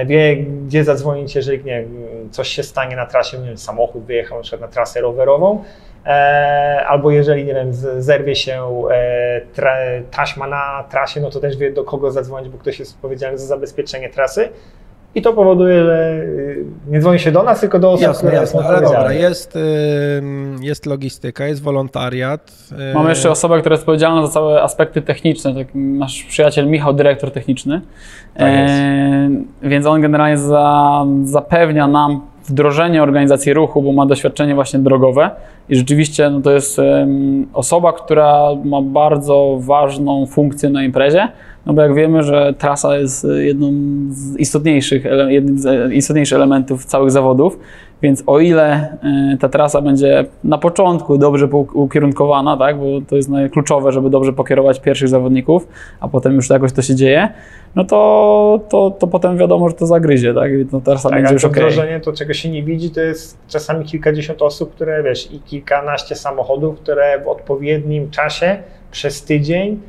[0.06, 1.84] wie, gdzie zadzwonić, jeżeli nie,
[2.30, 5.64] coś się stanie na trasie, nie wiem, samochód wyjechał na przykład na trasę rowerową,
[6.06, 9.76] e, albo jeżeli, nie wiem, zerwie się e, tra,
[10.10, 13.46] taśma na trasie, no to też wie, do kogo zadzwonić, bo ktoś jest odpowiedzialny za
[13.46, 14.48] zabezpieczenie trasy.
[15.14, 18.40] I to powoduje, że y, nie dzwoni się do nas, tylko do osób, Jasne, które
[18.42, 19.58] jasne, są ale dobra, jest,
[20.60, 22.52] jest logistyka, jest wolontariat.
[22.92, 26.92] y, Mamy jeszcze osobę, która jest odpowiedzialna za całe aspekty techniczne, tak nasz przyjaciel Michał,
[26.92, 27.80] dyrektor techniczny.
[28.36, 28.74] Tak jest.
[28.74, 29.30] E,
[29.62, 35.30] więc on generalnie za, zapewnia nam wdrożenie organizacji ruchu, bo ma doświadczenie właśnie drogowe
[35.68, 36.80] i rzeczywiście no, to jest
[37.52, 41.28] osoba, która ma bardzo ważną funkcję na imprezie,
[41.68, 43.72] no bo jak wiemy, że trasa jest jedną
[44.10, 47.58] z istotniejszych, jednym z e, istotniejszych elementów całych zawodów,
[48.02, 48.72] więc o ile
[49.32, 54.32] e, ta trasa będzie na początku dobrze ukierunkowana, tak, bo to jest kluczowe, żeby dobrze
[54.32, 55.68] pokierować pierwszych zawodników,
[56.00, 57.28] a potem już jakoś to się dzieje,
[57.74, 61.44] no to, to, to potem wiadomo, że to zagryzie, tak, to trasa Tak, będzie już
[61.44, 61.62] okej.
[61.62, 66.14] wdrożenie, to czego się nie widzi, to jest czasami kilkadziesiąt osób, które wiesz, i kilkanaście
[66.14, 68.56] samochodów, które w odpowiednim czasie
[68.90, 69.80] przez tydzień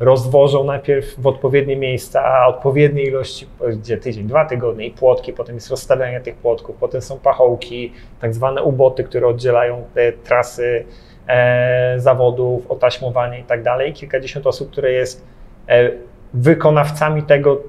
[0.00, 5.70] rozwożą najpierw w odpowiednie miejsca, odpowiedniej ilości, gdzie tydzień, dwa tygodnie i płotki, potem jest
[5.70, 10.84] rozstawianie tych płotków, potem są pachołki, tak zwane uboty, które oddzielają te trasy
[11.28, 13.92] e, zawodów, otaśmowanie i tak dalej.
[13.92, 15.24] Kilkadziesiąt osób, które jest
[15.68, 15.90] e,
[16.34, 17.62] wykonawcami tego,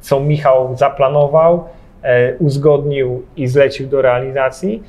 [0.00, 1.64] co Michał zaplanował,
[2.02, 4.82] e, uzgodnił i zlecił do realizacji.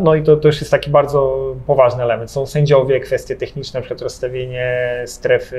[0.00, 1.36] No i to też jest taki bardzo
[1.66, 2.30] poważny element.
[2.30, 4.76] Są sędziowie, kwestie techniczne, na przykład rozstawienie
[5.06, 5.56] strefy,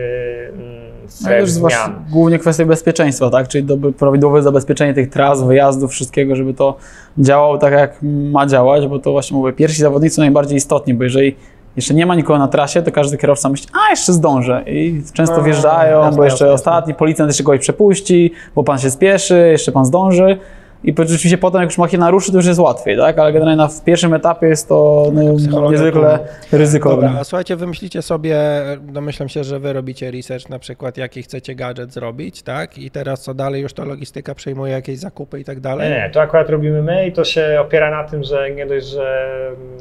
[0.54, 0.72] mm,
[1.04, 2.06] No stref też zwłaszcza zmian.
[2.12, 3.48] głównie kwestia bezpieczeństwa, tak?
[3.48, 6.76] czyli doby- prawidłowe zabezpieczenie tych tras, wyjazdów, wszystkiego, żeby to
[7.18, 7.98] działało tak, jak
[8.32, 11.36] ma działać, bo to właśnie mówię, pierwsi zawodnicy są najbardziej istotni, bo jeżeli
[11.76, 15.38] jeszcze nie ma nikogo na trasie, to każdy kierowca myśli, a jeszcze zdążę i często
[15.38, 19.72] No, wjeżdżają, bo jeszcze jasne, ostatni, policjant jeszcze kogoś przepuści, bo pan się spieszy, jeszcze
[19.72, 20.38] pan zdąży.
[20.84, 23.20] I rzeczywiście potem, jak już machina ruszy, to już jest łatwiej, tak?
[23.20, 26.20] Ale generalnie na, w pierwszym etapie jest to no, niezwykle
[26.52, 27.08] ryzykowne.
[27.08, 28.38] Dobra, a słuchajcie, wymyślicie sobie,
[28.82, 32.78] domyślam się, że wy robicie research na przykład, jaki chcecie gadżet zrobić, tak?
[32.78, 35.90] I teraz co dalej, już to logistyka przejmuje jakieś zakupy i tak Nie, dalej?
[35.90, 39.32] nie, to akurat robimy my i to się opiera na tym, że nie dość, że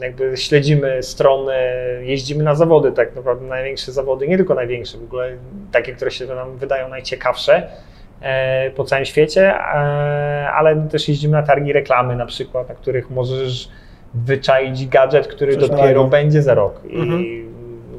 [0.00, 1.54] jakby śledzimy strony,
[2.02, 5.30] jeździmy na zawody, tak naprawdę największe zawody, nie tylko największe, w ogóle
[5.72, 7.68] takie, które się nam wydają najciekawsze
[8.76, 13.68] po całym świecie, e, ale też jeździmy na targi reklamy na przykład, na których możesz
[14.14, 16.04] wyczaić gadżet, który Coś dopiero nowego.
[16.04, 16.80] będzie za rok.
[16.88, 17.50] I, Mhm.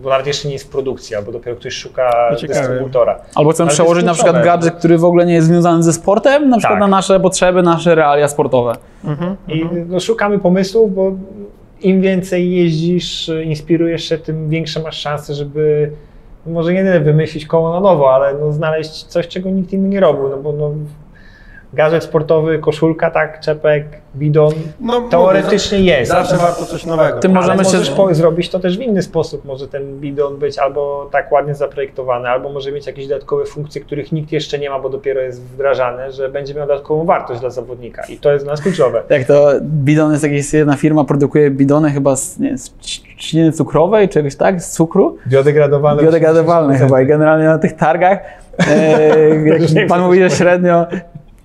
[0.03, 2.59] Bo nawet jeszcze nie jest produkcja, albo dopiero ktoś szuka ciekawe.
[2.59, 3.19] dystrybutora.
[3.36, 6.57] Albo chcemy przełożyć na przykład gadżet, który w ogóle nie jest związany ze sportem, na
[6.57, 6.89] przykład Tak.
[6.89, 8.74] na nasze potrzeby, nasze realia sportowe.
[9.05, 9.86] Mhm, I mhm.
[9.89, 11.11] no, szukamy pomysłów, bo
[11.82, 15.97] im więcej jeździsz, inspirujesz się, tym większe masz szanse, żeby no,
[16.45, 19.99] może nie tyle wymyślić koło na nowo, ale no, znaleźć coś, czego nikt inny nie
[19.99, 20.29] robił.
[20.29, 20.71] No bo no,
[21.74, 26.11] gadżet sportowy, koszulka, tak, czepek, bidon, No, teoretycznie jest.
[26.11, 27.19] Zawsze warto coś nowego.
[27.19, 29.45] Tym ale możemy się- możesz po- zrobić to też w inny sposób.
[29.45, 34.11] Może ten bidon być albo tak ładnie zaprojektowany, albo może mieć jakieś dodatkowe funkcje, których
[34.11, 38.03] nikt jeszcze nie ma, bo dopiero jest wdrażane, że będzie miał dodatkową wartość dla zawodnika.
[38.09, 39.03] I to jest dla nas kluczowe.
[39.09, 42.74] Jak to bidon jest jakaś jedna firma, produkuje bidony chyba z, nie, z
[43.17, 46.03] trzciny cukrowej, czegoś tak, z cukru, Biodegradowalne.
[46.03, 48.19] biodegradowalne chyba i generalnie na tych targach,
[48.67, 48.99] e,
[49.76, 50.86] jak pan mówi, że średnio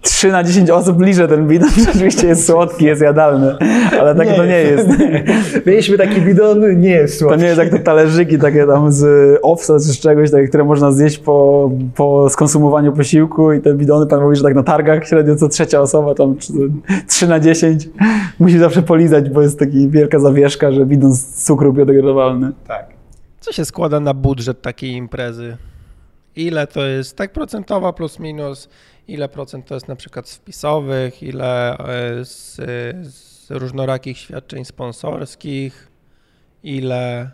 [0.06, 3.56] 3 na 10 osób liże ten bidon, rzeczywiście jest słodki, jest jadalny,
[4.00, 4.88] ale tak to nie jest.
[5.66, 7.40] Mieliśmy taki bidon, nie jest To słodki.
[7.40, 10.92] nie jest jak te talerzyki takie tam z owsa czy z czegoś, takie, które można
[10.92, 15.36] zjeść po, po skonsumowaniu posiłku i te bidony, pan mówi, że tak na targach średnio
[15.36, 16.36] co trzecia osoba, tam
[17.08, 17.88] 3 na 10
[18.38, 22.52] musi zawsze polizać, bo jest taki wielka zawieszka, że bidon z cukru biodegradowalny.
[22.68, 22.86] Tak.
[23.40, 25.56] Co się składa na budżet takiej imprezy?
[26.36, 28.68] Ile to jest tak procentowa plus minus?
[29.08, 31.22] Ile procent to jest na przykład z wpisowych?
[31.22, 32.54] Ile e, z,
[33.14, 35.88] z różnorakich świadczeń sponsorskich?
[36.62, 37.30] Ile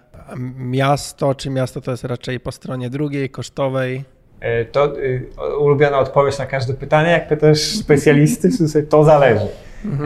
[0.57, 1.35] miasto?
[1.35, 4.05] Czy miasto to jest raczej po stronie drugiej, kosztowej?
[4.41, 8.49] E, To y, ulubiona odpowiedź na każde pytanie, jak pytasz specjalisty,
[8.89, 9.47] to zależy.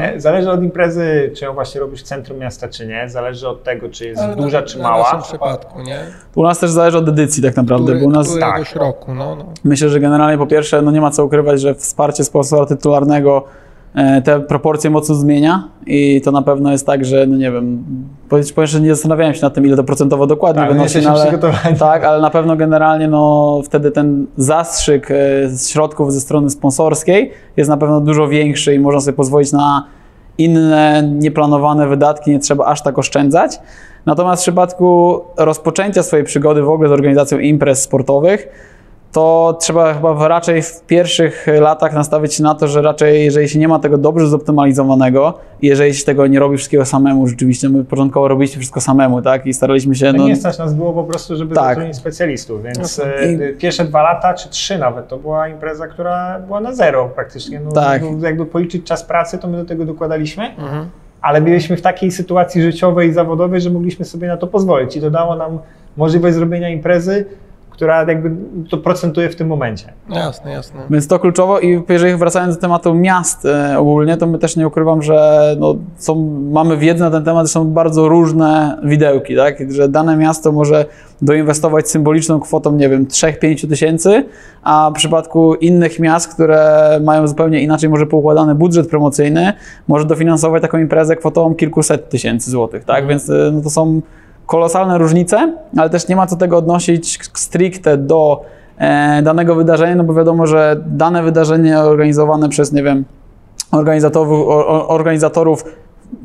[0.01, 3.09] E, Zależy od imprezy, czy ją właśnie robisz w centrum miasta, czy nie.
[3.09, 5.03] Zależy od tego, czy jest Ale duża, na, czy na mała.
[5.03, 5.99] naszym przypadku, nie?
[6.35, 8.74] U nas też zależy od edycji tak naprawdę, Który, bo u nas tak.
[8.74, 9.45] roku, no, no.
[9.64, 13.45] Myślę, że generalnie po pierwsze, no nie ma co ukrywać, że wsparcie sponsora tytularnego
[14.24, 17.84] te proporcje mocno zmienia i to na pewno jest tak, że no nie wiem,
[18.28, 21.38] powiem że nie zastanawiałem się nad tym, ile to procentowo dokładnie Tak, wynosi, no, ale,
[21.78, 25.14] tak, ale na pewno generalnie no wtedy ten zastrzyk e,
[25.49, 29.86] z środków ze strony sponsorskiej jest na pewno dużo większy i można sobie pozwolić na
[30.38, 33.59] inne nieplanowane wydatki, nie trzeba aż tak oszczędzać.
[34.07, 38.49] Natomiast w przypadku rozpoczęcia swojej przygody w ogóle z organizacją imprez sportowych,
[39.16, 43.58] to trzeba chyba raczej w pierwszych latach nastawić się na to, że raczej jeżeli się
[43.58, 47.84] nie ma tego dobrze zoptymalizowanego i jeżeli się tego nie robi wszystkiego samemu, rzeczywiście my
[47.84, 49.46] początkowo robiliśmy wszystko samemu, tak?
[49.46, 50.12] I staraliśmy się...
[50.12, 51.64] No, No, nie stać nas było po prostu, żeby Tak.
[51.64, 55.86] zatrudnić specjalistów, więc No, e, i- pierwsze dwa lata, czy trzy nawet, to była impreza,
[55.86, 57.60] która była na zero praktycznie.
[57.60, 58.02] No, Tak.
[58.20, 60.50] Jakby policzyć czas pracy, to my do tego dokładaliśmy,
[61.22, 65.00] ale byliśmy w takiej sytuacji życiowej i zawodowej, że mogliśmy sobie na to pozwolić i
[65.00, 65.58] to dało nam
[65.96, 67.24] możliwość zrobienia imprezy,
[67.77, 68.31] która jakby
[68.70, 69.93] to procentuje w tym momencie.
[70.11, 70.81] Jasne, jasne.
[70.91, 74.66] Więc to kluczowo i jeżeli wracając do tematu miast e, ogólnie, to my też nie
[74.66, 76.14] ukrywam, że no, są,
[76.53, 79.72] mamy wiedzę na ten temat, że są bardzo różne widełki, tak?
[79.72, 80.85] że dane miasto może
[81.22, 84.24] doinwestować symboliczną kwotą, nie wiem, 3-5 tysięcy,
[84.62, 89.53] a w przypadku innych miast, które mają zupełnie inaczej może poukładany budżet promocyjny,
[89.89, 93.07] może dofinansować taką imprezę kwotą kilkuset tysięcy złotych, tak?
[93.07, 94.01] Więc e, no, to są
[94.47, 98.44] kolosalne różnice, ale też nie ma co tego odnosić stricte do
[98.78, 103.05] e, danego wydarzenia, no bo wiadomo, że dane wydarzenie organizowane przez, nie wiem,
[103.72, 104.49] organizatorów,
[104.88, 105.64] organizatorów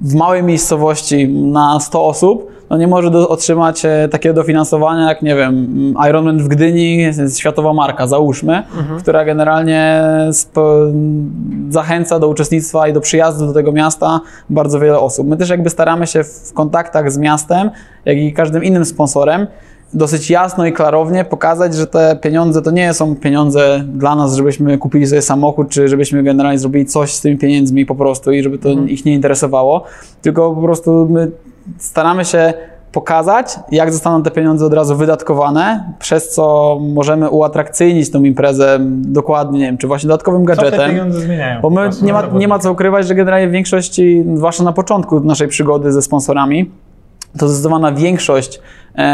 [0.02, 5.22] w małej miejscowości na 100 osób, no nie może do, otrzymać e, takiego dofinansowania jak,
[5.22, 7.06] nie wiem, Ironman w Gdyni,
[7.38, 8.64] światowa marka, załóżmy,
[9.00, 10.04] która generalnie
[11.70, 14.20] zachęca do uczestnictwa i do przyjazdu do tego miasta
[14.50, 15.28] bardzo wiele osób.
[15.28, 17.72] My też jakby staramy się w kontaktach z miastem,
[18.06, 19.48] jak i każdym innym sponsorem,
[19.94, 24.78] dosyć jasno i klarownie pokazać, że te pieniądze to nie są pieniądze dla nas, żebyśmy
[24.78, 28.58] kupili sobie samochód, czy żebyśmy generalnie zrobili coś z tymi pieniędzmi po prostu i żeby
[28.58, 29.84] to ich nie interesowało,
[30.22, 31.32] tylko po prostu my
[31.78, 32.54] staramy się
[32.92, 39.60] pokazać, jak zostaną te pieniądze od razu wydatkowane, przez co możemy uatrakcyjnić tą imprezę dokładnie,
[39.60, 40.92] nie wiem, czy właśnie dodatkowym Co te gadżetem.
[40.92, 41.62] pieniądze zmieniają?
[41.62, 45.20] Bo my nie ma, nie ma co ukrywać, że generalnie w większości, zwłaszcza na początku
[45.20, 46.72] naszej przygody ze sponsorami,
[47.38, 48.62] to zdecydowana większość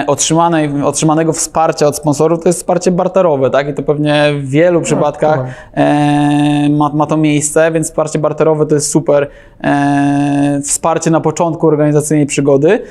[0.07, 3.69] otrzymanej, otrzymanego wsparcia od sponsorów to jest wsparcie barterowe, tak?
[3.69, 5.39] I to pewnie w wielu przypadkach
[5.73, 9.27] e, ma, ma to miejsce, więc wsparcie barterowe to jest super
[9.63, 12.81] e, wsparcie na początku organizacyjnej przygody.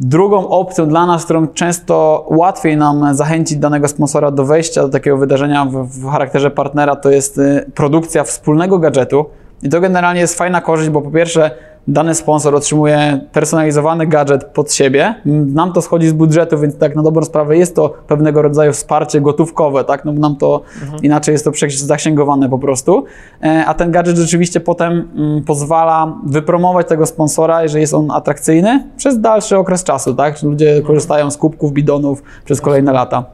[0.00, 5.16] Drugą opcją dla nas, którą często łatwiej nam zachęcić danego sponsora do wejścia do takiego
[5.16, 9.26] wydarzenia w, w charakterze partnera, to jest y, produkcja wspólnego gadżetu.
[9.62, 11.50] I to generalnie jest fajna korzyść, bo po pierwsze
[11.88, 15.14] dany sponsor otrzymuje personalizowany gadżet pod siebie.
[15.24, 19.20] Nam to schodzi z budżetu, więc tak na dobrą sprawę jest to pewnego rodzaju wsparcie
[19.20, 20.04] gotówkowe, tak?
[20.04, 20.62] No bo nam to
[21.02, 23.04] inaczej jest to przecież zaksięgowane po prostu.
[23.42, 28.88] E, A ten gadżet rzeczywiście potem mm, pozwala wypromować tego sponsora, jeżeli jest on atrakcyjny,
[28.96, 30.42] przez dalszy okres czasu, tak?
[30.42, 33.24] Ludzie korzystają z kubków, bidonów przez kolejne lata.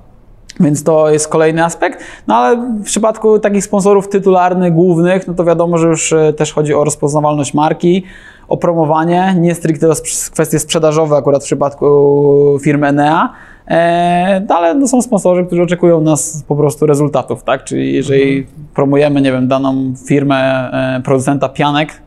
[0.60, 1.98] Więc to jest kolejny aspekt.
[2.26, 6.52] No ale w przypadku takich sponsorów tytularnych, głównych, no to wiadomo, że już e, też
[6.52, 8.04] chodzi o rozpoznawalność marki,
[8.48, 9.94] o promowanie, nie stricte o
[10.32, 13.32] kwestie sprzedażowe akurat w przypadku firmy Enea.
[13.68, 17.64] E, no ale no są sponsorzy, którzy oczekują nas po prostu rezultatów, tak?
[17.64, 22.02] Czyli jeżeli promujemy, nie wiem, daną firmę e, producenta pianek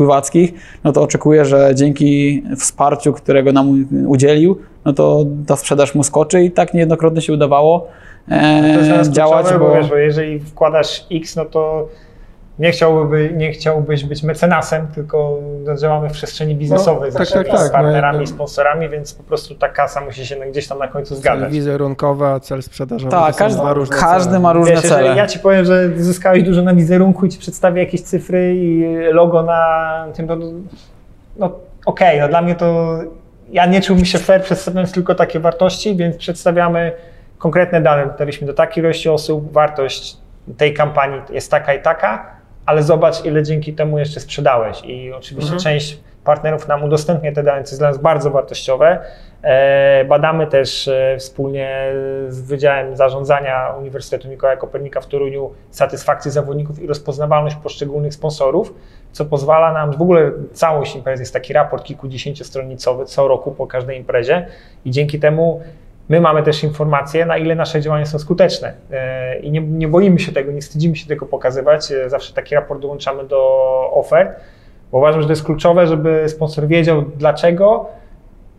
[0.00, 0.52] pływackich,
[0.84, 6.44] no to oczekuję, że dzięki wsparciu, którego nam udzielił, no to ta sprzedaż mu skoczy
[6.44, 7.88] i tak niejednokrotnie się udawało
[8.30, 9.58] e, działać, bo...
[9.58, 9.74] bo...
[9.74, 11.88] Wiesz, bo jeżeli wkładasz X, no to
[12.60, 15.38] nie, chciałby, nie chciałbyś być mecenasem, tylko
[15.80, 18.26] działamy w przestrzeni biznesowej No, tak, z, tak, tak, z partnerami, no, no.
[18.26, 21.52] sponsorami, więc po prostu ta kasa musi się gdzieś tam na końcu Cel zgadzać.
[21.52, 23.10] wizerunkowy, a cel sprzedażowy.
[23.10, 23.60] Tak, każdy,
[24.00, 24.40] każdy cele.
[24.40, 25.16] ma różne Wiesz, cele.
[25.16, 29.42] ja ci powiem, że zyskałeś dużo na wizerunku i ci przedstawię jakieś cyfry i logo
[29.42, 30.36] na tym, to
[31.36, 31.52] no
[31.86, 32.98] okej, no dla mnie to
[33.50, 36.92] ja nie czułbym się fair przedstawiając tylko takie wartości, więc przedstawiamy
[37.38, 38.06] konkretne dane.
[38.06, 40.16] Dotarliśmy do takiej ilości osób, wartość
[40.56, 44.82] tej kampanii jest taka i taka, ale zobacz, ile dzięki temu jeszcze sprzedałeś.
[44.84, 48.98] I oczywiście część partnerów nam udostępnia te dane, co jest dla nas bardzo wartościowe.
[49.42, 51.92] E, Badamy też e, wspólnie
[52.28, 58.74] z Wydziałem Zarządzania Uniwersytetu Mikołaja Kopernika w Toruniu satysfakcję zawodników i rozpoznawalność poszczególnych sponsorów,
[59.12, 63.98] co pozwala nam, w ogóle całość imprezy jest taki raport kilkudziesięciostronicowy co roku po każdej
[63.98, 64.46] imprezie
[64.84, 65.60] i dzięki temu
[66.10, 70.18] my mamy też informacje, na ile nasze działania są skuteczne E, i nie, nie boimy
[70.18, 71.92] się tego, nie wstydzimy się tego pokazywać.
[71.92, 73.40] E, Zawsze taki raport dołączamy do
[73.94, 74.40] ofert,
[74.92, 77.86] bo uważam, że to jest kluczowe, żeby sponsor wiedział dlaczego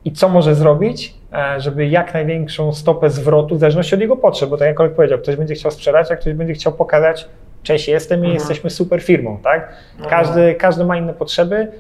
[0.06, 4.50] i co może zrobić, e, żeby jak największą stopę zwrotu, w zależności od jego potrzeb,
[4.50, 7.30] bo tak jak kolega powiedział, ktoś będzie chciał sprzedać, a ktoś będzie chciał pokazać,
[7.64, 9.74] cześć, jestem i jesteśmy super firmą, tak?
[10.10, 11.72] Każdy, każdy ma inne potrzeby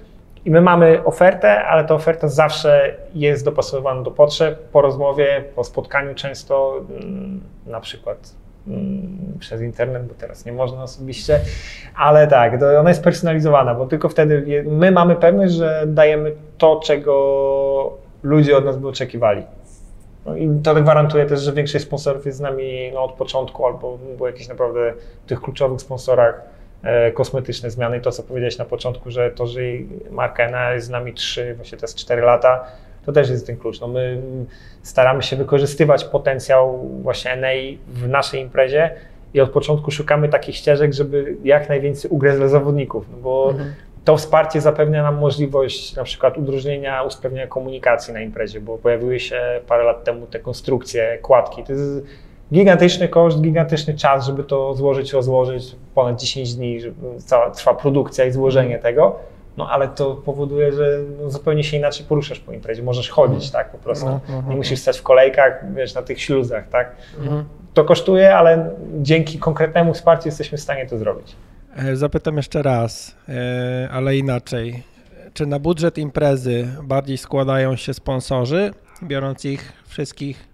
[0.46, 5.64] i my mamy ofertę, ale ta oferta zawsze jest dopasowywana do potrzeb, po rozmowie, po
[5.64, 8.36] spotkaniu często, mm, na przykład
[8.68, 11.40] mm, przez internet, bo teraz nie można osobiście,
[11.96, 17.98] ale tak, ona jest personalizowana, bo tylko wtedy my mamy pewność, że dajemy to, czego
[18.24, 19.44] ludzie od nas by oczekiwali.
[20.26, 23.98] No i to gwarantuje też, że większość sponsorów jest z nami no, od początku albo
[23.98, 24.94] było jakieś naprawdę
[25.28, 26.42] tych kluczowych sponsorach
[27.14, 28.02] kosmetyczne zmiany.
[28.02, 29.62] To, co powiedziałeś na początku, że to, że
[30.12, 32.66] marka NA jest z nami 3, właśnie teraz 4 lata,
[33.06, 33.82] to też jest ten klucz.
[33.82, 34.22] No my
[34.84, 37.48] staramy się wykorzystywać potencjał właśnie NA
[37.88, 38.92] w naszej imprezie
[39.34, 43.74] i od początku szukamy takich ścieżek, żeby jak najwięcej ugryźć dla zawodników, no bo mhm.
[44.06, 49.42] to wsparcie zapewnia nam możliwość na przykład udrożnienia, usprawnienia komunikacji na imprezie, bo pojawiły się
[49.68, 51.64] parę lat temu te konstrukcje, kładki.
[51.64, 52.06] To jest
[52.54, 56.80] gigantyczny koszt, gigantyczny czas, żeby to złożyć, rozłożyć, ponad 10 dni,
[57.18, 58.82] cała trwa produkcja i złożenie mhm.
[58.82, 59.16] tego
[59.58, 62.84] no ale to powoduje, że no, zupełnie się inaczej poruszasz po imprezie.
[62.84, 63.52] Możesz chodzić, mhm.
[63.52, 64.06] tak, po prostu.
[64.06, 66.96] No, Nie musisz stać w kolejkach, wiesz, na tych śluzach, tak.
[67.20, 67.46] Mhm.
[67.74, 68.70] To kosztuje, ale
[69.02, 71.36] dzięki konkretnemu wsparciu jesteśmy w stanie to zrobić.
[71.76, 74.84] E, zapytam jeszcze raz, e, ale inaczej.
[75.34, 78.74] Czy na budżet imprezy bardziej składają się sponsorzy,
[79.04, 80.51] biorąc ich wszystkich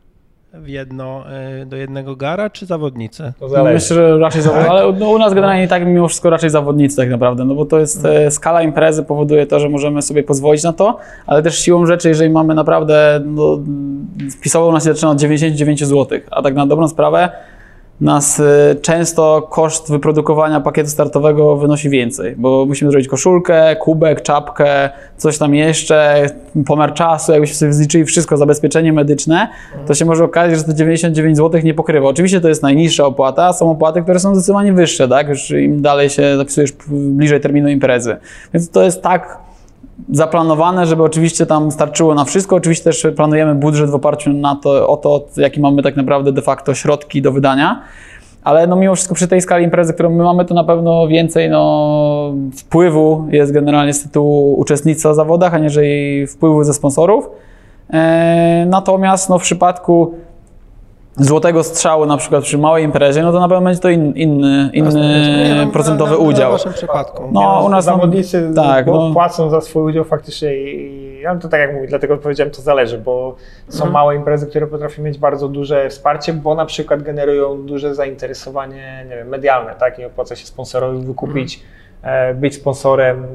[0.54, 1.24] w jedno,
[1.62, 3.34] y, do jednego gara, czy zawodnicy?
[3.64, 4.80] Myślę, że raczej zawodnicy, tak?
[4.80, 7.80] ale no, u nas generalnie tak mimo wszystko raczej zawodnicy tak naprawdę, no bo to
[7.80, 11.86] jest e, skala imprezy powoduje to, że możemy sobie pozwolić na to, ale też siłą
[11.86, 13.60] rzeczy, jeżeli mamy naprawdę, no,
[14.40, 17.30] wpisowo u nas się zaczyna od 99 zł, a tak na dobrą sprawę
[18.02, 18.44] nas y,
[18.82, 25.56] często koszt wyprodukowania pakietu startowego wynosi więcej, bo musimy zrobić koszulkę, kubek, czapkę, coś tam
[25.56, 26.26] jeszcze,
[26.66, 29.48] pomiar czasu, jakbyśmy sobie zliczyli wszystko, zabezpieczenie medyczne,
[29.88, 32.10] to się może okazać, że te 99 zł nie pokrywa.
[32.10, 35.30] Oczywiście to jest najniższa opłata, są opłaty, które są zdecydowanie wyższe, tak?
[35.30, 38.18] Już im dalej się zapisujesz bliżej terminu imprezy.
[38.54, 39.47] Więc to jest tak
[40.12, 42.56] zaplanowane, żeby oczywiście tam starczyło na wszystko.
[42.56, 46.42] Oczywiście też planujemy budżet w oparciu na to, o to, jaki mamy tak naprawdę de
[46.42, 47.82] facto środki do wydania.
[48.44, 51.50] Ale no mimo wszystko przy tej skali imprezy, którą my mamy, to na pewno więcej
[51.50, 57.30] no, wpływu jest generalnie z tytułu uczestnictwa w zawodach, aniżeli wpływu ze sponsorów.
[57.94, 60.14] E, natomiast no, w przypadku
[61.18, 64.70] złotego strzału na przykład przy małej imprezie, no to na pewno będzie to in, inny,
[64.74, 66.50] inny no, procentowy na, na, udział.
[66.50, 67.30] W waszym przypadku.
[67.32, 71.60] No, u nas zawodnicy tak, no, płacą za swój udział faktycznie i ja to tak
[71.60, 73.36] jak mówię, dlatego powiedziałem, to zależy, bo
[73.68, 73.94] są mhm.
[73.94, 79.16] małe imprezy, które potrafią mieć bardzo duże wsparcie, bo na przykład generują duże zainteresowanie nie
[79.16, 80.00] wiem, medialne, tak?
[80.00, 81.64] I opłaca się sponsorowi wykupić,
[82.04, 82.38] mhm.
[82.38, 83.28] być sponsorem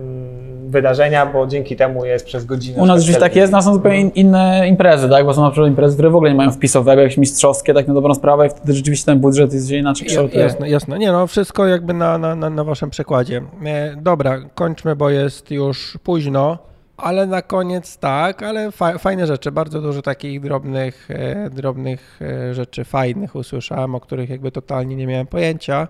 [0.73, 2.82] wydarzenia, bo dzięki temu jest przez godzinę.
[2.82, 5.27] U nas rzeczywiście tak jest, no są zupełnie inne imprezy, tak?
[5.27, 7.94] Bo są na przykład imprezy, które w ogóle nie mają wpisowego, jakieś mistrzowskie, tak na
[7.94, 10.40] dobrą sprawę i wtedy rzeczywiście ten budżet jest inaczej kształtuje.
[10.40, 10.99] Jasne, jasne.
[10.99, 13.43] Nie no, wszystko jakby na, na, na, na waszym przykładzie.
[13.65, 16.59] E, dobra, kończmy, bo jest już późno.
[16.97, 22.55] Ale na koniec tak, ale fa fajne rzeczy, bardzo dużo takich drobnych, e, drobnych e,
[22.55, 25.89] rzeczy fajnych usłyszałem, o których jakby totalnie nie miałem pojęcia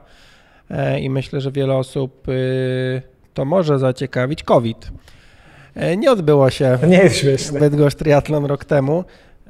[0.71, 3.03] e, i myślę, że wiele osób y,
[3.35, 4.91] to może zaciekawić COVID.
[5.75, 7.61] E, nie odbyło się to nie jest śmieszne.
[7.61, 9.05] Bydgoszcz Triathlon rok temu.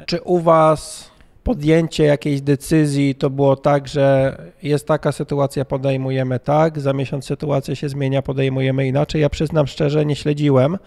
[0.06, 1.10] Czy u Was
[1.44, 7.74] podjęcie jakiejś decyzji to było tak, że jest taka sytuacja, podejmujemy tak, za miesiąc sytuacja
[7.74, 9.20] się zmienia, podejmujemy inaczej?
[9.20, 10.78] Ja przyznam szczerze, nie śledziłem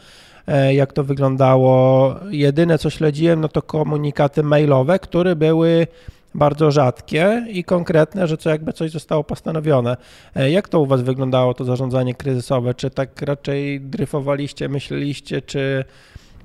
[0.47, 2.15] e, jak to wyglądało.
[2.31, 5.87] Jedyne co śledziłem, no to komunikaty mailowe, które były
[6.35, 9.97] bardzo rzadkie i konkretne, że co jakby coś zostało postanowione.
[10.35, 12.73] E, jak to u Was wyglądało to zarządzanie kryzysowe?
[12.73, 15.85] Czy tak raczej dryfowaliście, myśleliście, czy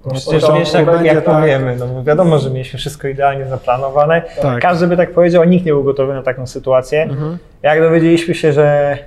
[0.07, 1.35] no przecież to, wiesz, jak, jak tak.
[1.35, 4.23] powiemy, no wiadomo, że mieliśmy wszystko idealnie zaplanowane.
[4.43, 4.62] Tak.
[4.62, 7.03] Każdy by tak powiedział, a nikt nie był gotowy na taką sytuację.
[7.03, 7.39] Mhm.
[7.62, 8.99] Jak dowiedzieliśmy się, że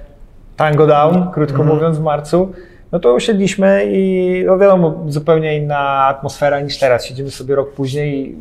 [0.58, 1.76] tango down, krótko mhm.
[1.76, 2.52] mówiąc, w marcu,
[2.92, 7.06] no to usiedliśmy i no wiadomo, zupełnie inna atmosfera niż teraz.
[7.06, 8.36] Siedzimy sobie rok później i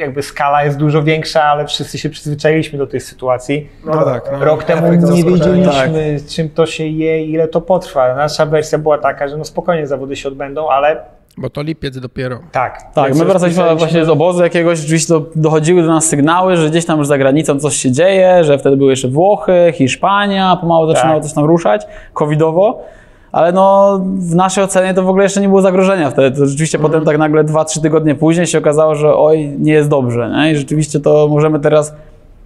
[0.00, 3.68] jakby skala jest dużo większa, ale wszyscy się przyzwyczailiśmy do tej sytuacji.
[3.84, 6.28] No tak, no, Rok temu nie wiedzieliśmy, tak.
[6.28, 8.14] czym to się je, ile to potrwa.
[8.14, 11.04] Nasza wersja była taka, że no spokojnie zawody się odbędą, ale
[11.36, 12.38] bo to lipiec dopiero.
[12.52, 12.92] Tak.
[12.94, 16.98] Tak, my wracaliśmy właśnie z obozu jakiegoś, rzeczywiście dochodziły do nas sygnały, że gdzieś tam
[16.98, 21.24] już za granicą coś się dzieje, że wtedy były jeszcze Włochy, Hiszpania, pomału zaczynało tak.
[21.24, 22.82] coś tam ruszać, covidowo.
[23.32, 26.36] Ale no, w naszej ocenie to w ogóle jeszcze nie było zagrożenia wtedy.
[26.36, 26.90] To rzeczywiście mm.
[26.90, 30.30] potem tak nagle 2-3 tygodnie później się okazało, że oj, nie jest dobrze.
[30.36, 30.52] Nie?
[30.52, 31.94] I rzeczywiście to możemy teraz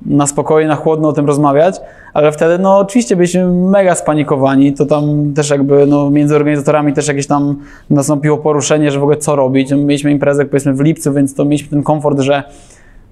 [0.06, 1.80] na spokojnie, na chłodno o tym rozmawiać,
[2.14, 7.08] ale wtedy no oczywiście byliśmy mega spanikowani, to tam też jakby no, między organizatorami też
[7.08, 7.56] jakieś tam
[7.90, 9.70] nastąpiło poruszenie, że w ogóle co robić.
[9.72, 12.42] Mieliśmy imprezę powiedzmy w lipcu, więc to mieliśmy ten komfort, że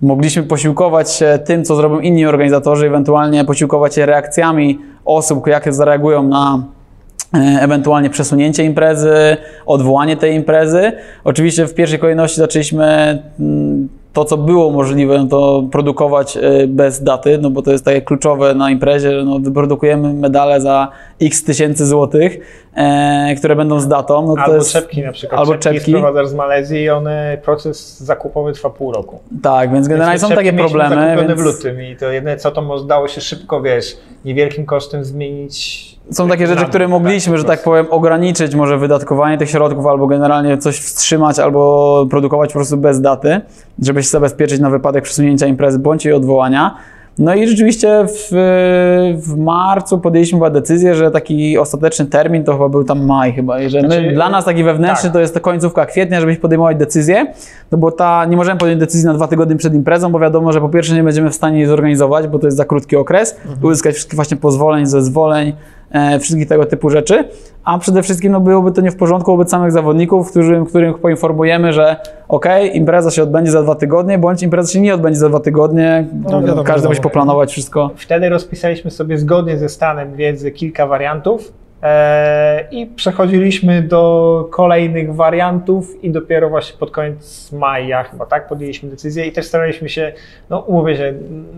[0.03, 6.23] mogliśmy posiłkować się tym, co zrobią inni organizatorzy, ewentualnie posiłkować się reakcjami osób, jakie zareagują
[6.23, 6.63] na
[7.61, 9.37] ewentualnie przesunięcie imprezy,
[9.67, 10.93] odwołanie tej imprezy.
[11.25, 17.03] Oczywiście w pierwszej kolejności zaczęliśmy mm, to, co było możliwe, no to produkować e, bez
[17.03, 20.89] daty, no bo to jest takie kluczowe na imprezie, że no wyprodukujemy medale za
[21.23, 22.39] x tysięcy złotych,
[22.75, 24.27] e, które będą z datą.
[24.27, 25.41] No albo jest, czepki na przykład.
[25.41, 25.93] Albo czepki, czepki.
[25.93, 29.21] sprowadzasz z Malezji i one, proces zakupowy trwa pół roku.
[29.43, 31.17] Tak, więc generalnie Więc są takie problemy.
[31.29, 31.41] Więc...
[31.41, 35.93] w lutym i to jedyne co to dało się szybko, wiesz, niewielkim kosztem zmienić.
[36.13, 40.59] Są takie rzeczy, które mogliśmy, że tak powiem, ograniczyć może wydatkowanie tych środków, albo generalnie
[40.59, 43.41] coś wstrzymać, albo produkować po prostu bez daty,
[43.83, 46.77] żeby się zabezpieczyć na wypadek przesunięcia imprezy bądź jej odwołania.
[47.19, 48.29] No i rzeczywiście w,
[49.17, 53.61] w marcu podjęliśmy chyba decyzję, że taki ostateczny termin to chyba był tam maj chyba,
[53.61, 55.13] i że my, Znaczy, dla nas taki wewnętrzny tak.
[55.13, 57.27] to jest to końcówka kwietnia, żebyśmy podejmować decyzję,
[57.73, 60.61] no bo ta, nie możemy podjąć decyzji na dwa tygodnie przed imprezą, bo wiadomo, że
[60.61, 63.95] po pierwsze nie będziemy w stanie jej zorganizować, bo to jest za krótki okres, uzyskać
[63.95, 65.53] wszystkich właśnie pozwoleń, zezwoleń,
[65.93, 67.25] e, wszystkich tego typu rzeczy,
[67.65, 71.73] a przede wszystkim no, byłoby to nie w porządku wobec samych zawodników, którym, którym poinformujemy,
[71.73, 71.97] że
[72.29, 76.07] ok, impreza się odbędzie za dwa tygodnie, bądź impreza się nie odbędzie za dwa tygodnie,
[76.31, 77.91] No, wiadomo, każdy musi poplanować wszystko.
[77.97, 81.53] Wtedy rozpisaliśmy sobie zgodnie ze stanem wiedzy kilka wariantów
[81.83, 88.91] e, i przechodziliśmy do kolejnych wariantów i dopiero właśnie pod koniec maja chyba tak podjęliśmy
[88.91, 90.13] decyzję i też staraliśmy się,
[90.51, 91.15] no umówię się,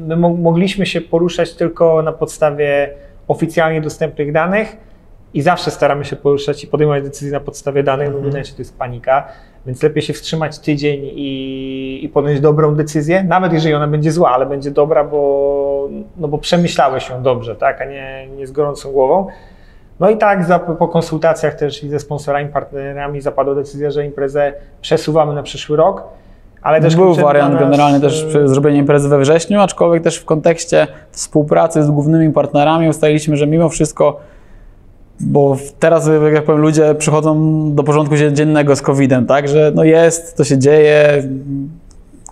[0.07, 2.91] my mo- mogliśmy się poruszać tylko na podstawie
[3.29, 4.77] oficjalnie dostępnych danych
[5.35, 8.59] i zawsze staramy się poruszać i podejmować decyzje na podstawie danych, no bo inaczej to
[8.59, 9.29] jest panika,
[9.67, 14.31] więc lepiej się wstrzymać tydzień i, i podjąć dobrą decyzję, nawet jeżeli ona będzie zła,
[14.31, 18.93] ale będzie dobra, bo, no bo przemyślałeś ją dobrze, tak, a nie, nie z gorącą
[18.93, 19.27] głową.
[20.01, 24.53] No i tak za, po konsultacjach też i ze sponsorami, partnerami zapadła decyzja, że imprezę
[24.81, 26.03] przesuwamy na przyszły rok,
[26.65, 30.25] ale też Był wariant generalnie też e, przy zrobieniu imprezy we wrześniu, aczkolwiek też w
[30.25, 34.21] kontekście współpracy z głównymi partnerami ustaliliśmy, że mimo wszystko,
[35.21, 39.85] bo teraz, jak ja powiem, ludzie przychodzą do porządku dziennego z COVID-em, tak, że no
[39.85, 41.23] jest, to się dzieje,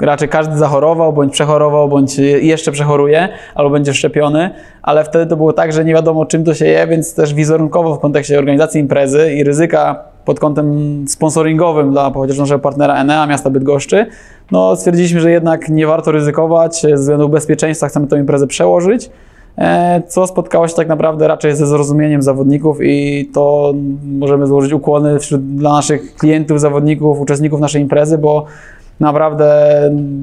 [0.01, 4.51] raczej każdy zachorował, bądź przechorował, bądź jeszcze przechoruje, albo będzie szczepiony,
[4.83, 7.95] ale wtedy to było tak, że nie wiadomo czym to się je, więc też wizerunkowo
[7.95, 13.51] w kontekście organizacji imprezy i ryzyka pod kątem sponsoringowym dla chociaż naszego partnera Enea, miasta
[13.51, 14.07] Bydgoszczy,
[14.51, 19.11] no stwierdziliśmy, że jednak nie warto ryzykować, ze względu bezpieczeństwa chcemy tę imprezę przełożyć,
[19.59, 23.75] e, co spotkało się tak naprawdę raczej ze zrozumieniem zawodników i to
[24.19, 28.47] możemy złożyć ukłony wśród, dla naszych klientów, zawodników, uczestników naszej imprezy, bo
[29.03, 29.55] Naprawdę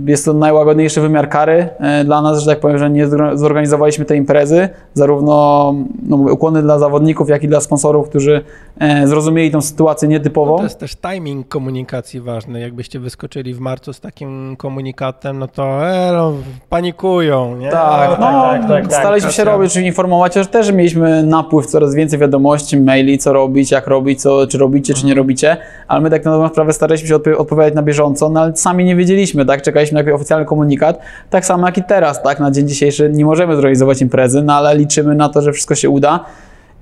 [0.05, 4.05] jest to najłagodniejszy wymiar kary e, dla nas, że tak powiem, że nie zor- zorganizowaliśmy
[4.05, 4.69] tej imprezy.
[4.93, 8.43] Zarówno no, ukłony dla zawodników, jak i dla sponsorów, którzy
[8.79, 10.57] e, zrozumieli tą sytuację nietypową.
[10.57, 12.59] To jest też timing komunikacji ważny.
[12.59, 16.33] Jakbyście wyskoczyli w marcu z takim komunikatem, no to e, no,
[16.69, 17.69] panikują, nie?
[17.71, 21.65] Tak, tak, no, tak, tak, tak, staraliśmy się robić, czyli informować, że też mieliśmy napływ
[21.65, 25.57] coraz więcej wiadomości, maili, co robić, jak robić, co, czy robicie, czy nie robicie,
[25.87, 28.68] ale my tak na dobrą sprawę staraliśmy się odpo- odpowiadać na bieżąco, no ale sami
[28.77, 32.51] nie wiedzieliśmy, tak, czekaliśmy na jakiś oficjalny komunikat, tak samo jak i teraz, tak, na
[32.51, 36.25] dzień dzisiejszy nie możemy zorganizować imprezy, no ale liczymy na to, że wszystko się uda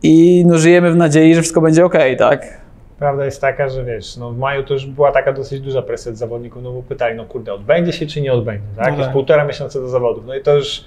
[0.03, 2.68] i no, żyjemy w nadziei, że wszystko będzie ok, tak.
[2.99, 6.11] Prawda jest taka, że wiesz, no w maju to już była taka dosyć duża presja
[6.11, 8.85] od zawodników, no bo pytali, no kurde, odbędzie się czy nie odbędzie, tak?
[8.85, 9.14] No Jest tak.
[9.14, 10.85] półtora miesiąca do zawodów, no i to już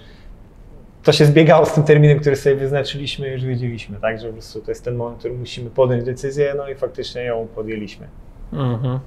[1.03, 4.21] to się zbiegało z tym terminem, który sobie wyznaczyliśmy, już wiedzieliśmy, tak?
[4.21, 7.23] Że po prostu to jest ten moment, w którym musimy podjąć decyzję, no i faktycznie
[7.23, 8.09] ją podjęliśmy.
[8.53, 8.99] Mhm.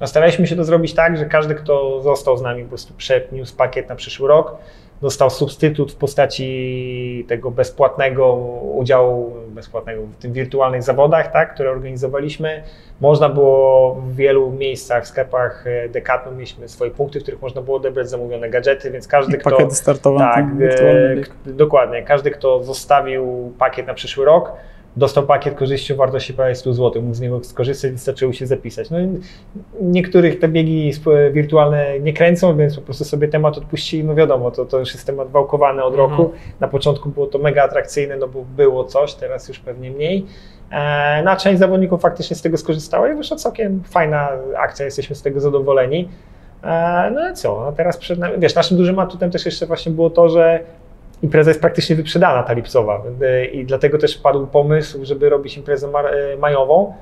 [0.00, 3.56] No, staraliśmy się to zrobić tak, że każdy, kto został z nami, po prostu przeniósł
[3.56, 4.56] pakiet na przyszły rok,
[5.02, 8.34] dostał substytut w postaci tego bezpłatnego
[8.74, 12.62] udziału, bezpłatnego w tym wirtualnych zawodach, tak, które organizowaliśmy.
[13.00, 17.62] Można było w wielu miejscach, w sklepach e, Decathlon mieliśmy swoje punkty, w których można
[17.62, 19.50] było odebrać zamówione gadżety, więc każdy, kto...
[19.50, 20.44] Pakiety startowe, Tak,
[21.46, 22.02] e, dokładnie.
[22.02, 24.52] Każdy, kto zostawił pakiet na przyszły rok,
[24.96, 28.90] dostał pakiet korzyści o wartości prawie 100 zł, mógł z niego skorzystać, wystarczyło się zapisać.
[28.90, 28.98] No,
[29.80, 30.92] niektórych te biegi
[31.32, 34.04] wirtualne nie kręcą, więc po prostu sobie temat odpuścili.
[34.04, 36.30] No wiadomo, to, to już jest temat wałkowany od roku.
[36.60, 40.26] Na początku było to mega atrakcyjne, no bo było coś, teraz już pewnie mniej.
[40.70, 45.22] E, Na część zawodników faktycznie z tego skorzystała i wyszła całkiem fajna akcja, jesteśmy z
[45.22, 46.08] tego zadowoleni.
[46.64, 49.92] E, No i co, no teraz przed nami, wiesz, naszym dużym atutem też jeszcze właśnie
[49.92, 50.60] było to, że
[51.24, 53.02] impreza jest praktycznie wyprzedana, ta lipcowa.
[53.22, 56.94] E, i dlatego też padł pomysł, żeby robić imprezę e, majową,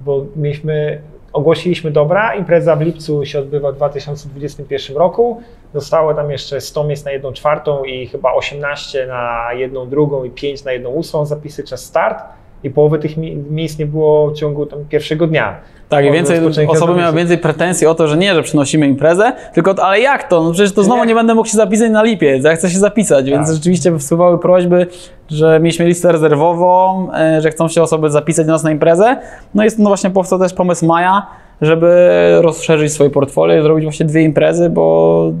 [0.00, 1.02] bo mieliśmy,
[1.32, 5.42] ogłosiliśmy dobra, impreza w lipcu się odbywa w 2021 roku,
[5.74, 10.30] zostało tam jeszcze 100 miejsc na jedną czwartą i chyba 18 na jedną drugą i
[10.30, 12.24] 5 na jedną ósmą zapisy czas start
[12.64, 15.56] i połowy tych mi- miejsc nie było w ciągu tam pierwszego dnia.
[15.88, 19.74] Tak, i więcej osoby miały więcej pretensji o to, że nie, że przynosimy imprezę, tylko
[19.74, 20.44] to, ale jak to?
[20.44, 21.08] No przecież to znowu Nie.
[21.08, 23.56] nie będę mógł się zapisać na lipiec, ja chcę się zapisać, więc Tak.
[23.56, 24.86] rzeczywiście wpływały prośby,
[25.28, 29.16] że mieliśmy listę rezerwową, e, że chcą się osoby zapisać do nas na imprezę.
[29.54, 31.26] No jest no właśnie powstał też pomysł Maja,
[31.62, 32.08] żeby
[32.40, 35.32] rozszerzyć swoje portfolio i zrobić właśnie dwie imprezy, bo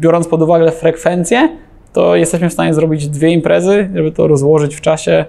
[0.00, 1.48] biorąc pod uwagę frekwencję,
[1.92, 5.24] to jesteśmy w stanie zrobić dwie imprezy, żeby to rozłożyć w czasie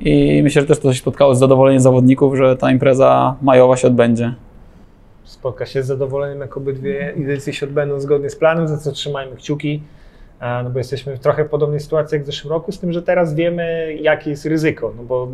[0.00, 3.88] i myślę, że też to się spotkało z zadowoleniem zawodników, że ta impreza majowa się
[3.88, 4.34] odbędzie.
[5.24, 9.36] spotka się z zadowoleniem, jak obydwie edycje się odbędą zgodnie z planem, za co trzymajmy
[9.36, 9.82] kciuki,
[10.40, 13.02] e, no bo jesteśmy w trochę podobnej sytuacji jak w zeszłym roku, z tym, że
[13.02, 15.28] teraz wiemy, jakie jest ryzyko, no bo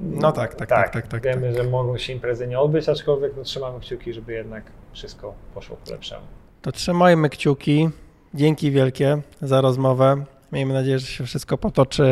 [0.00, 3.42] No tak, tak, tak, tak, tak, wiemy, że mogą się imprezy nie odbyć, aczkolwiek no,
[3.42, 6.22] trzymamy kciuki, żeby jednak wszystko poszło ku lepszemu.
[6.62, 7.88] To trzymajmy kciuki.
[8.34, 10.24] Dzięki wielkie za rozmowę.
[10.52, 12.04] Miejmy nadzieję, że się wszystko potoczy.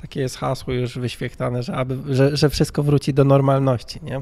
[0.00, 4.20] E, Takie jest hasło już wyświechtane, że, aby, że, że wszystko wróci do normalności, nie?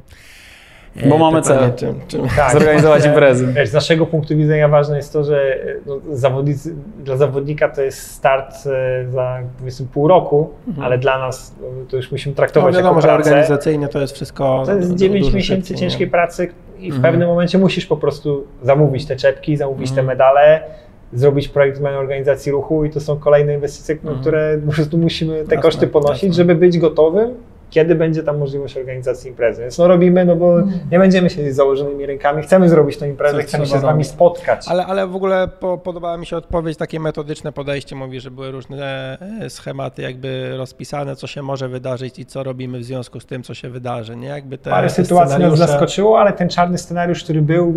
[0.96, 1.74] E, Bo mamy pytanie, cel.
[1.76, 2.52] Czym, czym, Tak.
[2.52, 3.46] Zorganizować imprezy.
[3.52, 7.82] Wiesz, z naszego punktu widzenia ważne jest to, że e, no, zawodnicy, dla zawodnika to
[7.82, 10.50] jest start e, za powiedzmy pół roku,
[10.82, 13.30] ale dla nas no, to już musimy no traktować wiadomo, jako że pracę.
[13.30, 14.62] organizacyjnie to jest wszystko.
[14.66, 16.10] To jest du- 9 duże miesięcy ciężkiej nie?
[16.10, 17.02] pracy i w Mhm.
[17.02, 20.06] pewnym momencie musisz po prostu zamówić te czepki, zamówić te Mhm.
[20.06, 20.60] medale,
[21.12, 24.20] zrobić projekt zmiany organizacji ruchu i to są kolejne inwestycje, Mhm.
[24.20, 26.34] które po prostu musimy te Jasne, koszty ponosić, jasne.
[26.36, 27.34] żeby być gotowym,
[27.70, 29.62] kiedy będzie tam możliwość organizacji imprezy.
[29.62, 30.80] Więc no robimy, no bo Mhm.
[30.92, 34.66] nie będziemy siedzieć z założonymi rękami, chcemy zrobić tę imprezę, chcemy się z wami spotkać.
[34.68, 37.96] Ale, ale w ogóle po, podobała mi się odpowiedź, takie metodyczne podejście.
[37.96, 42.78] Mówi, że były różne e, schematy jakby rozpisane, co się może wydarzyć i co robimy
[42.78, 44.16] w związku z tym, co się wydarzy.
[44.16, 44.28] Nie?
[44.28, 47.74] Jakby te, Parę sytuacji nas zaskoczyło, ale ten czarny scenariusz, który był,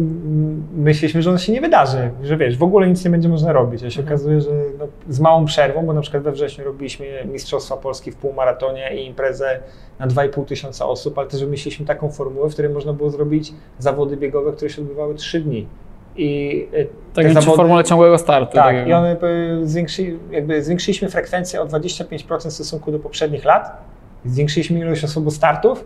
[0.76, 3.84] myśleliśmy, że on się nie wydarzy, że wiesz, w ogóle nic nie będzie można robić.
[3.84, 4.08] A się Mhm.
[4.08, 4.50] okazuje, że
[4.80, 9.06] no, z małą przerwą, bo na przykład we wrześniu robiliśmy Mistrzostwa Polski w półmaratonie i
[9.06, 9.60] imprezę
[10.02, 14.18] na 2,5 tysiąca osób, ale też wymyśliliśmy taką formułę, w której można było zrobić zawody
[14.18, 15.68] biegowe, które się odbywały 3 dni.
[16.16, 18.54] I e, Tak te jak w formule ciągłego startu.
[18.56, 18.90] tak, takiego.
[18.90, 19.18] i one
[19.62, 23.78] y, zwiększy, jakby zwiększyliśmy frekwencję o 25% w stosunku do poprzednich lat,
[24.26, 25.86] zwiększyliśmy ilość osobostartów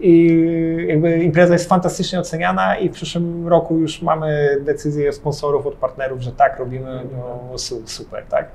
[0.00, 0.26] i
[0.88, 5.74] jakby impreza jest fantastycznie oceniana i w przyszłym roku już mamy decyzję od sponsorów, od
[5.74, 8.48] partnerów, że tak robimy, no su- super, tak.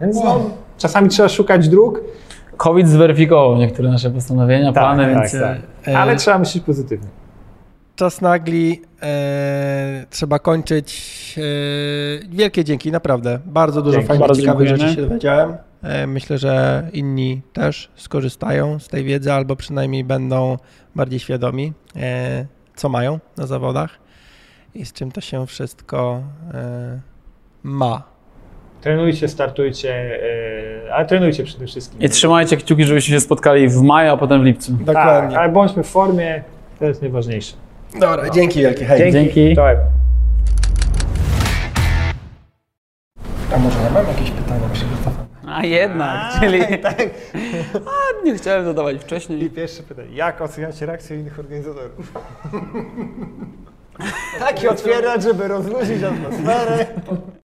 [0.00, 0.40] Więc no,
[0.78, 2.00] czasami trzeba szukać dróg,
[2.58, 5.58] COVID zweryfikował niektóre nasze postanowienia, plany, tak, więc tak.
[5.88, 7.08] e, ale trzeba myśleć pozytywnie.
[7.96, 11.38] Czas nagli, e, trzeba kończyć.
[11.38, 13.38] E, wielkie dzięki, naprawdę.
[13.46, 14.90] Bardzo dużo Dzięki, fajnych, bardzo ciekawych dziękujemy.
[14.90, 15.56] rzeczy się dowiedziałem.
[15.82, 20.56] E, myślę, że inni też skorzystają z tej wiedzy albo przynajmniej będą
[20.94, 23.90] bardziej świadomi, e, co mają na zawodach
[24.74, 26.22] i z czym to się wszystko
[26.54, 27.00] e,
[27.62, 28.17] ma.
[28.80, 30.18] Trenujcie, startujcie,
[30.92, 32.00] ale trenujcie przede wszystkim.
[32.00, 34.72] I trzymajcie kciuki, żebyśmy się spotkali w maju, a potem w lipcu.
[34.72, 35.30] Dokładnie.
[35.30, 36.42] Tak, ale bądźmy w formie,
[36.78, 37.56] to jest najważniejsze.
[38.00, 38.84] Dobra, dzięki wielkie.
[38.84, 39.12] Hej.
[39.12, 39.56] Dzięki.
[39.56, 39.78] Czołem.
[43.54, 45.28] A może ja mam jakieś pytania przygotowane?
[45.46, 46.62] A jednak, czyli...
[47.86, 49.44] A, nie chciałem zadawać wcześniej.
[49.44, 52.12] I pierwsze pytanie, jak oceniacie reakcję innych organizatorów?
[54.38, 56.86] Taki otwieracz, żeby rozluźnić atmosferę.